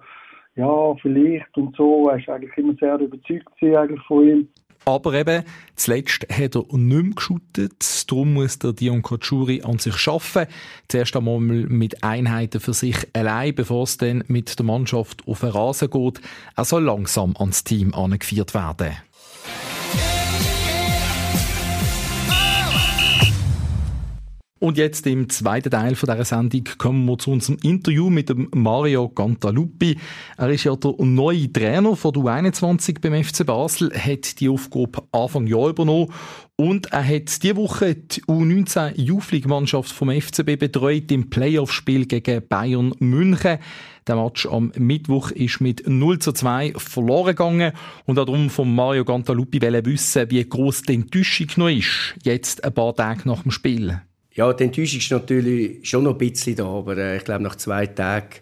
ja, 0.56 0.96
vielleicht 1.02 1.58
und 1.58 1.76
so. 1.76 2.08
Er 2.08 2.20
ist 2.20 2.30
eigentlich 2.30 2.56
immer 2.56 2.76
sehr 2.80 2.98
überzeugt 3.02 3.50
eigentlich 3.62 4.02
von 4.08 4.26
ihm. 4.26 4.48
Aber 4.86 5.14
eben, 5.16 5.44
zuletzt 5.76 6.28
hat 6.32 6.56
er 6.56 6.62
nicht 6.72 7.04
mehr 7.04 7.16
geschootet. 7.16 8.06
Darum 8.08 8.34
muss 8.34 8.60
der 8.60 8.74
Dion 8.74 9.02
Kotschuri 9.02 9.64
an 9.64 9.80
sich 9.80 10.08
arbeiten. 10.08 10.52
Zuerst 10.88 11.16
einmal 11.16 11.40
mit 11.40 12.04
Einheiten 12.04 12.60
für 12.60 12.74
sich 12.74 12.96
allein, 13.14 13.56
bevor 13.56 13.84
es 13.84 13.98
dann 13.98 14.24
mit 14.28 14.60
der 14.60 14.66
Mannschaft 14.66 15.28
auf 15.28 15.40
den 15.40 15.50
Rasen 15.50 15.90
geht. 15.90 16.22
Er 16.56 16.66
soll 16.66 16.84
langsam 16.84 17.36
ans 17.38 17.64
Team 17.64 17.96
angeführt 17.96 18.54
werden. 18.54 18.96
Und 24.62 24.78
jetzt 24.78 25.06
im 25.06 25.28
zweiten 25.28 25.70
Teil 25.70 25.96
von 25.96 26.10
dieser 26.10 26.24
Sendung 26.24 26.64
kommen 26.78 27.06
wir 27.06 27.18
zu 27.18 27.32
unserem 27.32 27.58
Interview 27.62 28.10
mit 28.10 28.30
dem 28.30 28.48
Mario 28.56 29.10
Cantaluppi. 29.10 29.98
Er 30.38 30.50
ist 30.50 30.64
ja 30.64 30.74
der 30.78 30.94
neue 31.00 31.52
Trainer 31.52 31.98
von 31.98 32.14
der 32.14 32.24
U21 32.24 33.02
beim 33.02 33.22
FC 33.22 33.46
Basel, 33.46 33.92
hat 33.94 34.40
die 34.40 34.48
Aufgabe 34.48 35.04
Anfang 35.12 35.46
Jahr 35.48 35.68
übernommen 35.68 36.08
und 36.56 36.90
er 36.94 37.06
hat 37.06 37.44
diese 37.44 37.58
Woche 37.58 37.96
die 37.96 38.24
U19 38.24 38.98
Youth 38.98 39.34
League 39.34 39.46
Mannschaft 39.46 39.92
vom 39.92 40.10
FCB 40.10 40.58
betreut 40.58 41.12
im 41.12 41.30
Playoff-Spiel 41.30 42.06
gegen 42.06 42.48
Bayern 42.48 42.94
München. 43.00 43.58
Der 44.08 44.16
Match 44.16 44.46
am 44.46 44.72
Mittwoch 44.78 45.32
ist 45.32 45.60
mit 45.60 45.84
0 45.86 46.20
zu 46.20 46.32
2 46.32 46.76
verloren 46.78 47.36
gegangen 47.36 47.74
und 48.06 48.16
darum 48.16 48.50
von 48.50 48.74
Mario 48.74 49.04
Cantaluppi 49.04 49.62
wissen, 49.62 50.32
wie 50.32 50.48
groß 50.48 50.84
die 50.84 50.94
Enttäuschung 50.94 51.48
noch 51.58 51.70
ist, 51.70 52.16
jetzt 52.24 52.64
ein 52.64 52.74
paar 52.74 52.96
Tage 52.96 53.28
nach 53.28 53.44
dem 53.44 53.52
Spiel. 53.52 54.00
Ja, 54.36 54.52
die 54.52 54.66
Enttäuschung 54.66 55.00
ist 55.00 55.12
natürlich 55.12 55.88
schon 55.88 56.04
noch 56.04 56.12
ein 56.12 56.18
bisschen 56.18 56.58
da, 56.58 56.66
aber 56.66 56.98
äh, 56.98 57.18
ich 57.18 57.24
glaube, 57.24 57.42
nach 57.42 57.56
zwei 57.56 57.88
Tagen 57.88 58.36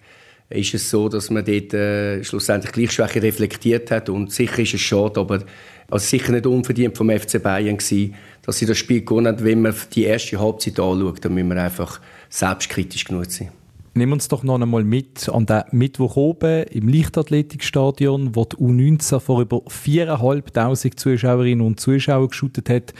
ist 0.49 0.73
es 0.73 0.89
so, 0.89 1.07
dass 1.07 1.29
man 1.29 1.45
dort 1.45 1.71
äh, 1.75 2.23
schlussendlich 2.23 2.71
gleich 2.71 2.91
Schwäche 2.91 3.21
reflektiert 3.21 3.91
hat 3.91 4.09
und 4.09 4.31
sicher 4.31 4.59
ist 4.59 4.73
es 4.73 4.81
schade, 4.81 5.19
aber 5.19 5.43
also 5.91 6.05
sicher 6.05 6.31
nicht 6.31 6.47
unverdient 6.47 6.97
vom 6.97 7.11
FC 7.11 7.41
Bayern 7.41 7.77
gewesen, 7.77 8.15
dass 8.41 8.57
sie 8.57 8.65
das 8.65 8.79
Spiel 8.79 9.05
gewonnen 9.05 9.35
haben. 9.37 9.45
Wenn 9.45 9.61
man 9.61 9.75
die 9.93 10.05
erste 10.05 10.39
Halbzeit 10.39 10.79
anschaut, 10.79 11.23
dann 11.23 11.35
müssen 11.35 11.49
wir 11.49 11.61
einfach 11.61 12.01
selbstkritisch 12.27 13.05
genug 13.05 13.29
sein. 13.29 13.51
Nehmen 13.93 14.09
wir 14.09 14.15
uns 14.15 14.27
doch 14.27 14.41
noch 14.41 14.59
einmal 14.59 14.83
mit 14.83 15.29
an 15.29 15.45
den 15.45 15.61
Mittwoch 15.71 16.15
oben 16.15 16.63
im 16.63 16.87
Leichtathletikstadion, 16.87 18.35
wo 18.35 18.45
die 18.45 18.55
U19 18.55 19.19
vor 19.19 19.41
über 19.41 19.57
4'500 19.57 20.97
Zuschauerinnen 20.97 21.63
und 21.63 21.79
Zuschauer 21.79 22.29
geschootet 22.29 22.69
hat. 22.69 22.93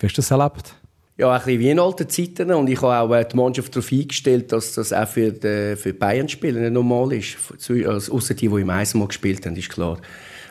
Wie 0.00 0.06
hast 0.06 0.18
du 0.18 0.22
das 0.22 0.32
erlebt? 0.32 0.79
Ja, 1.20 1.32
ein 1.32 1.38
bisschen 1.38 1.60
wie 1.60 1.70
in 1.70 1.78
alten 1.78 2.08
Zeiten. 2.08 2.50
Und 2.52 2.68
ich 2.68 2.80
habe 2.80 2.96
auch 2.96 3.14
äh, 3.14 3.24
die 3.24 3.36
Mannschaft 3.36 3.76
darauf 3.76 3.92
eingestellt, 3.92 4.52
dass 4.52 4.74
das 4.74 4.92
auch 4.92 5.06
für 5.06 5.30
die, 5.30 5.76
für 5.76 5.92
die 5.92 5.98
Bayern-Spieler 5.98 6.70
normal 6.70 7.12
ist. 7.12 7.36
Also, 7.52 7.74
außer 8.14 8.34
die, 8.34 8.48
die 8.48 8.60
im 8.60 8.70
Eismal 8.70 9.08
gespielt 9.08 9.44
haben, 9.44 9.56
ist 9.56 9.68
klar. 9.68 9.98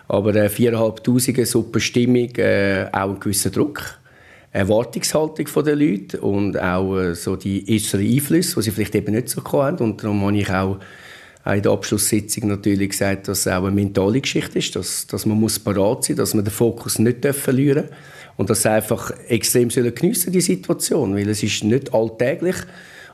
Aber 0.08 0.36
äh, 0.36 0.48
4'500, 0.48 1.46
super 1.46 1.80
Stimmung, 1.80 2.36
äh, 2.36 2.86
auch 2.92 3.10
ein 3.10 3.20
gewisser 3.20 3.50
Druck. 3.50 4.00
Erwartungshaltung 4.52 5.46
der 5.64 5.76
Leute 5.76 6.22
und 6.22 6.60
auch 6.60 6.98
äh, 6.98 7.14
so 7.14 7.36
die 7.36 7.66
äußeren 7.70 8.06
Einflüsse, 8.06 8.56
die 8.56 8.62
sie 8.64 8.72
vielleicht 8.72 8.96
eben 8.96 9.14
nicht 9.14 9.30
so 9.30 9.44
haben. 9.44 9.78
Und 9.78 10.04
darum 10.04 10.22
habe 10.24 10.38
ich 10.38 10.50
auch 10.50 10.80
in 11.46 11.62
der 11.62 11.72
Abschlusssitzung 11.72 12.48
natürlich 12.48 12.90
gesagt, 12.90 13.28
dass 13.28 13.42
es 13.42 13.48
auch 13.48 13.64
eine 13.64 13.72
mentale 13.72 14.22
Geschichte 14.22 14.58
ist, 14.58 14.76
dass, 14.76 15.06
dass 15.06 15.26
man 15.26 15.40
muss 15.40 15.60
parat 15.60 16.04
sein, 16.04 16.16
dass 16.16 16.34
man 16.34 16.44
den 16.44 16.52
Fokus 16.52 16.98
nicht 16.98 17.26
verlieren 17.26 17.86
darf 17.90 17.98
und 18.40 18.50
dass 18.50 18.62
sie 18.62 18.72
einfach 18.72 19.12
extrem 19.28 19.70
sollen 19.70 19.94
geniessen 19.94 20.32
die 20.32 20.40
Situation, 20.40 21.14
weil 21.14 21.28
es 21.28 21.44
ist 21.44 21.62
nicht 21.66 21.94
alltäglich. 21.94 22.56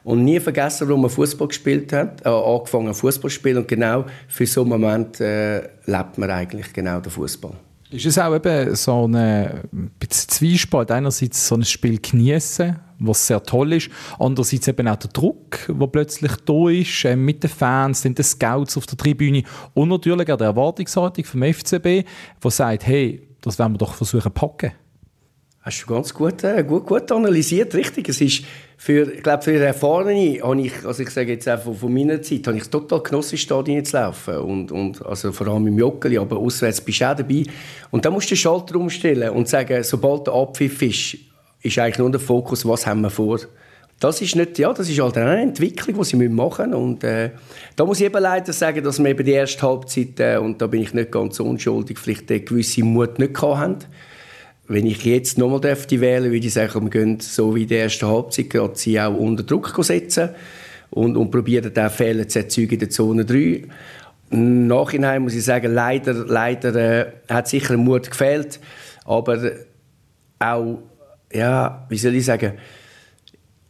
Und 0.04 0.24
nie 0.24 0.40
vergessen, 0.40 0.88
warum 0.88 1.02
man 1.02 1.10
Fußball 1.10 1.48
gespielt 1.48 1.92
hat, 1.94 2.24
äh, 2.24 2.30
angefangen 2.30 2.94
Fußball 2.94 3.32
zu 3.32 3.36
spielen. 3.36 3.58
Und 3.58 3.68
genau 3.68 4.06
für 4.28 4.46
so 4.46 4.62
einen 4.62 4.70
Moment 4.70 5.20
äh, 5.20 5.62
lebt 5.88 6.20
man 6.20 6.30
eigentlich 6.30 6.72
genau 6.72 7.00
den 7.00 7.12
Fußball. 7.12 7.54
Ist 7.90 8.06
es 8.06 8.20
auch 8.20 8.36
eben 8.36 8.76
so 8.76 9.08
ein 9.08 9.62
Zwiespalt, 10.08 10.92
einerseits 10.92 11.48
so 11.48 11.56
ein 11.56 11.66
Spiel 11.66 12.00
genießen, 12.00 12.76
was 13.00 13.26
sehr 13.26 13.42
toll 13.42 13.74
ist, 13.74 13.90
andererseits 14.20 14.68
eben 14.68 14.88
auch 14.88 14.98
der 14.98 15.10
Druck, 15.10 15.58
der 15.68 15.88
plötzlich 15.88 16.34
da 16.46 16.70
ist, 16.70 17.04
äh, 17.04 17.16
mit 17.16 17.42
den 17.42 17.50
Fans, 17.50 18.04
den 18.04 18.16
Scouts 18.16 18.78
auf 18.78 18.86
der 18.86 18.98
Tribüne. 19.00 19.42
Und 19.74 19.90
natürlich 19.90 20.32
auch 20.32 20.38
der 20.38 20.48
Erwartungshaltung 20.48 21.26
vom 21.26 21.42
FCB, 21.42 22.06
der 22.44 22.52
sagt, 22.52 22.86
hey, 22.86 23.28
das 23.42 23.58
werden 23.58 23.74
wir 23.74 23.80
doch 23.80 23.96
versuchen 23.96 24.32
packen. 24.32 24.72
Hast 25.65 25.82
du 25.82 25.91
ganz 25.91 26.13
gut, 26.13 26.43
äh, 26.43 26.63
gut, 26.63 26.86
gut 26.86 27.12
analysiert, 27.12 27.73
richtig. 27.73 28.08
Es 28.10 28.21
ist 28.21 28.43
für, 28.78 29.12
ich 29.12 29.23
glaube, 29.23 29.41
für 29.41 29.60
Erfahrene, 29.60 30.39
habe 30.43 30.62
ich, 30.62 30.86
also 30.86 31.01
ich 31.01 31.10
sage 31.10 31.32
jetzt 31.32 31.47
einfach 31.47 31.73
von 31.73 31.91
meiner 31.91 32.21
Zeit, 32.21 32.45
habe 32.45 32.58
ich 32.58 32.69
total 32.69 33.01
genossen, 33.01 33.36
Stadion 33.36 33.84
zu 33.84 33.97
laufen. 33.97 34.38
Und, 34.38 34.71
und, 34.71 35.04
also 35.04 35.32
vor 35.32 35.47
allem 35.47 35.65
im 35.65 35.80
Joggeli, 35.80 36.19
aber 36.19 36.38
auswärts 36.38 36.82
bist 36.82 37.01
du 37.01 37.10
auch 37.10 37.15
dabei. 37.15 37.45
Und 37.89 38.06
da 38.06 38.12
musst 38.12 38.28
du 38.28 38.36
den 38.36 38.38
Schalter 38.38 38.75
umstellen 38.75 39.32
und 39.32 39.49
sagen, 39.49 39.84
sobald 39.84 40.28
der 40.28 40.36
Abpfiff 40.36 40.84
ist, 40.84 41.17
ist 41.63 41.80
eigentlich 41.80 41.97
nur 41.97 42.12
der 42.12 42.19
Fokus, 42.19 42.63
was 42.63 42.86
haben 42.86 43.01
wir 43.01 43.10
vor. 43.10 43.39
Das 43.99 44.21
ist 44.21 44.36
nicht, 44.36 44.60
ja, 44.60 44.71
das 44.71 44.88
ist 44.88 45.01
halt 45.01 45.17
eine 45.17 45.41
Entwicklung, 45.41 45.97
die 45.97 46.04
sie 46.04 46.30
machen 46.30 46.69
müssen. 46.69 46.73
Und 46.75 47.04
äh, 47.04 47.32
da 47.75 47.86
muss 47.86 47.99
ich 47.99 48.06
eben 48.06 48.21
leider 48.21 48.54
sagen, 48.54 48.84
dass 48.84 48.99
wir 48.99 49.10
eben 49.10 49.25
die 49.25 49.32
erste 49.32 49.63
Halbzeit, 49.63 50.19
äh, 50.19 50.38
und 50.38 50.62
da 50.62 50.67
bin 50.67 50.84
ich 50.84 50.93
nicht 50.93 51.12
ganz 51.12 51.39
unschuldig, 51.39 51.97
vielleicht 51.97 52.30
einen 52.30 52.45
gewissen 52.45 52.86
Mut 52.86 53.17
nicht 53.17 53.34
gehabt 53.34 53.58
haben 53.58 53.78
wenn 54.67 54.86
ich 54.86 55.04
jetzt 55.06 55.38
nochmal 55.38 55.62
dürfte 55.62 56.01
wählen, 56.01 56.32
würde 56.32 56.45
ich 56.45 56.54
sagen, 56.54 56.84
wir 56.84 56.89
gehen 56.89 57.19
so 57.19 57.56
wie 57.56 57.65
die 57.65 57.75
erste 57.75 58.08
Halbzeit 58.08 58.49
gerade 58.49 58.75
sie 58.75 58.99
auch 58.99 59.15
unter 59.15 59.43
Druck 59.43 59.73
setzen 59.84 60.30
und, 60.89 61.15
und 61.15 61.32
probieren 61.32 61.73
den 61.73 61.89
Fehler 61.89 62.28
zu 62.28 62.39
erzeugen 62.39 62.73
in 62.73 62.80
der 62.80 62.89
Zone 62.89 63.25
3. 63.25 63.63
Im 64.32 64.67
Nachhinein 64.67 65.21
muss 65.21 65.36
ich 65.36 65.43
sagen, 65.43 65.73
leider, 65.73 66.13
leider 66.13 66.75
äh, 66.75 67.12
hat 67.30 67.47
sicher 67.47 67.78
Mut 67.78 68.10
gefehlt, 68.10 68.60
aber 69.06 69.51
auch, 70.39 70.80
ja, 71.32 71.86
wie 71.89 71.97
soll 71.97 72.15
ich 72.15 72.25
sagen, 72.25 72.54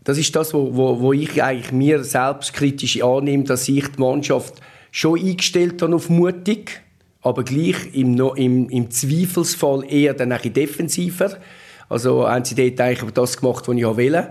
das 0.05 0.17
ist 0.17 0.35
das, 0.35 0.53
wo, 0.53 0.73
wo, 0.75 1.01
wo 1.01 1.13
ich 1.13 1.43
eigentlich 1.43 1.71
mir 1.71 2.03
selbstkritisch 2.03 3.01
annehme, 3.01 3.43
dass 3.43 3.67
ich 3.67 3.87
die 3.87 3.99
Mannschaft 3.99 4.61
schon 4.91 5.19
eingestellt 5.19 5.81
habe 5.81 5.95
auf 5.95 6.09
mutig 6.09 6.84
aber 7.25 7.43
gleich 7.43 7.75
im, 7.93 8.19
im, 8.35 8.69
im 8.69 8.91
Zweifelsfall 8.91 9.83
eher 9.89 10.13
dann 10.13 10.29
defensiver. 10.29 11.39
Also 11.89 12.29
haben 12.29 12.45
sie 12.45 12.53
dort 12.53 12.79
eigentlich 12.79 13.11
das 13.11 13.37
gemacht, 13.37 13.67
was 13.67 13.75
ich 13.75 13.83
wollte. 13.83 14.29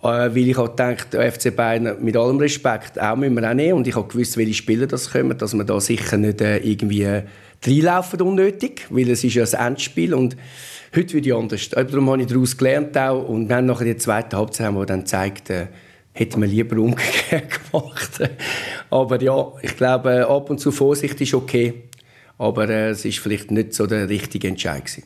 Äh, 0.00 0.04
weil 0.04 0.48
ich 0.48 0.56
halt 0.56 0.76
gedacht, 0.76 1.12
der 1.12 1.32
FC 1.32 1.54
Bayern 1.54 1.96
mit 2.00 2.16
allem 2.16 2.38
Respekt 2.38 3.00
auch 3.00 3.16
müssen 3.16 3.34
wir 3.34 3.50
auch 3.50 3.54
nehmen. 3.54 3.78
Und 3.78 3.88
ich 3.88 3.96
habe 3.96 4.06
gewusst, 4.06 4.36
welche 4.36 4.54
Spieler 4.54 4.86
das 4.86 5.10
kommen, 5.10 5.36
dass 5.36 5.52
wir 5.52 5.64
da 5.64 5.80
sicher 5.80 6.16
nicht 6.16 6.40
äh, 6.40 6.58
irgendwie 6.58 7.02
äh, 7.02 7.24
reinlaufen 7.66 8.22
unnötig, 8.22 8.86
weil 8.90 9.10
es 9.10 9.24
ist 9.24 9.34
ja 9.34 9.42
ein 9.42 9.72
Endspiel 9.72 10.14
und 10.14 10.36
heute 10.94 11.14
würde 11.14 11.28
ich 11.28 11.34
anders. 11.34 11.68
Darum 11.70 12.08
habe 12.08 12.22
ich 12.22 12.28
daraus 12.28 12.56
gelernt 12.56 12.96
auch 12.96 13.28
und 13.28 13.48
dann 13.48 13.66
nachher 13.66 13.86
die 13.86 13.96
zweite 13.96 14.36
Halbzeit 14.36 14.72
wir 14.72 14.86
dann 14.86 15.00
gezeigt, 15.00 15.50
äh, 15.50 15.66
hätte 16.12 16.38
man 16.38 16.48
lieber 16.48 16.78
umgekehrt 16.78 17.58
gemacht. 17.72 18.30
Aber 18.90 19.20
ja, 19.20 19.52
ich 19.60 19.76
glaube, 19.76 20.28
ab 20.28 20.50
und 20.50 20.60
zu 20.60 20.70
Vorsicht 20.70 21.20
ist 21.20 21.34
okay 21.34 21.88
aber 22.38 22.68
äh, 22.68 22.90
es 22.90 23.04
ist 23.04 23.18
vielleicht 23.18 23.50
nicht 23.50 23.74
so 23.74 23.86
der 23.86 24.08
richtige 24.08 24.48
Entscheid 24.48 24.84
gewesen. 24.84 25.04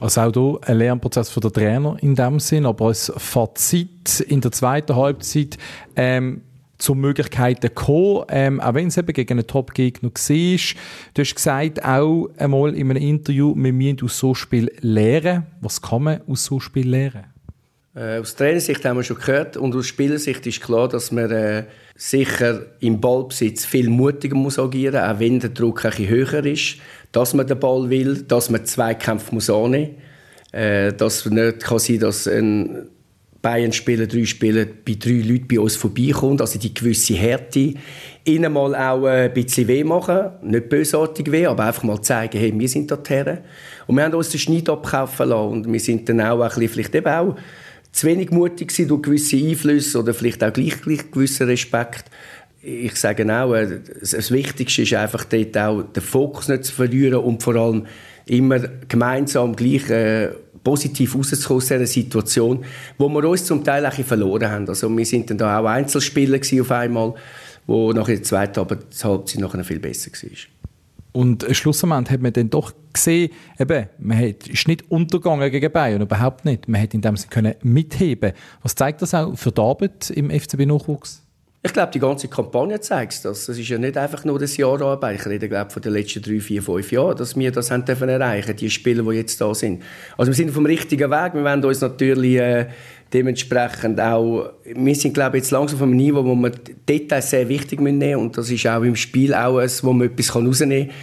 Also 0.00 0.20
auch 0.20 0.32
hier 0.32 0.68
ein 0.68 0.78
Lernprozess 0.78 1.30
für 1.30 1.40
den 1.40 1.52
Trainer 1.52 1.96
in 2.00 2.14
dem 2.14 2.40
Sinn, 2.40 2.66
aber 2.66 2.86
als 2.86 3.12
Fazit 3.16 4.20
in 4.20 4.40
der 4.40 4.52
zweiten 4.52 4.94
Halbzeit 4.94 5.56
ähm, 5.96 6.42
zu 6.82 6.94
Möglichkeiten 6.94 7.68
gekommen, 7.68 8.24
ähm, 8.28 8.60
auch 8.60 8.74
wenn 8.74 8.88
es 8.88 8.96
eben 8.96 9.12
gegen 9.12 9.38
einen 9.38 9.46
Top-Gegner 9.46 10.10
war. 10.10 10.58
Du 11.14 11.22
hast 11.22 11.34
gesagt, 11.34 11.84
auch 11.84 12.28
einmal 12.36 12.74
in 12.74 12.90
einem 12.90 13.02
Interview, 13.02 13.54
wir 13.56 13.72
müssen 13.72 14.04
aus 14.04 14.18
so 14.18 14.34
Spiel 14.34 14.70
lernen. 14.80 15.46
Was 15.60 15.80
kann 15.80 16.02
man 16.02 16.20
aus 16.26 16.44
so 16.44 16.58
Spiel 16.58 16.88
lernen? 16.88 17.31
Äh, 17.94 18.20
aus 18.20 18.34
Trainersicht 18.36 18.84
haben 18.84 18.96
wir 18.96 19.02
schon 19.02 19.18
gehört 19.18 19.56
und 19.56 19.74
aus 19.76 19.86
Spielersicht 19.86 20.46
ist 20.46 20.62
klar, 20.62 20.88
dass 20.88 21.12
man 21.12 21.30
äh, 21.30 21.64
sicher 21.94 22.62
im 22.80 23.00
Ballbesitz 23.00 23.66
viel 23.66 23.90
mutiger 23.90 24.34
muss 24.34 24.58
agieren, 24.58 25.04
auch 25.04 25.18
wenn 25.18 25.40
der 25.40 25.50
Druck 25.50 25.84
ein 25.84 25.90
bisschen 25.90 26.08
höher 26.08 26.46
ist, 26.46 26.76
dass 27.12 27.34
man 27.34 27.46
den 27.46 27.60
Ball 27.60 27.90
will, 27.90 28.22
dass 28.22 28.48
man 28.48 28.64
Zweikämpfe 28.64 29.34
muss 29.34 29.50
annehmen, 29.50 29.96
äh, 30.52 30.94
dass 30.94 31.26
nicht 31.26 31.60
kann 31.60 31.78
sein, 31.78 31.98
dass 31.98 32.26
ein 32.26 32.88
Bayern 33.42 33.72
spielen, 33.72 34.08
drei 34.08 34.24
Spiele 34.24 34.64
bei 34.66 34.94
drei 34.98 35.20
Leuten 35.20 35.48
bei 35.48 35.60
uns 35.60 35.76
vorbeikommt, 35.76 36.40
also 36.40 36.58
die 36.58 36.72
gewisse 36.72 37.14
Härte, 37.14 37.74
ihnen 38.24 38.52
mal 38.52 38.74
auch 38.74 39.04
ein 39.04 39.34
bisschen 39.34 39.68
weh 39.68 39.84
machen, 39.84 40.30
nicht 40.42 40.68
bösartig 40.68 41.30
weh, 41.30 41.46
aber 41.46 41.64
einfach 41.64 41.82
mal 41.82 42.00
zeigen, 42.00 42.38
hey, 42.38 42.54
wir 42.56 42.68
sind 42.68 42.90
da 42.90 42.98
Herren. 43.06 43.38
Und 43.86 43.96
wir 43.96 44.04
haben 44.04 44.14
uns 44.14 44.30
den 44.30 44.38
Schneid 44.38 44.68
abkaufen 44.70 45.28
lassen 45.28 45.50
und 45.50 45.72
wir 45.72 45.80
sind 45.80 46.08
dann 46.08 46.20
auch 46.20 46.40
ein 46.40 46.48
bisschen, 46.48 46.68
vielleicht 46.68 46.94
eben 46.94 47.08
auch 47.08 47.36
zu 47.92 48.06
wenig 48.06 48.30
mutig 48.30 48.68
gewesen 48.68 48.88
durch 48.88 49.02
gewisse 49.02 49.36
Einflüsse 49.36 49.98
oder 49.98 50.14
vielleicht 50.14 50.42
auch 50.42 50.52
gleich, 50.52 50.80
gleich 50.80 51.10
gewissen 51.10 51.46
Respekt. 51.46 52.04
Ich 52.62 52.96
sage 52.96 53.24
auch, 53.24 53.54
äh, 53.54 53.80
das 54.00 54.30
Wichtigste 54.30 54.82
ist 54.82 54.94
einfach 54.94 55.24
dort 55.24 55.56
auch 55.58 55.82
den 55.82 56.02
Fokus 56.02 56.48
nicht 56.48 56.64
zu 56.64 56.72
verlieren 56.72 57.20
und 57.20 57.42
vor 57.42 57.56
allem 57.56 57.86
immer 58.26 58.60
gemeinsam 58.88 59.54
gleich 59.54 59.90
äh, 59.90 60.28
positiv 60.62 61.14
rauszukommen 61.14 61.58
aus 61.58 61.66
dieser 61.66 61.86
Situation, 61.86 62.64
wo 62.98 63.08
wir 63.08 63.24
uns 63.28 63.44
zum 63.44 63.64
Teil 63.64 63.84
auch 63.84 63.92
verloren 63.92 64.48
haben. 64.48 64.68
Also 64.68 64.88
wir 64.96 65.04
sind 65.04 65.28
dann 65.30 65.38
da 65.38 65.58
auch 65.58 65.66
Einzelspieler 65.66 66.38
auf 66.60 66.70
einmal, 66.70 67.14
wo 67.66 67.92
nach 67.92 68.06
der 68.06 68.22
zweiten 68.22 68.60
Halbzeit 68.60 69.40
nachher 69.40 69.64
viel 69.64 69.80
besser 69.80 70.10
war. 70.12 70.61
Und 71.12 71.46
schlussendlich 71.50 72.10
hat 72.10 72.20
man 72.22 72.32
dann 72.32 72.48
doch 72.48 72.72
gesehen, 72.92 73.30
eben, 73.58 73.86
man 73.98 74.18
hat, 74.18 74.48
ist 74.48 74.66
nicht 74.66 74.90
untergegangen 74.90 75.50
gegen 75.50 75.70
Bayern, 75.70 76.00
überhaupt 76.00 76.44
nicht. 76.44 76.68
Man 76.68 76.80
hat 76.80 76.94
in 76.94 77.02
dem 77.02 77.16
Sinne 77.16 77.56
mitheben 77.62 78.32
Was 78.62 78.74
zeigt 78.74 79.02
das 79.02 79.14
auch 79.14 79.36
für 79.36 79.52
die 79.52 79.60
Arbeit 79.60 80.10
im 80.10 80.30
FCB-Nachwuchs? 80.30 81.22
Ich 81.64 81.72
glaube, 81.72 81.92
die 81.92 82.00
ganze 82.00 82.26
Kampagne 82.26 82.80
zeigt 82.80 83.24
das. 83.24 83.48
Es 83.48 83.56
ist 83.56 83.68
ja 83.68 83.78
nicht 83.78 83.96
einfach 83.96 84.24
nur 84.24 84.36
das 84.36 84.56
Jahr 84.56 84.82
Arbeit. 84.82 85.20
Ich 85.20 85.26
rede, 85.26 85.48
glaube 85.48 85.70
von 85.70 85.80
den 85.80 85.92
letzten 85.92 86.20
drei, 86.20 86.40
vier, 86.40 86.60
fünf 86.60 86.90
Jahren, 86.90 87.16
dass 87.16 87.36
wir 87.36 87.52
das 87.52 87.70
haben 87.70 87.84
dürfen 87.84 88.08
erreichen, 88.08 88.56
die 88.56 88.68
Spieler, 88.68 89.04
die 89.04 89.18
jetzt 89.18 89.40
da 89.40 89.54
sind. 89.54 89.80
Also 90.18 90.32
wir 90.32 90.34
sind 90.34 90.48
auf 90.48 90.56
dem 90.56 90.66
richtigen 90.66 91.08
Weg. 91.08 91.34
Wir 91.34 91.44
wollen 91.44 91.64
uns 91.64 91.80
natürlich 91.80 92.34
äh, 92.36 92.66
dementsprechend 93.12 94.00
auch, 94.00 94.50
wir 94.64 94.94
sind, 94.94 95.14
glaube 95.14 95.36
ich, 95.36 95.44
jetzt 95.44 95.50
langsam 95.50 95.76
auf 95.76 95.82
einem 95.82 95.96
Niveau, 95.96 96.24
wo 96.24 96.34
wir 96.34 96.50
Details 96.88 97.30
sehr 97.30 97.48
wichtig 97.48 97.80
nehmen 97.80 97.98
müssen. 97.98 98.16
Und 98.16 98.38
das 98.38 98.50
ist 98.50 98.66
auch 98.66 98.82
im 98.82 98.96
Spiel 98.96 99.34
auch 99.34 99.58
etwas, 99.58 99.84
wo 99.84 99.92
man 99.92 100.08
etwas 100.08 100.34
rausnehmen 100.34 100.88
kann. 100.88 100.96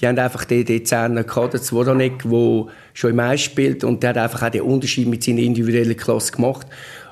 Die 0.00 0.06
haben 0.06 0.18
einfach 0.18 0.44
die, 0.44 0.64
die 0.64 0.82
Zehner 0.82 1.24
gehabt, 1.24 1.54
der 1.54 1.62
Zworanek, 1.62 2.22
der 2.24 2.66
schon 2.92 3.10
im 3.10 3.20
Eis 3.20 3.40
spielt 3.40 3.82
und 3.82 4.02
der 4.02 4.10
hat 4.10 4.18
einfach 4.18 4.42
auch 4.42 4.50
den 4.50 4.60
Unterschied 4.60 5.08
mit 5.08 5.24
seiner 5.24 5.40
individuellen 5.40 5.96
Klasse 5.96 6.32
gemacht 6.32 6.66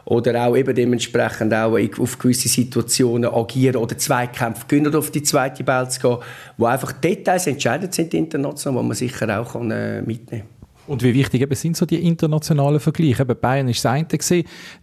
oder 0.04 0.46
auch 0.46 0.56
eben 0.56 0.74
dementsprechend 0.74 1.54
auch 1.54 1.78
auf 1.98 2.18
gewisse 2.18 2.48
Situationen 2.48 3.32
agieren 3.32 3.76
oder 3.76 3.96
Zweikämpfe 3.96 4.66
gewinnen 4.68 4.94
auf 4.94 5.10
die 5.10 5.22
zweite 5.22 5.64
Ball 5.64 5.90
zu 5.90 6.00
gehen, 6.00 6.18
wo 6.58 6.66
einfach 6.66 6.92
Details 6.92 7.46
entscheidend 7.46 7.94
sind 7.94 8.12
international, 8.12 8.82
die 8.82 8.88
man 8.88 8.96
sicher 8.96 9.40
auch 9.40 9.52
kann, 9.52 9.70
äh, 9.70 10.02
mitnehmen 10.02 10.42
kann. 10.42 10.53
Und 10.86 11.02
wie 11.02 11.14
wichtig 11.14 11.40
eben 11.40 11.54
sind 11.54 11.76
so 11.76 11.86
die 11.86 12.06
internationalen 12.06 12.80
Vergleiche? 12.80 13.22
Eben 13.22 13.38
Bayern 13.40 13.68
ist 13.68 13.84
das 13.84 13.92
eine 13.92 14.06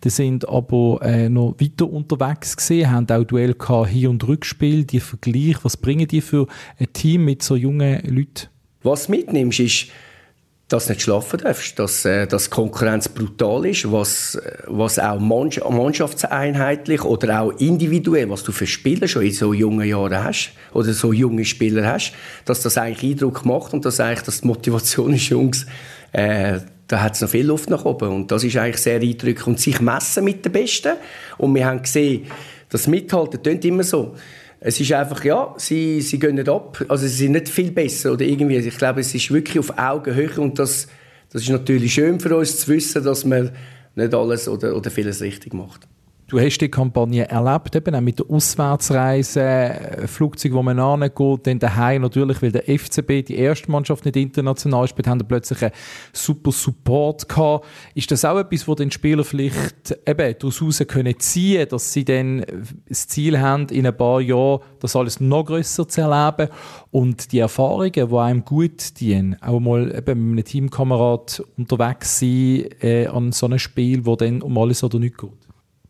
die 0.04 0.10
sind 0.10 0.47
aber 0.47 0.99
äh, 1.04 1.30
noch 1.30 1.56
weiter 1.60 1.89
unterwegs 1.89 2.58
gewesen, 2.58 2.89
haben 2.89 3.10
auch 3.10 3.24
Duell 3.24 3.54
gehabt, 3.54 3.89
Hin- 3.89 4.08
und 4.08 4.28
Rückspiel, 4.28 4.84
die 4.84 4.99
Vergleiche, 4.99 5.60
was 5.64 5.78
bringen 5.78 6.08
die 6.08 6.22
für 6.22 6.47
ein 6.80 6.91
Team 6.93 7.26
mit 7.26 7.43
so 7.43 7.56
jungen 7.56 8.02
Leuten? 8.04 8.47
Was 8.84 9.10
mitnimmst, 9.10 9.60
ist, 9.60 9.88
dass 10.72 10.86
du 10.86 10.93
nicht 10.93 11.01
schlafen 11.01 11.39
darfst, 11.39 11.78
dass, 11.80 12.05
äh, 12.05 12.28
dass 12.28 12.49
Konkurrenz 12.49 13.09
brutal 13.09 13.65
ist, 13.65 13.91
was, 13.91 14.39
was 14.67 14.99
auch 14.99 15.19
mannschaftseinheitlich 15.19 17.03
oder 17.03 17.41
auch 17.41 17.51
individuell, 17.59 18.30
was 18.30 18.43
du 18.43 18.51
für 18.51 18.67
Spieler 18.67 19.07
schon 19.07 19.24
in 19.24 19.34
so 19.34 19.53
jungen 19.53 19.88
Jahren 19.88 20.24
hast 20.24 20.51
oder 20.74 20.93
so 20.93 21.11
junge 21.11 21.43
Spieler 21.45 21.86
hast, 21.86 22.13
dass 22.45 22.61
das 22.61 22.78
eigentlich 22.78 23.11
Eindruck 23.11 23.45
macht 23.45 23.74
und 23.74 23.84
dass 23.86 23.99
eigentlich 23.99 24.22
dass 24.22 24.41
die 24.41 24.47
Motivation 24.47 25.13
ist, 25.13 25.30
Jungs, 25.30 25.65
äh, 26.13 26.59
da 26.88 27.01
hat 27.01 27.15
es 27.15 27.22
noch 27.22 27.30
viel 27.30 27.45
Luft 27.45 27.69
nach 27.69 27.86
oben. 27.86 28.09
Und 28.09 28.32
das 28.32 28.43
ist 28.43 28.57
eigentlich 28.57 28.78
sehr 28.78 28.99
eindrücklich. 28.99 29.47
Und 29.47 29.59
sich 29.59 29.80
messen 29.80 30.26
mit 30.26 30.43
den 30.43 30.51
Besten. 30.51 30.93
Und 31.38 31.55
wir 31.55 31.65
haben 31.65 31.82
gesehen, 31.82 32.28
das 32.69 32.88
Mithalten 32.88 33.41
klingt 33.41 33.63
immer 33.65 33.84
so, 33.84 34.15
es 34.64 34.80
ist 34.80 34.93
einfach, 34.93 35.24
ja, 35.26 35.55
sie, 35.57 36.01
sie 36.01 36.20
gehen 36.20 36.36
nicht 36.36 36.47
ab. 36.47 36.86
Also 36.88 37.07
sie 37.07 37.16
sind 37.16 37.32
nicht 37.32 37.49
viel 37.49 37.72
besser 37.72 38.14
oder 38.14 38.24
irgendwie. 38.24 38.57
Ich 38.57 38.78
glaube, 38.78 39.01
es 39.01 39.14
ist 39.14 39.32
wirklich 39.32 39.57
auf 39.57 39.76
Augenhöhe 39.76 40.39
und 40.39 40.59
das, 40.59 40.88
das 41.32 41.41
ist 41.41 41.49
natürlich 41.49 41.95
schön 41.95 42.20
für 42.20 42.38
uns 42.38 42.59
zu 42.59 42.68
wissen, 42.68 43.03
dass 43.03 43.26
man 43.26 43.49
nicht 43.95 44.14
alles 44.14 44.47
oder, 44.47 44.76
oder 44.76 44.91
vieles 44.91 45.20
richtig 45.22 45.55
macht. 45.55 45.88
Du 46.32 46.40
hast 46.40 46.60
die 46.60 46.70
Kampagne 46.70 47.28
erlebt, 47.28 47.76
eben 47.76 47.94
auch 47.94 48.00
mit 48.00 48.20
der 48.20 48.30
Auswärtsreise, 48.30 50.06
Flugzeug, 50.06 50.54
wo 50.54 50.64
man 50.64 50.80
angeht, 50.80 51.40
dann 51.44 51.60
daheim 51.60 52.04
natürlich, 52.04 52.42
weil 52.42 52.54
der 52.54 52.64
FCB, 52.64 53.28
die 53.28 53.36
erste 53.36 53.70
Mannschaft 53.70 54.06
nicht 54.06 54.16
international 54.16 54.88
spielt, 54.88 55.08
haben 55.08 55.28
plötzlich 55.28 55.62
einen 55.62 55.74
super 56.14 56.54
Support 56.54 57.28
gehabt. 57.28 57.66
Ist 57.96 58.12
das 58.12 58.24
auch 58.24 58.40
etwas, 58.40 58.66
wo 58.66 58.76
den 58.76 58.92
Spieler 58.92 59.26
vielleicht 59.26 60.00
eben 60.08 60.36
daraus 60.40 60.84
können 60.88 61.20
ziehen, 61.20 61.68
dass 61.68 61.92
sie 61.92 62.06
dann 62.06 62.46
das 62.88 63.10
Ziel 63.10 63.38
haben, 63.38 63.68
in 63.68 63.86
ein 63.86 63.98
paar 63.98 64.22
Jahren 64.22 64.62
das 64.80 64.96
alles 64.96 65.20
noch 65.20 65.44
grösser 65.44 65.86
zu 65.86 66.00
erleben 66.00 66.50
und 66.92 67.34
die 67.34 67.40
Erfahrungen, 67.40 67.92
die 67.92 68.16
einem 68.16 68.46
gut 68.46 69.02
dienen, 69.02 69.36
auch 69.42 69.60
mal 69.60 69.94
eben 69.94 70.30
mit 70.30 70.46
einem 70.46 70.46
Teamkamerad 70.46 71.44
unterwegs 71.58 72.20
sein 72.20 72.70
äh, 72.80 73.08
an 73.08 73.34
so 73.34 73.48
einem 73.48 73.60
Spiel, 73.60 74.06
wo 74.06 74.16
dann 74.16 74.42
um 74.42 74.58
alles 74.58 74.82
oder 74.82 74.98
nichts 74.98 75.18
geht? 75.18 75.41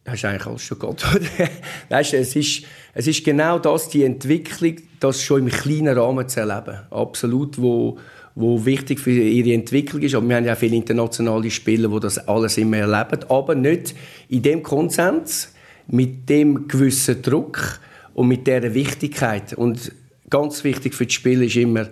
Hast 0.06 0.24
du 0.24 0.28
eigentlich 0.28 0.48
alles 0.48 0.64
schon 0.64 0.80
geantwortet. 0.80 1.30
weißt, 1.90 2.14
es 2.14 2.36
ist, 2.36 2.64
es 2.94 3.08
ist 3.08 3.24
genau 3.24 3.60
das, 3.60 3.90
die 3.90 4.04
Entwicklung, 4.04 4.76
das 5.00 5.24
schon 5.24 5.44
im 5.44 5.50
kleinen 5.50 5.98
Rahmen 5.98 6.28
zu 6.28 6.40
erleben. 6.40 6.80
Absolut, 6.90 7.62
wo, 7.62 7.98
wo 8.36 8.66
wichtig 8.66 9.00
für 9.00 9.12
ihre 9.12 9.54
Entwicklung 9.54 10.02
ist. 10.02 10.16
Aber 10.16 10.28
wir 10.28 10.36
haben 10.36 10.46
ja 10.46 10.56
viele 10.56 10.76
internationale 10.76 11.52
Spieler, 11.52 11.90
die 11.90 12.00
das 12.00 12.28
alles 12.28 12.58
immer 12.58 12.78
erleben, 12.78 13.24
aber 13.30 13.56
nicht 13.56 13.96
in 14.30 14.42
dem 14.42 14.64
Konsens, 14.64 15.54
mit 15.88 16.30
dem 16.30 16.68
gewissen 16.68 17.22
Druck 17.22 17.80
und 18.14 18.28
mit 18.28 18.48
dieser 18.48 18.74
Wichtigkeit. 18.74 19.54
Und 19.54 19.92
ganz 20.30 20.64
wichtig 20.64 20.96
für 20.96 21.06
die 21.06 21.14
Spieler 21.14 21.44
ist 21.44 21.56
immer, 21.56 21.88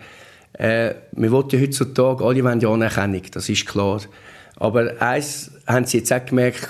äh, 0.53 0.95
wir 1.11 1.31
wollen 1.31 1.49
ja 1.49 1.59
heutzutage, 1.59 2.23
alle 2.23 2.43
wollen 2.43 2.59
ja 2.59 2.69
Anerkennung, 2.69 3.23
das 3.31 3.49
ist 3.49 3.65
klar. 3.65 4.01
Aber 4.55 5.01
eins 5.01 5.51
haben 5.67 5.85
sie 5.85 5.99
jetzt 5.99 6.11
auch 6.11 6.25
gemerkt, 6.25 6.67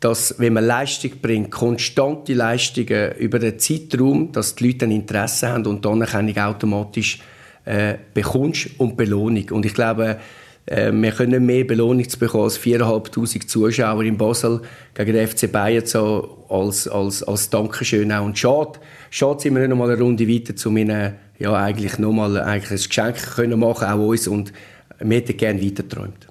dass, 0.00 0.36
wenn 0.38 0.52
man 0.52 0.64
Leistung 0.64 1.12
bringt, 1.20 1.50
konstante 1.50 2.34
Leistungen 2.34 3.12
über 3.18 3.38
den 3.38 3.58
Zeitraum, 3.58 4.30
dass 4.32 4.54
die 4.54 4.68
Leute 4.68 4.84
ein 4.84 4.92
Interesse 4.92 5.48
haben 5.48 5.66
und 5.66 5.84
dann 5.84 6.00
kann 6.00 6.28
ich 6.28 6.40
automatisch 6.40 7.18
äh, 7.64 7.94
bekommst 8.14 8.70
und 8.78 8.96
Belohnung. 8.96 9.50
Und 9.50 9.66
ich 9.66 9.74
glaube, 9.74 10.18
äh, 10.66 10.92
wir 10.92 11.12
können 11.12 11.44
mehr 11.44 11.64
Belohnung 11.64 12.06
bekommen 12.18 12.44
als 12.44 12.60
4'500 12.60 13.46
Zuschauer 13.46 14.04
in 14.04 14.16
Basel 14.16 14.60
gegen 14.94 15.12
den 15.12 15.26
FC 15.26 15.50
Bayern 15.50 15.84
so 15.84 16.44
als, 16.48 16.86
als, 16.86 17.22
als 17.22 17.50
Dankeschön 17.50 18.12
auch. 18.12 18.24
Und 18.24 18.38
schade, 18.38 18.78
schade 19.10 19.40
sind 19.40 19.54
wir 19.54 19.60
nicht 19.60 19.70
noch 19.70 19.76
mal 19.76 19.90
eine 19.90 20.00
Runde 20.00 20.28
weiter, 20.28 20.54
zu 20.54 20.74
ihnen 20.76 21.14
ja, 21.38 21.54
eigentlich 21.54 21.98
noch 21.98 22.12
mal 22.12 22.40
eigentlich 22.40 22.70
ein 22.70 22.88
Geschenk 22.88 23.34
können 23.34 23.58
machen, 23.58 23.88
auch 23.88 23.98
uns. 23.98 24.28
Und 24.28 24.52
wir 25.00 25.16
hätten 25.16 25.36
gerne 25.36 25.62
weiter 25.62 25.82
geträumt. 25.82 26.27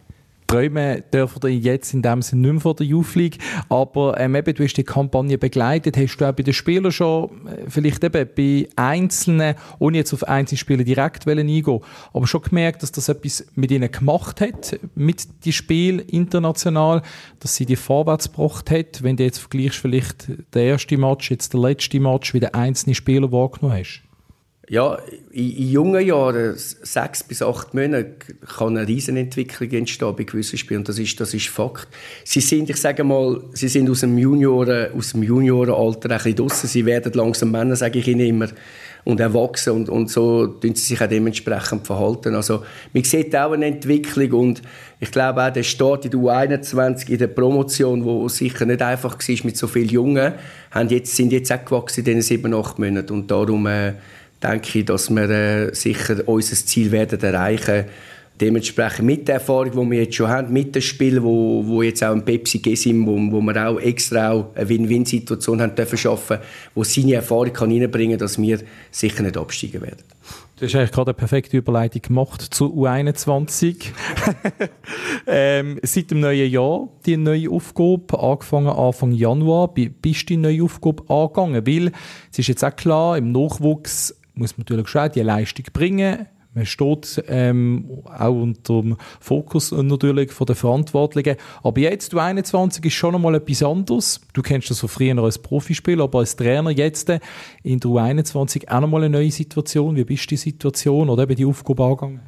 Träumen 0.48 1.04
dürfen 1.14 1.42
ihr 1.44 1.58
jetzt 1.58 1.94
in 1.94 2.02
dem 2.02 2.22
Sinne 2.22 2.42
nicht 2.44 2.52
mehr 2.54 2.62
von 2.62 2.76
der 2.76 2.86
Youth 2.86 3.16
League. 3.16 3.38
Aber 3.70 4.20
ähm, 4.20 4.36
eben, 4.36 4.54
du 4.54 4.64
hast 4.64 4.76
die 4.76 4.84
Kampagne 4.84 5.38
begleitet. 5.38 5.98
Hast 5.98 6.18
du 6.18 6.26
auch 6.26 6.32
bei 6.32 6.44
den 6.44 6.54
Spielern 6.54 6.92
schon, 6.92 7.48
äh, 7.48 7.70
vielleicht 7.70 8.04
eben 8.04 8.30
bei 8.36 8.70
Einzelnen, 8.76 9.56
ohne 9.80 9.98
jetzt 9.98 10.14
auf 10.14 10.24
Einzelspieler 10.24 10.84
direkt 10.84 11.28
eingehen 11.28 11.80
aber 12.14 12.28
schon 12.28 12.42
gemerkt, 12.42 12.84
dass 12.84 12.92
das 12.92 13.10
etwas 13.10 13.46
mit 13.56 13.72
ihnen 13.72 13.92
gemacht 13.92 14.42
hat, 14.42 14.80
mit 14.96 15.46
dem 15.46 15.52
Spiel 15.52 16.00
international, 16.08 17.02
dass 17.40 17.56
sie 17.56 17.66
die 17.66 17.76
vorwärts 17.76 18.32
gebracht 18.32 18.72
hat, 18.72 19.04
wenn 19.04 19.18
du 19.18 19.24
jetzt 19.24 19.40
vergleichst, 19.40 19.80
vielleicht 19.80 20.28
der 20.54 20.64
erste 20.64 20.98
Match, 20.98 21.30
jetzt 21.30 21.54
der 21.54 21.60
letzte 21.62 22.00
Match, 22.00 22.34
wie 22.34 22.40
der 22.40 22.56
einzelne 22.56 22.96
Spieler 22.96 23.32
wahrgenommen 23.32 23.80
hast? 23.80 24.07
Ja, 24.70 24.98
in, 25.32 25.50
in, 25.50 25.70
jungen 25.70 26.06
Jahren, 26.06 26.56
sechs 26.58 27.24
bis 27.24 27.42
acht 27.42 27.74
Monate, 27.74 28.16
kann 28.58 28.76
eine 28.76 28.86
Riesenentwicklung 28.86 29.72
entstehen 29.72 30.14
bei 30.18 30.24
gewissen 30.24 30.58
Spielen. 30.58 30.80
Und 30.80 30.90
das 30.90 31.00
ist, 31.00 31.18
das 31.22 31.34
ist 31.34 31.48
Fakt. 31.48 31.88
Sie 32.26 32.42
sind, 32.42 32.70
ich 32.70 32.76
sage 32.76 33.06
mal, 33.06 33.42
sie 33.54 33.70
sind 33.70 33.90
aus 33.90 34.02
dem 34.02 34.18
Junioren, 34.18 34.92
aus 34.92 35.14
dem 35.14 35.24
Juniorenalter 35.24 36.10
ein 36.12 36.18
bisschen 36.18 36.36
draussen. 36.36 36.68
Sie 36.68 36.86
werden 36.86 37.14
langsam 37.14 37.52
Männer, 37.52 37.78
sage 37.78 38.00
ich 38.00 38.10
ihnen 38.10 38.28
immer, 38.28 38.50
und 39.06 39.22
erwachsen. 39.22 39.72
Und, 39.72 39.88
und 39.88 40.12
so 40.12 40.48
tun 40.48 40.76
sie 40.76 40.84
sich 40.84 41.02
auch 41.02 41.08
dementsprechend 41.08 41.88
verhalten. 41.88 42.36
Also, 42.36 42.66
man 42.92 43.06
sieht 43.06 43.34
auch 43.38 43.54
eine 43.54 43.68
Entwicklung. 43.68 44.34
Und 44.34 44.62
ich 45.00 45.12
glaube 45.12 45.46
auch, 45.46 45.54
der 45.54 45.64
Start 45.64 46.04
in 46.04 46.12
der 46.12 46.20
U21, 46.20 47.08
in 47.08 47.20
der 47.20 47.28
Promotion, 47.28 48.04
wo 48.04 48.28
sicher 48.28 48.66
nicht 48.66 48.82
einfach 48.82 49.18
war 49.18 49.36
mit 49.46 49.56
so 49.56 49.68
vielen 49.68 49.88
Jungen, 49.88 50.34
haben 50.72 50.90
jetzt, 50.90 51.16
sind 51.16 51.32
jetzt 51.32 51.54
auch 51.54 51.64
gewachsen 51.64 52.02
in 52.02 52.06
diesen 52.06 52.22
sieben, 52.22 52.54
acht 52.54 52.80
Monaten. 52.80 53.14
Und 53.14 53.32
darum, 53.32 53.66
äh, 53.68 53.94
denke 54.44 54.80
ich, 54.80 54.86
dass 54.86 55.10
wir 55.10 55.30
äh, 55.30 55.74
sicher 55.74 56.28
unser 56.28 56.56
Ziel 56.56 56.92
werden 56.92 57.20
erreichen 57.22 57.86
Dementsprechend 58.40 59.04
mit 59.04 59.28
der 59.28 59.36
Erfahrung, 59.36 59.72
die 59.72 59.92
wir 59.92 60.04
jetzt 60.04 60.16
schon 60.16 60.28
haben, 60.28 60.54
mit 60.54 60.76
dem 60.76 60.82
Spiel, 60.84 61.24
wo, 61.24 61.66
wo 61.66 61.82
jetzt 61.82 62.04
auch 62.04 62.12
ein 62.12 62.24
Pepsi 62.24 62.60
Gesim, 62.60 63.08
wo, 63.08 63.16
wo 63.32 63.42
wir 63.42 63.68
auch 63.68 63.80
extra 63.80 64.32
auch 64.32 64.52
eine 64.54 64.70
Win-Win-Situation 64.70 65.60
haben 65.60 65.74
dürfen 65.74 65.98
schaffen, 65.98 66.38
wo 66.76 66.84
seine 66.84 67.16
Erfahrung 67.16 67.52
kann 67.52 67.72
reinbringen, 67.72 68.20
dass 68.20 68.40
wir 68.40 68.60
sicher 68.92 69.24
nicht 69.24 69.38
absteigen 69.38 69.82
werden. 69.82 70.04
Du 70.58 70.66
hast 70.66 70.76
eigentlich 70.76 70.92
gerade 70.92 71.12
eine 71.12 71.18
perfekte 71.18 71.58
Überleitung 71.58 72.02
gemacht 72.04 72.42
zu 72.42 72.66
U21. 72.66 73.86
ähm, 75.28 75.80
seit 75.82 76.12
dem 76.12 76.20
neuen 76.20 76.52
Jahr 76.52 76.90
die 77.08 77.18
neue 77.18 77.50
Aufgabe, 77.50 78.20
angefangen 78.20 78.70
Anfang 78.70 79.12
Januar, 79.14 79.74
bist 79.74 80.22
du 80.22 80.26
die 80.34 80.38
neue 80.38 80.64
Aufgabe 80.64 81.04
angegangen? 81.12 81.66
Weil 81.66 81.92
es 82.32 82.40
ist 82.40 82.48
jetzt 82.48 82.64
auch 82.64 82.76
klar, 82.76 83.18
im 83.18 83.32
Nachwuchs 83.32 84.16
muss 84.38 84.58
man 84.58 84.64
natürlich 84.64 84.88
schon 84.88 85.12
die 85.12 85.22
Leistung 85.22 85.66
bringen. 85.74 86.28
Man 86.54 86.66
steht 86.66 87.24
ähm, 87.28 88.02
auch 88.06 88.34
unter 88.34 88.82
dem 88.82 88.98
Fokus 89.20 89.72
natürlich 89.72 90.32
von 90.32 90.48
den 90.48 90.56
Verantwortlichen. 90.56 91.36
Aber 91.62 91.80
jetzt, 91.80 92.14
du 92.14 92.20
21, 92.20 92.84
ist 92.84 92.94
schon 92.94 93.14
einmal 93.14 93.36
etwas 93.36 93.62
anderes. 93.62 94.22
Du 94.34 94.42
kennst 94.42 94.72
das 94.72 94.80
von 94.80 94.90
früher 94.90 95.16
als 95.20 95.38
Profispieler, 95.38 96.06
aber 96.06 96.20
als 96.20 96.36
Trainer 96.36 96.72
jetzt 96.72 97.10
in 97.62 97.80
der 97.80 97.92
U21 97.92 98.70
auch 98.70 98.82
nochmal 98.82 99.04
eine 99.04 99.18
neue 99.18 99.30
Situation. 99.30 99.96
Wie 99.96 100.04
bist 100.04 100.24
du 100.24 100.30
die 100.30 100.38
Situation 100.38 101.10
oder 101.10 101.24
eben 101.24 101.36
die 101.36 101.46
Aufgabe 101.46 101.84
angegangen? 101.84 102.22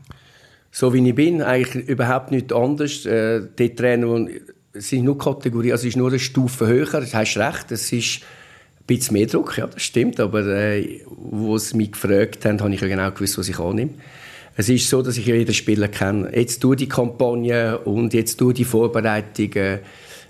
So 0.70 0.94
wie 0.94 1.08
ich 1.08 1.16
bin, 1.16 1.42
eigentlich 1.42 1.88
überhaupt 1.88 2.30
nicht 2.30 2.54
anders. 2.54 3.08
Äh, 3.08 3.48
die 3.58 3.74
Trainer 3.74 4.28
sind 4.74 5.06
nur 5.06 5.18
Kategorie, 5.18 5.72
also 5.72 5.88
es 5.88 5.96
ist 5.96 5.98
nur 5.98 6.10
eine 6.10 6.20
Stufe 6.20 6.68
höher. 6.68 6.86
Das 6.86 7.16
hast 7.16 7.38
recht, 7.38 7.72
es 7.72 7.92
ist 7.92 8.22
bisschen 8.98 9.14
mehr 9.14 9.28
Druck, 9.28 9.58
ja, 9.58 9.68
das 9.68 9.82
stimmt. 9.82 10.20
Aber 10.20 10.46
äh, 10.46 11.02
wo 11.08 11.58
sie 11.58 11.78
mich 11.78 11.94
gefragt 11.94 12.46
haben, 12.46 12.60
habe 12.60 12.74
ich 12.74 12.82
ja 12.82 12.88
genau 12.88 13.12
gewusst, 13.12 13.38
was 13.38 13.50
ich 13.50 13.60
annehme. 13.60 13.92
Es 14.56 14.68
ist 14.68 14.90
so, 14.90 15.02
dass 15.02 15.18
ich 15.18 15.26
jeden 15.26 15.54
Spieler 15.54 15.88
kenne. 15.88 16.30
Jetzt 16.36 16.64
durch 16.64 16.78
die 16.78 16.90
Kampagne 16.90 17.78
und 17.80 18.14
jetzt 18.14 18.42
durch 18.42 18.56
die 18.56 18.66
Vorbereitungen 18.66 19.80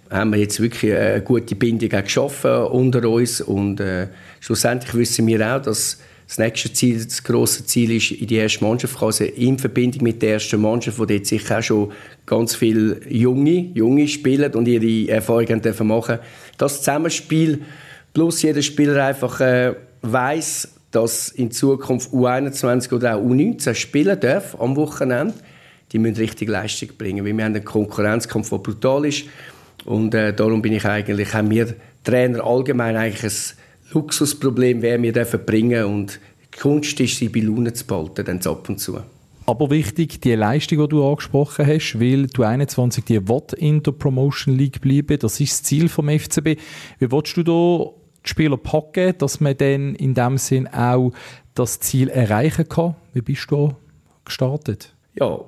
haben 0.10 0.32
wir 0.32 0.40
jetzt 0.40 0.60
wirklich 0.60 0.94
eine 0.94 1.22
gute 1.22 1.56
Bindung 1.56 1.90
geschaffen 1.90 2.52
unter 2.52 3.08
uns 3.10 3.42
und 3.42 3.80
äh, 3.80 4.08
schlussendlich 4.40 4.94
wissen 4.96 5.28
wir 5.28 5.56
auch, 5.56 5.62
dass 5.62 6.00
das 6.28 6.38
nächste 6.38 6.72
Ziel, 6.72 7.04
das 7.04 7.24
große 7.24 7.66
Ziel 7.66 7.92
ist, 7.92 8.12
in 8.12 8.28
die 8.28 8.36
erste 8.36 8.64
Mannschaft 8.64 9.02
also 9.02 9.24
in 9.24 9.58
Verbindung 9.58 10.04
mit 10.04 10.22
der 10.22 10.34
ersten 10.34 10.62
Mannschaft, 10.62 11.00
wo 11.00 11.06
dort 11.06 11.26
sicher 11.26 11.58
auch 11.58 11.64
schon 11.64 11.92
ganz 12.28 12.54
viele 12.54 13.02
Junge, 13.10 13.72
Junge 13.74 14.08
spielen 14.08 14.54
und 14.54 14.68
ihre 14.68 15.12
Erfahrungen 15.12 15.60
dürfen 15.60 15.88
machen. 15.88 16.20
Das 16.58 16.80
Zusammenspiel 16.80 17.64
plus 18.14 18.42
jeder 18.42 18.62
Spieler 18.62 19.06
einfach 19.06 19.40
äh, 19.42 19.76
weiß, 20.02 20.70
dass 20.92 21.30
in 21.30 21.52
Zukunft 21.52 22.12
U21 22.12 22.94
oder 22.94 23.16
auch 23.16 23.22
U19 23.22 23.76
spielen 23.76 24.20
dürfen 24.20 24.60
am 24.60 24.76
Wochenende, 24.76 25.34
die 25.92 26.00
müssen 26.00 26.18
richtig 26.18 26.50
Leistung 26.50 26.90
bringen, 26.98 27.26
weil 27.26 27.36
wir 27.36 27.46
haben 27.46 27.56
einen 27.56 27.66
Konkurrenzkampf, 27.66 28.50
der 28.50 28.58
brutal 28.58 29.06
ist 29.06 29.26
und 29.86 30.14
äh, 30.14 30.34
darum 30.34 30.62
bin 30.62 30.74
ich 30.74 30.86
eigentlich, 30.86 31.34
haben 31.34 31.50
wir 31.50 31.76
Trainer 32.04 32.44
allgemein 32.44 32.96
eigentlich 32.96 33.24
ein 33.24 33.94
Luxusproblem, 33.94 34.82
wer 34.82 35.02
wir 35.02 35.14
dürfen 35.14 35.46
bringen 35.46 35.86
und 35.86 36.20
die 36.54 36.60
Kunst 36.60 37.00
ist, 37.00 37.18
sie 37.18 37.30
bei 37.30 37.40
Laune 37.42 37.74
zu 37.74 37.86
behalten, 37.86 38.26
dann 38.26 38.40
ab 38.52 38.70
und 38.70 38.80
zu. 38.80 39.00
Aber 39.46 39.72
wichtig, 39.72 40.22
die 40.22 40.36
Leistung, 40.36 40.80
die 40.80 40.90
du 40.90 41.08
angesprochen 41.08 41.66
hast, 41.66 42.00
weil 42.00 42.28
du 42.28 42.44
21 42.44 43.04
die 43.04 43.28
will 43.28 43.42
in 43.58 43.82
der 43.82 43.94
Promotion 43.94 44.56
League 44.56 44.80
bleiben, 44.80 45.18
das 45.18 45.40
ist 45.40 45.54
das 45.54 45.64
Ziel 45.64 45.90
vom 45.90 46.08
FCB. 46.08 46.60
Wie 47.00 47.12
willst 47.12 47.36
du 47.36 47.42
da 47.42 47.90
die 48.26 48.30
Spieler 48.30 48.58
packen, 48.58 49.18
dass 49.18 49.40
man 49.40 49.58
dann 49.58 49.96
in 49.96 50.14
dem 50.14 50.38
Sinn 50.38 50.68
auch 50.68 51.12
das 51.56 51.80
Ziel 51.80 52.10
erreichen 52.10 52.68
kann? 52.68 52.96
Wie 53.14 53.22
bist 53.22 53.50
du 53.50 53.76
gestartet? 54.26 54.94
Ja, 55.16 55.40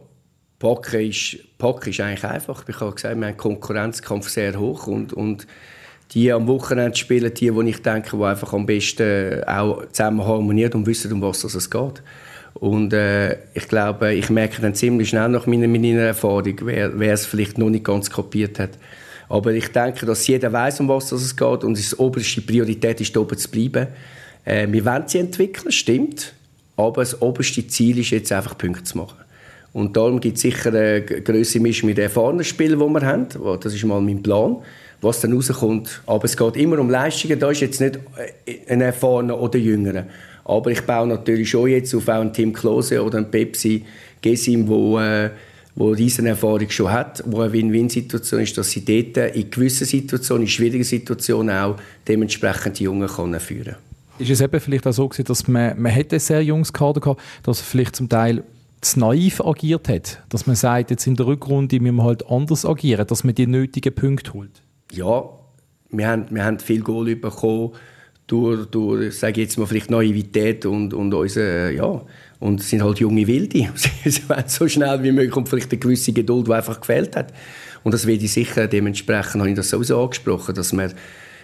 packen 0.59 1.09
ist, 1.09 1.37
packen 1.57 1.89
ist 1.89 1.99
eigentlich 1.99 2.23
einfach. 2.23 2.67
Ich 2.67 2.79
habe 2.79 2.93
gesagt, 2.93 3.17
wir 3.17 3.27
einen 3.27 3.37
Konkurrenzkampf 3.37 4.29
sehr 4.29 4.57
hoch 4.57 4.87
und, 4.87 5.13
und 5.13 5.47
die 6.11 6.31
am 6.31 6.47
Wochenende 6.47 6.97
spielen, 6.97 7.33
die, 7.33 7.51
die 7.51 7.69
ich 7.69 7.81
denke, 7.81 8.17
die 8.17 8.23
einfach 8.23 8.53
am 8.53 8.65
besten 8.65 9.43
auch 9.45 9.85
zusammen 9.91 10.25
harmonieren 10.25 10.73
und 10.73 10.85
wissen, 10.85 11.11
um 11.13 11.21
was 11.21 11.43
es 11.43 11.69
geht. 11.69 12.03
Und 12.53 12.93
äh, 12.93 13.37
ich 13.53 13.67
glaube, 13.67 14.13
ich 14.13 14.29
merke 14.29 14.61
dann 14.61 14.75
ziemlich 14.75 15.09
schnell 15.09 15.29
nach 15.29 15.47
meiner, 15.47 15.67
meiner 15.67 16.01
Erfahrung, 16.01 16.53
wer, 16.63 16.99
wer 16.99 17.13
es 17.13 17.25
vielleicht 17.25 17.57
noch 17.57 17.69
nicht 17.69 17.85
ganz 17.85 18.09
kapiert 18.09 18.59
hat. 18.59 18.71
Aber 19.31 19.53
ich 19.53 19.69
denke, 19.69 20.05
dass 20.05 20.27
jeder 20.27 20.51
weiß, 20.51 20.81
um 20.81 20.89
was 20.89 21.09
es 21.13 21.33
geht 21.33 21.63
und 21.63 21.77
die 21.77 21.95
oberste 21.95 22.41
Priorität 22.41 22.99
ist, 22.99 23.15
oben 23.15 23.37
zu 23.37 23.49
bleiben. 23.49 23.87
Äh, 24.43 24.67
wir 24.69 24.83
wollen 24.83 25.03
sie 25.07 25.19
entwickeln, 25.19 25.71
stimmt. 25.71 26.33
Aber 26.75 27.01
das 27.01 27.21
oberste 27.21 27.65
Ziel 27.65 27.99
ist 27.99 28.09
jetzt 28.09 28.33
einfach 28.33 28.57
Punkte 28.57 28.83
zu 28.83 28.97
machen. 28.97 29.19
Und 29.71 29.95
darum 29.95 30.19
gibt 30.19 30.35
es 30.35 30.41
sicher 30.41 30.67
eine 30.69 31.01
größere 31.01 31.61
Mischung 31.61 31.87
mit 31.87 31.97
den 31.97 32.03
erfahrenen 32.03 32.43
Spielen, 32.43 32.77
die 32.77 32.85
wir 32.85 33.01
haben. 33.05 33.27
Das 33.61 33.73
ist 33.73 33.85
mal 33.85 34.01
mein 34.01 34.21
Plan, 34.21 34.57
was 34.99 35.21
dann 35.21 35.31
rauskommt. 35.31 36.01
Aber 36.07 36.25
es 36.25 36.35
geht 36.35 36.57
immer 36.57 36.79
um 36.79 36.89
Leistungen. 36.89 37.39
Da 37.39 37.51
ist 37.51 37.61
jetzt 37.61 37.79
nicht 37.79 37.99
ein 38.67 38.81
erfahrener 38.81 39.39
oder 39.39 39.57
jüngerer. 39.57 40.07
Aber 40.43 40.71
ich 40.71 40.81
baue 40.81 41.07
natürlich 41.07 41.49
schon 41.49 41.69
jetzt 41.69 41.95
auf 41.95 42.09
auch 42.09 42.19
einen 42.19 42.33
Tim 42.33 42.51
Klose 42.51 43.01
oder 43.01 43.19
einen 43.19 43.31
Pepsi 43.31 43.85
Gesim, 44.21 44.69
äh, 44.99 45.29
wo 45.75 45.95
diese 45.95 46.27
Erfahrung 46.27 46.69
schon 46.69 46.91
hat, 46.91 47.23
wo 47.25 47.41
eine 47.41 47.53
Win-Win-Situation 47.53 48.41
ist, 48.41 48.57
dass 48.57 48.71
sie 48.71 48.83
dort 48.83 49.35
in 49.35 49.49
gewissen 49.49 49.85
Situationen, 49.85 50.43
in 50.43 50.49
schwierigen 50.49 50.83
Situationen 50.83 51.55
auch 51.55 51.77
dementsprechend 52.07 52.79
die 52.79 52.83
Jungen 52.83 53.07
können 53.07 53.39
führen 53.39 53.75
Ist 54.19 54.31
es 54.31 54.41
eben 54.41 54.59
vielleicht 54.59 54.85
auch 54.85 54.93
so 54.93 55.07
gewesen, 55.07 55.25
dass 55.25 55.47
man, 55.47 55.81
man 55.81 55.91
hätte 55.91 56.17
ein 56.17 56.19
sehr 56.19 56.43
junges 56.43 56.73
Kader 56.73 56.99
gehabt, 56.99 57.21
dass 57.43 57.61
vielleicht 57.61 57.95
zum 57.95 58.09
Teil 58.09 58.43
zu 58.81 58.99
naiv 58.99 59.41
agiert 59.41 59.87
hat, 59.87 60.23
dass 60.29 60.47
man 60.47 60.55
sagt, 60.55 60.89
jetzt 60.89 61.07
in 61.07 61.15
der 61.15 61.27
Rückrunde 61.27 61.79
müssen 61.79 61.97
wir 61.97 62.03
halt 62.03 62.27
anders 62.27 62.65
agieren, 62.65 63.05
dass 63.07 63.23
man 63.23 63.35
die 63.35 63.47
nötigen 63.47 63.93
Punkte 63.93 64.33
holt? 64.33 64.61
Ja, 64.91 65.23
wir 65.91 66.07
haben, 66.07 66.25
wir 66.31 66.43
haben 66.43 66.59
viel 66.59 66.81
Goal 66.81 67.15
bekommen 67.15 67.71
durch, 68.27 68.65
durch 68.67 69.17
sage 69.17 69.41
jetzt 69.41 69.57
mal, 69.57 69.67
vielleicht 69.67 69.91
Naivität 69.91 70.65
und, 70.65 70.93
und 70.93 71.13
unsere, 71.13 71.73
ja, 71.73 72.01
und 72.41 72.59
es 72.59 72.69
sind 72.69 72.83
halt 72.83 72.99
junge 72.99 73.25
Wilde. 73.27 73.69
Sie 74.03 74.27
wollen 74.27 74.43
so 74.47 74.67
schnell 74.67 75.01
wie 75.03 75.11
möglich 75.11 75.35
und 75.35 75.47
vielleicht 75.47 75.71
eine 75.71 75.79
gewisse 75.79 76.11
Geduld, 76.11 76.47
die 76.47 76.53
einfach 76.53 76.81
gefehlt 76.81 77.15
hat. 77.15 77.31
Und 77.83 77.93
das 77.93 78.07
werde 78.07 78.25
ich 78.25 78.33
sicher, 78.33 78.67
dementsprechend 78.67 79.35
habe 79.35 79.49
ich 79.49 79.55
das 79.55 79.69
sowieso 79.69 80.03
angesprochen, 80.03 80.55
dass 80.55 80.73
wir, 80.73 80.91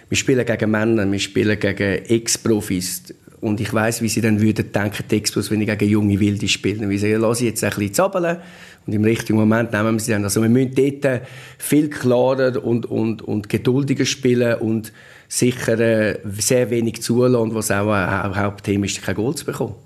wir 0.08 0.16
spielen 0.16 0.44
gegen 0.44 0.70
Männer, 0.70 1.10
wir 1.10 1.18
spielen 1.20 1.58
gegen 1.58 2.04
Ex-Profis. 2.04 3.14
Und 3.40 3.60
ich 3.60 3.72
weiß, 3.72 4.02
wie 4.02 4.08
sie 4.08 4.20
dann 4.20 4.40
würden 4.40 4.72
denken, 4.72 5.04
die 5.08 5.16
Ex-Profis, 5.16 5.52
wenn 5.52 5.60
ich 5.60 5.68
gegen 5.68 5.88
junge 5.88 6.18
Wilde 6.18 6.48
spiele. 6.48 6.88
Wie 6.88 6.98
sie, 6.98 7.12
lasse 7.12 7.44
ich 7.44 7.50
jetzt 7.50 7.62
ein 7.62 7.70
bisschen 7.70 7.94
zappeln 7.94 8.38
und 8.84 8.92
im 8.92 9.04
richtigen 9.04 9.38
Moment 9.38 9.72
nehmen 9.72 9.94
wir 9.94 10.00
sie 10.00 10.10
dann. 10.10 10.24
Also 10.24 10.42
wir 10.42 10.48
müssen 10.48 10.74
dort 10.74 11.22
viel 11.58 11.90
klarer 11.90 12.64
und, 12.64 12.86
und, 12.86 13.22
und 13.22 13.48
geduldiger 13.48 14.04
spielen 14.04 14.56
und 14.56 14.92
sicher 15.28 15.78
äh, 15.78 16.18
sehr 16.38 16.70
wenig 16.70 17.02
zulassen, 17.02 17.54
was 17.54 17.70
auch 17.70 17.92
ein 17.92 18.34
Hauptthema 18.34 18.86
ist, 18.86 19.00
kein 19.00 19.14
Goal 19.14 19.36
zu 19.36 19.44
bekommen 19.44 19.76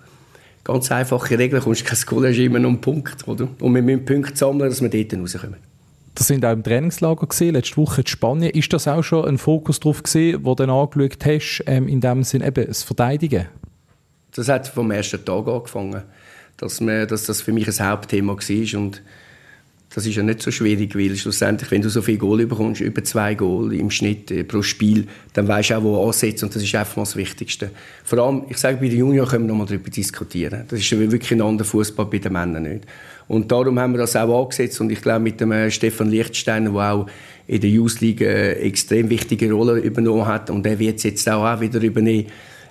ganz 0.65 0.91
einfache 0.93 1.39
Regel, 1.39 1.59
du 1.59 1.65
kommst 1.65 1.85
kein 1.85 1.99
hast 1.99 2.39
immer 2.39 2.59
noch 2.59 2.69
einen 2.69 2.81
Punkt. 2.81 3.27
Oder? 3.27 3.49
Und 3.61 3.75
wir 3.75 3.83
müssen 3.83 4.05
Punkte 4.05 4.37
sammeln, 4.37 4.71
dass 4.71 4.83
wir 4.83 4.89
dort 4.89 5.21
rauskommen. 5.21 5.57
Das 6.15 6.27
sind 6.27 6.45
auch 6.45 6.53
im 6.53 6.63
Trainingslager 6.63 7.27
gesehen, 7.27 7.55
letzte 7.55 7.79
Woche 7.79 8.03
in 8.03 8.07
Spanien. 8.07 8.51
Ist 8.51 8.73
das 8.73 8.87
auch 8.87 9.03
schon 9.03 9.27
ein 9.27 9.39
Fokus 9.39 9.81
darauf 9.81 10.03
gesehen, 10.03 10.41
wo 10.43 10.55
du 10.55 10.67
dann 10.67 10.71
angeschaut 10.71 11.25
hast, 11.25 11.65
ähm, 11.67 11.89
in 11.89 12.01
dem 12.01 12.23
Sinn 12.23 12.43
eben 12.43 12.67
das 12.67 12.83
Verteidigen? 12.83 13.47
Das 14.35 14.49
hat 14.49 14.69
vom 14.69 14.91
ersten 14.91 15.25
Tag 15.25 15.49
angefangen, 15.49 16.03
dass, 16.59 16.81
wir, 16.81 17.07
dass 17.07 17.25
das 17.25 17.41
für 17.41 17.53
mich 17.53 17.67
ein 17.67 17.89
Hauptthema 17.89 18.35
war 18.35 18.81
und 18.81 19.03
das 19.95 20.07
ist 20.07 20.17
ja 20.17 20.23
nicht 20.23 20.43
so 20.43 20.51
schwierig, 20.51 20.97
weil 20.97 21.15
schlussendlich, 21.17 21.71
wenn 21.71 21.83
du 21.83 21.91
so 21.91 22.01
viel 22.01 22.17
Goal 22.17 22.47
bekommst, 22.47 22.81
über 22.81 23.05
zwei 23.05 23.35
Goal 23.35 23.75
im 23.75 23.91
Schnitt 23.91 24.31
äh, 24.31 24.43
pro 24.43 24.63
Spiel, 24.63 25.07
dann 25.35 25.49
weißt 25.49 25.71
du 25.71 25.77
auch, 25.77 25.83
wo 25.83 26.07
ansetzen 26.07 26.47
und 26.47 26.55
das 26.55 26.63
ist 26.63 26.75
einfach 26.75 26.97
mal 26.97 27.03
das 27.03 27.17
Wichtigste. 27.17 27.71
Vor 28.05 28.19
allem, 28.19 28.45
ich 28.49 28.57
sage, 28.57 28.79
bei 28.79 28.89
den 28.89 28.99
Junior 28.99 29.29
können 29.29 29.45
wir 29.45 29.49
noch 29.49 29.59
mal 29.59 29.67
darüber 29.67 29.91
diskutieren. 29.91 30.65
Das 30.69 30.81
ist 30.81 30.91
wirklich 30.91 31.31
ein 31.33 31.43
anderer 31.43 31.67
Fußball 31.67 32.07
bei 32.07 32.19
den 32.19 32.33
Männern 32.33 32.63
nicht. 32.63 32.87
Und 33.29 33.53
darum 33.53 33.79
haben 33.79 33.93
wir 33.93 33.99
das 33.99 34.17
auch 34.17 34.43
angesetzt 34.43 34.81
und 34.81 34.91
ich 34.91 35.03
glaube 35.03 35.21
mit 35.21 35.41
dem 35.41 35.53
äh, 35.53 35.71
Stefan 35.71 36.09
Lichtsteiner, 36.09 36.71
der 36.71 36.93
auch 36.93 37.07
in 37.47 37.61
der 37.61 37.71
Youth 37.71 38.01
League 38.01 38.23
eine 38.23 38.31
äh, 38.31 38.67
extrem 38.67 39.11
wichtige 39.11 39.53
Rolle 39.53 39.79
übernommen 39.79 40.27
hat 40.27 40.49
und 40.49 40.65
der 40.65 40.79
wird 40.79 40.99
es 40.99 41.03
jetzt 41.03 41.29
auch, 41.29 41.61
wieder 41.61 41.81
übernehmen. 41.83 42.27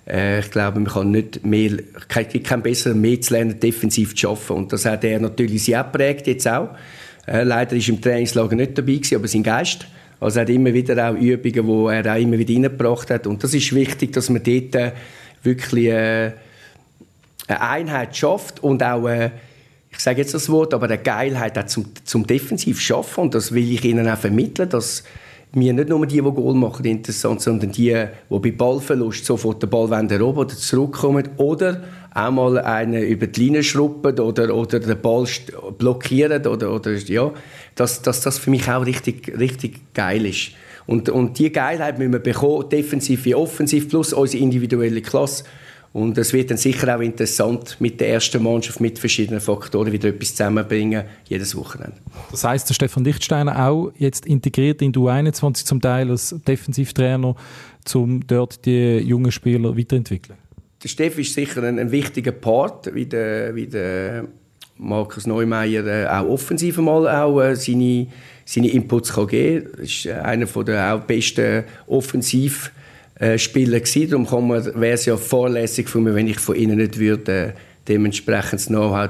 ich 0.08 0.50
glaube, 0.50 0.80
man 0.80 0.92
kann 0.92 1.12
nicht 1.12 1.46
mehr, 1.46 1.78
kein, 2.08 2.28
kein 2.42 2.64
besser 2.64 2.96
mehr 2.96 3.22
zu 3.22 3.34
lernen, 3.34 3.60
defensiv 3.60 4.16
zu 4.16 4.30
arbeiten. 4.30 4.54
Und 4.54 4.74
das 4.74 4.86
hat 4.86 5.04
er 5.04 5.20
natürlich 5.20 5.64
sehr 5.64 5.84
prägt 5.84 6.26
jetzt 6.26 6.48
auch. 6.48 6.70
Äh, 7.28 7.44
leider 7.44 7.76
ist 7.76 7.90
im 7.90 8.02
Trainingslager 8.02 8.56
nicht 8.56 8.78
dabei 8.78 8.94
gewesen, 8.94 9.16
aber 9.16 9.28
sein 9.28 9.44
Geist. 9.44 9.88
Also 10.20 10.40
er 10.40 10.42
hat 10.44 10.50
immer 10.50 10.74
wieder 10.74 11.10
auch 11.10 11.16
Übungen, 11.16 11.68
wo 11.68 11.90
er 11.90 12.14
auch 12.14 12.20
immer 12.20 12.38
wieder 12.38 12.54
reingebracht 12.54 13.10
hat. 13.10 13.28
Und 13.28 13.44
das 13.44 13.54
ist 13.54 13.74
wichtig, 13.74 14.14
dass 14.14 14.30
man 14.30 14.44
dort 14.44 14.76
äh, 14.76 14.92
wirklich 15.44 15.88
äh, 15.88 16.32
eine 17.48 17.62
Einheit 17.62 18.16
schafft 18.16 18.64
und 18.64 18.84
auch 18.84 19.08
äh, 19.08 19.32
ich 19.92 20.00
sage 20.00 20.22
jetzt 20.22 20.34
das 20.34 20.50
Wort, 20.50 20.74
aber 20.74 20.86
eine 20.86 20.98
Geilheit 20.98 21.58
auch 21.58 21.66
zum, 21.66 21.86
zum 22.06 22.26
Defensiv 22.26 22.80
schaffen. 22.80 23.26
Und 23.26 23.36
das 23.36 23.52
will 23.52 23.72
ich 23.72 23.84
Ihnen 23.84 24.08
auch 24.08 24.18
vermitteln, 24.18 24.70
dass 24.70 25.04
mir 25.54 25.74
nicht 25.74 25.90
nur 25.90 26.06
die, 26.06 26.16
die 26.16 26.22
Goal 26.22 26.56
machen, 26.56 26.86
interessant, 26.86 27.42
sondern 27.42 27.72
die, 27.72 28.06
die 28.30 28.40
bei 28.40 28.52
Ballverlust 28.52 29.26
sofort 29.26 29.62
den 29.62 29.70
Ball 29.70 29.92
erobern 29.92 30.46
oder 30.46 30.56
zurückkommen 30.56 31.28
oder 31.38 31.84
auch 32.14 32.32
mal 32.32 32.60
einen 32.60 33.04
über 33.04 33.28
die 33.28 33.40
Linie 33.40 33.64
schruppen 33.64 34.20
oder, 34.20 34.54
oder 34.54 34.80
den 34.80 35.02
Ball 35.02 35.26
blockieren 35.78 36.46
oder, 36.46 36.74
oder 36.74 36.94
ja, 36.94 37.32
dass, 37.76 38.02
dass 38.02 38.22
das 38.22 38.38
für 38.38 38.50
mich 38.50 38.70
auch 38.70 38.86
richtig, 38.86 39.34
richtig 39.40 39.94
geil 39.94 40.26
ist. 40.26 40.52
Und, 40.88 41.10
und 41.10 41.40
die 41.40 41.52
Geilheit 41.52 42.00
müssen 42.00 42.12
wir 42.12 42.20
bekommen, 42.20 42.68
defensiv 42.70 43.26
wie 43.26 43.36
offensiv, 43.36 43.88
plus 43.88 44.14
unsere 44.14 44.44
individuelle 44.44 45.02
Klasse. 45.02 45.46
Und 45.94 46.18
es 46.18 46.32
wird 46.32 46.50
dann 46.50 46.58
sicher 46.58 46.96
auch 46.96 47.02
interessant 47.02 47.76
mit 47.80 48.00
der 48.00 48.14
ersten 48.14 48.42
Mannschaft, 48.42 48.80
mit 48.80 48.98
verschiedenen 48.98 49.42
Faktoren 49.42 49.92
wieder 49.92 50.10
etwas 50.10 50.32
zusammenbringen, 50.32 51.04
jedes 51.28 51.56
Wochenende. 51.56 51.98
Das 52.32 52.46
heißt, 52.46 52.70
der 52.70 52.74
Stefan 52.74 53.04
Lichtsteiner 53.04 53.68
auch 53.68 53.92
jetzt 53.98 54.26
integriert 54.26 54.82
in 54.82 54.94
die 54.94 55.00
U21 55.00 55.66
zum 55.66 55.82
Teil 55.82 56.10
als 56.10 56.34
Defensivtrainer, 56.48 57.36
um 57.94 58.26
dort 58.26 58.66
die 58.66 59.00
jungen 59.00 59.34
Spieler 59.34 59.78
weiterentwickeln? 59.78 60.38
Der 60.84 60.90
Steff 60.90 61.18
ist 61.20 61.34
sicher 61.34 61.64
ein, 61.64 61.78
ein 61.78 61.92
wichtiger 61.92 62.32
Part, 62.32 62.94
wie 62.94 63.06
der, 63.06 63.56
wie 63.56 63.68
der 63.68 64.26
Markus 64.78 65.28
Neumeier 65.28 65.86
äh, 65.86 66.08
auch 66.08 66.28
offensiv 66.28 66.78
mal 66.78 67.08
auch 67.08 67.40
äh, 67.42 67.56
seine, 67.56 68.08
seine 68.46 68.72
Inputs 68.72 69.14
kann 69.14 69.28
geben 69.28 69.66
kann. 69.66 69.78
Er 69.78 69.84
ist 69.84 70.08
einer 70.08 70.46
der 70.46 70.96
auch 70.96 71.02
besten 71.02 71.64
Offensiv- 71.88 72.72
äh, 73.22 73.38
Spieler 73.38 73.80
gewesen. 73.80 74.10
Darum 74.10 74.50
wäre 74.50 74.94
es 74.96 75.06
ja 75.06 75.16
vorlässig 75.16 75.88
für 75.88 76.00
mich, 76.00 76.16
wenn 76.16 76.28
ich 76.28 76.40
von 76.40 76.56
ihnen 76.56 76.78
nicht 76.78 76.98
würde, 76.98 77.32
äh, 77.32 77.54
dementsprechend 77.88 78.54
das 78.54 78.66
Know-how 78.68 79.08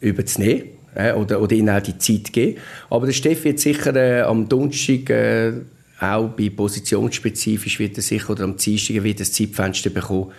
überzunehmen 0.00 0.62
äh, 0.94 1.12
oder, 1.12 1.42
oder 1.42 1.54
ihnen 1.54 1.68
auch 1.68 1.82
die 1.82 1.98
Zeit 1.98 2.32
geben. 2.32 2.58
Aber 2.88 3.04
der 3.04 3.12
Steffi 3.12 3.44
wird 3.44 3.60
sicher 3.60 3.94
äh, 3.94 4.22
am 4.22 4.48
Donnerstag 4.48 5.10
äh, 5.10 5.52
auch 6.00 6.28
bei 6.30 6.48
positionsspezifisch 6.48 7.78
wird 7.78 7.98
er 7.98 8.02
sicher 8.02 8.30
oder 8.30 8.44
am 8.44 8.56
Dienstag 8.56 9.04
wieder 9.04 9.18
das 9.18 9.32
Zeitfenster 9.32 9.90
bekommen, 9.90 10.32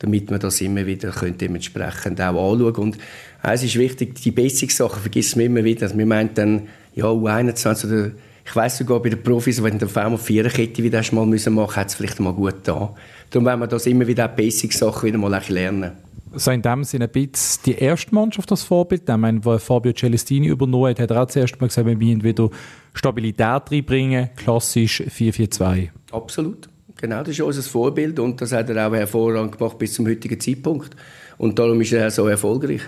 damit 0.00 0.30
man 0.30 0.40
das 0.40 0.60
immer 0.60 0.84
wieder 0.86 1.12
dementsprechend 1.30 2.20
auch 2.20 2.52
anschauen 2.52 2.74
Und 2.74 2.98
es 3.42 3.62
ist 3.62 3.76
wichtig, 3.76 4.20
die 4.20 4.32
Basic-Sachen 4.32 5.00
vergisst 5.00 5.36
man 5.36 5.46
immer 5.46 5.62
wieder. 5.62 5.82
Also 5.82 5.96
wir 5.96 6.06
meinen 6.06 6.34
dann, 6.34 6.62
ja, 6.94 7.04
U21 7.04 7.86
oder 7.86 8.10
ich 8.44 8.56
weiss 8.56 8.78
sogar 8.78 9.00
bei 9.00 9.10
den 9.10 9.22
Profis, 9.22 9.62
wenn 9.62 9.78
du 9.78 9.86
auf 9.86 9.96
einmal 9.96 10.18
Viererkette 10.18 10.82
wieder 10.82 11.02
mal 11.12 11.26
müssen 11.26 11.54
machen, 11.54 11.76
hat 11.76 11.88
es 11.88 11.94
vielleicht 11.94 12.18
mal 12.18 12.32
gut 12.32 12.56
da. 12.64 12.94
Darum 13.30 13.46
wollen 13.46 13.60
wir 13.60 13.66
das 13.68 13.86
immer 13.86 14.06
wieder 14.06 14.26
Basic-Sachen 14.26 15.06
wieder 15.06 15.18
mal 15.18 15.40
lernen. 15.48 15.92
So 16.32 16.50
in 16.52 16.62
dem 16.62 16.84
Sinne 16.84 17.04
ein 17.06 17.10
bisschen 17.10 17.62
die 17.66 17.74
erste 17.74 18.14
Mannschaft 18.14 18.50
das 18.50 18.62
Vorbild. 18.62 19.02
Ich 19.08 19.16
meine, 19.16 19.40
als 19.44 19.64
Fabio 19.64 19.92
Celestini 19.92 20.46
übernommen 20.46 20.90
hat, 20.90 21.00
hat 21.00 21.10
er 21.10 21.22
auch 21.22 21.26
zuerst 21.26 21.60
mal 21.60 21.66
gesagt, 21.66 21.86
wir 21.86 21.96
müssen 21.96 22.22
wieder 22.22 22.48
Stabilität 22.94 23.70
reinbringen, 23.70 24.30
klassisch 24.36 25.02
4-4-2. 25.02 25.88
Absolut. 26.12 26.69
Genau, 27.00 27.20
das 27.20 27.30
ist 27.30 27.40
unser 27.40 27.62
Vorbild 27.62 28.18
und 28.18 28.40
das 28.40 28.52
hat 28.52 28.68
er 28.68 28.86
auch 28.86 28.94
hervorragend 28.94 29.56
gemacht 29.56 29.78
bis 29.78 29.94
zum 29.94 30.06
heutigen 30.06 30.38
Zeitpunkt. 30.38 30.94
Und 31.38 31.58
darum 31.58 31.80
ist 31.80 31.92
er 31.92 32.10
so 32.10 32.26
erfolgreich. 32.28 32.82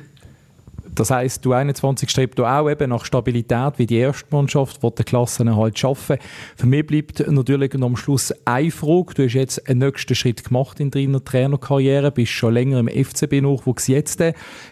Das 0.95 1.11
heisst, 1.11 1.43
du 1.47 1.55
21 1.55 2.11
strebt 2.11 2.39
du 2.39 2.45
auch 2.45 2.69
eben 2.69 2.91
nach 2.91 3.07
Stabilität 3.07 3.79
wie 3.79 3.87
die 3.87 3.97
erste 3.97 4.27
Mannschaft, 4.31 4.83
die 4.83 4.95
die 4.99 5.05
Klassen 5.05 5.57
halt 5.57 5.79
schaffen. 5.79 6.19
Für 6.55 6.67
mich 6.67 6.87
bleibt 6.87 7.27
natürlich 7.27 7.75
am 7.75 7.97
Schluss 7.97 8.35
eine 8.45 8.71
Frage. 8.71 9.15
Du 9.15 9.25
hast 9.25 9.33
jetzt 9.33 9.69
einen 9.71 9.79
nächsten 9.79 10.15
Schritt 10.15 10.45
gemacht 10.45 10.81
in 10.81 10.91
deiner 10.91 11.25
Trainerkarriere, 11.25 12.11
bist 12.11 12.33
schon 12.33 12.53
länger 12.53 12.81
im 12.81 12.89
FCB-Nachwuchs 12.89 13.87
jetzt. 13.87 14.23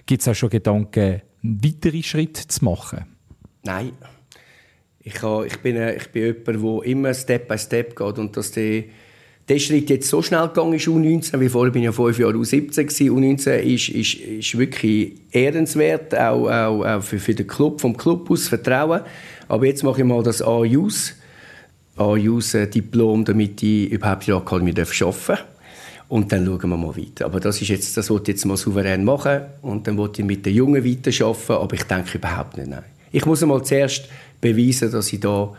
Gibt 0.04 0.20
es 0.20 0.28
auch 0.28 0.34
schon 0.34 0.50
Gedanken, 0.50 1.22
weitere 1.42 2.02
Schritte 2.02 2.46
zu 2.46 2.66
machen? 2.66 3.06
Nein. 3.62 3.92
Ich, 5.02 5.22
habe, 5.22 5.46
ich, 5.46 5.56
bin, 5.60 5.76
ich 5.76 6.08
bin 6.08 6.36
jemand, 6.46 6.46
der 6.46 6.90
immer 6.90 7.14
Step 7.14 7.48
by 7.48 7.56
Step 7.56 7.96
geht 7.96 8.18
und 8.18 8.36
dass 8.36 8.50
die 8.50 8.90
der 9.50 9.58
Schritt 9.58 9.90
jetzt 9.90 10.08
so 10.08 10.22
schnell 10.22 10.46
gegangen 10.46 10.74
ist, 10.74 10.86
U19, 10.86 11.40
wie 11.40 11.48
vorher 11.48 11.72
bin 11.72 11.82
ich 11.82 11.86
ja 11.86 11.92
fünf 11.92 12.18
Jahre 12.20 12.34
U17 12.34 12.84
gewesen. 12.84 13.10
U19 13.10 13.58
ist, 13.58 13.88
ist, 13.88 14.14
ist 14.14 14.56
wirklich 14.56 15.14
ehrenswert, 15.32 16.14
auch, 16.14 16.48
auch, 16.48 16.84
auch 16.84 17.02
für, 17.02 17.18
für 17.18 17.34
den 17.34 17.48
Club, 17.48 17.80
vom 17.80 17.96
Club 17.96 18.30
aus 18.30 18.46
Vertrauen. 18.46 19.00
Aber 19.48 19.66
jetzt 19.66 19.82
mache 19.82 20.02
ich 20.02 20.06
mal 20.06 20.22
das 20.22 20.40
A-Jus, 20.40 21.14
A-Jus-Diplom, 21.96 23.24
damit 23.24 23.60
ich 23.64 23.90
überhaupt 23.90 24.28
die 24.28 24.32
Akademie 24.32 24.70
arbeiten 24.70 25.04
darf. 25.26 25.44
Und 26.08 26.30
dann 26.30 26.46
schauen 26.46 26.70
wir 26.70 26.76
mal 26.76 26.96
weiter. 26.96 27.24
Aber 27.24 27.40
das 27.40 27.60
ist 27.60 27.68
jetzt, 27.68 27.96
das 27.96 28.08
wollte 28.08 28.30
ich 28.30 28.36
jetzt 28.36 28.44
mal 28.44 28.56
souverän 28.56 29.04
machen. 29.04 29.40
Und 29.62 29.84
dann 29.88 29.96
wollte 29.96 30.22
ich 30.22 30.28
mit 30.28 30.46
den 30.46 30.54
Jungen 30.54 30.84
weiterarbeiten, 30.84 31.56
aber 31.56 31.74
ich 31.74 31.82
denke 31.84 32.18
überhaupt 32.18 32.56
nicht, 32.56 32.68
nein. 32.68 32.84
Ich 33.10 33.26
muss 33.26 33.42
einmal 33.42 33.64
zuerst 33.64 34.08
beweisen, 34.40 34.92
dass 34.92 35.12
ich 35.12 35.18
da 35.18 35.52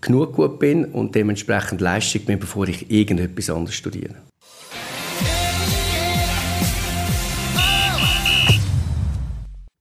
genug 0.00 0.34
gut 0.34 0.58
bin 0.58 0.84
und 0.84 1.14
dementsprechend 1.14 1.80
Leistung 1.80 2.22
bin, 2.22 2.38
bevor 2.38 2.68
ich 2.68 2.90
irgendetwas 2.90 3.50
anderes 3.50 3.74
studiere. 3.74 4.14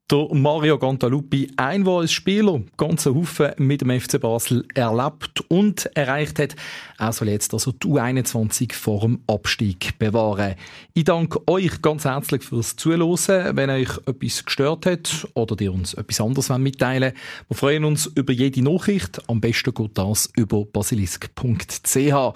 Der 0.09 0.25
Mario 0.31 0.77
Gantalupi, 0.77 1.51
Einwahlspieler, 1.57 2.61
ganze 2.77 3.13
Haufen 3.13 3.51
mit 3.57 3.81
dem 3.81 3.99
FC 3.99 4.21
Basel 4.21 4.65
erlebt 4.73 5.43
und 5.49 5.85
erreicht 5.97 6.39
hat. 6.39 6.55
Er 6.97 7.11
soll 7.11 7.27
jetzt 7.27 7.53
also 7.53 7.73
die 7.73 7.87
U21 7.87 8.71
vor 8.71 9.01
dem 9.01 9.19
Abstieg 9.27 9.99
bewahren. 9.99 10.55
Ich 10.93 11.03
danke 11.03 11.45
euch 11.45 11.81
ganz 11.81 12.05
herzlich 12.05 12.41
fürs 12.43 12.77
Zuhören. 12.77 13.57
Wenn 13.57 13.69
euch 13.69 13.97
etwas 14.05 14.45
gestört 14.45 14.85
hat 14.85 15.27
oder 15.33 15.59
ihr 15.59 15.73
uns 15.73 15.93
etwas 15.93 16.21
anderes 16.21 16.47
mitteilen 16.57 17.11
wollt, 17.11 17.49
wir 17.49 17.57
freuen 17.57 17.83
uns 17.83 18.05
über 18.05 18.31
jede 18.31 18.63
Nachricht. 18.63 19.21
Am 19.27 19.41
besten 19.41 19.73
geht 19.73 19.97
das 19.97 20.29
über 20.37 20.63
basilisk.ch. 20.63 22.33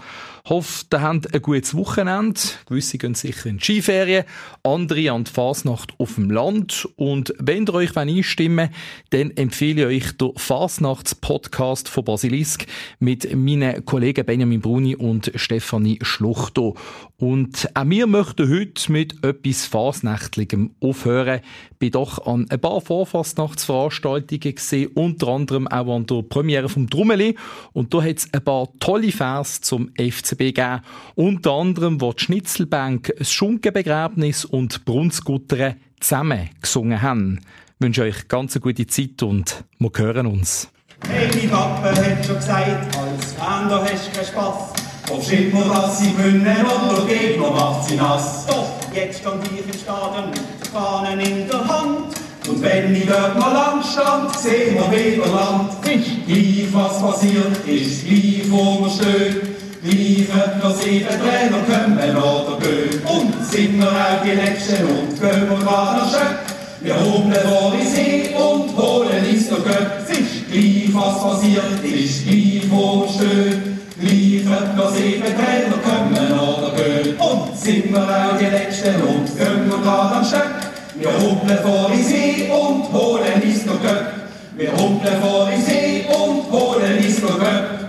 Hoffe, 0.49 0.85
ihr 0.91 1.01
habt 1.01 1.33
ein 1.33 1.41
gutes 1.41 1.75
Wochenende. 1.75 2.39
Gewisse 2.65 2.97
gehen 2.97 3.13
sicher 3.13 3.47
in 3.47 3.57
die 3.57 3.63
Skiferien, 3.63 4.25
andere 4.63 5.11
an 5.11 5.23
die 5.23 5.31
Fasnacht 5.31 5.93
auf 5.99 6.15
dem 6.15 6.31
Land. 6.31 6.87
Und 6.95 7.33
wenn 7.37 7.65
ihr 7.67 7.73
euch 7.73 7.95
einstimmen 7.95 8.69
dann 9.11 9.31
empfehle 9.31 9.91
ich 9.91 10.05
euch 10.05 10.17
den 10.17 10.31
Fasnachts-Podcast 10.35 11.89
von 11.89 12.05
Basilisk 12.05 12.65
mit 12.99 13.35
meinen 13.35 13.85
Kollegen 13.85 14.25
Benjamin 14.25 14.61
Bruni 14.61 14.95
und 14.95 15.31
Stefanie 15.35 15.99
Schluchto. 16.01 16.75
Und 17.21 17.69
auch 17.75 17.85
wir 17.85 18.07
möchten 18.07 18.49
heute 18.49 18.91
mit 18.91 19.23
etwas 19.23 19.67
Fasnächtlichem 19.67 20.71
aufhören. 20.79 21.41
Bin 21.77 21.91
doch 21.91 22.25
an 22.25 22.47
ein 22.49 22.59
paar 22.59 22.81
Vorfasnachtsveranstaltungen 22.81 24.55
gesehen, 24.55 24.89
unter 24.95 25.27
anderem 25.27 25.67
auch 25.67 25.95
an 25.95 26.07
der 26.07 26.23
Premiere 26.23 26.67
vom 26.67 26.89
Drummeli. 26.89 27.37
Und 27.73 27.93
da 27.93 28.01
hat 28.01 28.17
es 28.17 28.33
ein 28.33 28.43
paar 28.43 28.69
tolle 28.79 29.11
Vers 29.11 29.61
zum 29.61 29.91
FCB 29.99 30.39
gegeben. 30.39 30.81
Unter 31.13 31.51
anderem, 31.51 32.01
wo 32.01 32.11
die 32.11 32.23
Schnitzelbank 32.23 33.13
das 33.15 33.31
Schunkenbegräbnis 33.31 34.43
und 34.43 34.83
Brunsgutter 34.85 35.75
zusammen 35.99 36.49
gesungen 36.59 37.03
haben. 37.03 37.41
Ich 37.75 37.85
wünsche 37.85 38.01
euch 38.01 38.27
ganz 38.29 38.55
eine 38.55 38.61
gute 38.61 38.87
Zeit 38.87 39.21
und 39.21 39.63
wir 39.77 39.91
hören 39.95 40.25
uns. 40.25 40.69
Hey, 41.07 41.29
die 41.29 41.47
Pappe 41.47 41.89
hat 41.89 42.25
schon 42.25 42.35
gesagt, 42.37 42.97
als 42.97 43.33
Fan 43.33 43.69
da 43.69 43.83
hast 43.83 44.07
du 44.07 44.11
keinen 44.11 44.25
Spass. 44.25 44.80
Ob 45.13 45.23
Schimmer, 45.23 45.63
was 45.67 45.99
sie 45.99 46.13
gewinnen 46.13 46.65
oder 46.89 47.05
Gegner 47.05 47.51
macht 47.51 47.89
sie 47.89 47.95
nass. 47.95 48.45
Doch 48.47 48.67
jetzt 48.93 49.19
stand 49.19 49.43
ich 49.45 49.59
im 49.59 49.79
Stadion 49.79 50.29
mit 50.29 50.39
den 50.39 50.71
Fahnen 50.71 51.19
in 51.19 51.47
der 51.49 51.67
Hand. 51.67 52.15
Und 52.47 52.61
wenn 52.61 52.95
ich 52.95 53.05
dort 53.05 53.37
mal 53.37 53.51
lang 53.51 53.83
stand, 53.83 54.33
sehen 54.37 54.75
wir 54.75 54.91
wieder 54.91 55.27
Land. 55.27 55.73
Ist 55.85 56.25
gleich 56.25 56.67
was 56.71 57.01
passiert, 57.01 57.67
ist 57.67 58.07
gleich 58.07 58.43
wo 58.49 58.83
wir 58.83 58.89
stehen. 58.89 59.51
Gleich 59.83 60.27
noch 60.63 60.75
sieben 60.75 61.07
Trainer 61.07 61.57
kommen 61.65 62.17
oder 62.17 62.57
gehen. 62.59 63.01
Und 63.03 63.45
sind 63.45 63.79
wir 63.79 63.89
auch 63.89 64.23
die 64.23 64.31
Letzten 64.31 64.85
und 64.85 65.19
gehen 65.19 65.49
wir 65.49 65.57
gerade 65.57 66.09
Schöck. 66.09 66.39
Wir 66.81 66.95
holen 66.95 67.33
vor 67.49 67.73
die 67.75 67.85
See 67.85 68.29
und 68.35 68.77
holen 68.77 69.25
ins 69.29 69.49
der 69.49 69.57
Göpp. 69.57 70.09
Ist 70.09 70.51
gleich 70.51 70.89
was 70.93 71.21
passiert, 71.21 71.83
ist 71.83 72.23
gleich 72.25 72.61
wo 72.69 73.01
wir 73.01 73.09
stehen. 73.09 73.70
Gleich 74.01 74.75
noch 74.75 74.91
sieben 74.95 75.21
Trainer 75.21 75.77
kommen 75.83 76.39
oder 76.39 76.71
gehen. 76.75 77.15
Und 77.17 77.55
sind 77.55 77.93
wir 77.93 78.01
auch 78.01 78.37
die 78.37 78.45
Letzten 78.45 78.95
und 79.03 79.25
gehen 79.37 79.69
wir 79.69 79.77
gerade 79.77 80.15
am 80.15 80.25
Stöck. 80.25 80.71
Wir 80.95 81.13
humpeln 81.19 81.59
vor 81.63 81.91
die 81.95 82.01
See 82.01 82.49
und 82.49 82.91
holen 82.91 83.41
ins 83.43 83.63
der 83.63 83.75
Göpp. 83.75 84.13
Wir 84.55 84.71
humpeln 84.71 85.21
vor 85.21 85.49
die 85.55 85.61
See 85.61 86.05
und 86.07 86.51
holen 86.51 86.97
ins 86.97 87.21
der 87.21 87.29
Göpp. 87.29 87.81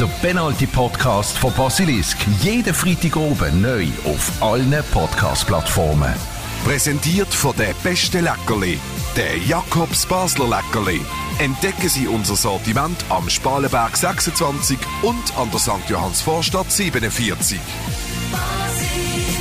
Der 0.00 0.06
Penalty 0.20 0.66
Podcast 0.66 1.38
von 1.38 1.52
Basilisk. 1.52 2.18
Jeden 2.42 2.74
Freitag 2.74 3.14
oben 3.14 3.62
neu 3.62 3.86
auf 4.04 4.32
allen 4.40 4.74
Podcast-Plattformen. 4.92 6.14
Präsentiert 6.64 7.32
von 7.32 7.54
der 7.56 7.74
beste 7.84 8.20
Leckerli, 8.20 8.80
der 9.16 9.36
Jakobs 9.36 10.06
Basler 10.06 10.48
Leckerli. 10.48 11.00
Entdecken 11.38 11.88
Sie 11.88 12.06
unser 12.06 12.36
Sortiment 12.36 12.96
am 13.08 13.28
Spalenberg 13.28 13.96
26 13.96 14.78
und 15.02 15.36
an 15.36 15.50
der 15.50 15.60
St. 15.60 15.88
Johanns 15.88 16.22
Vorstadt 16.22 16.70
47. 16.70 17.60
Basilisk. 18.30 19.31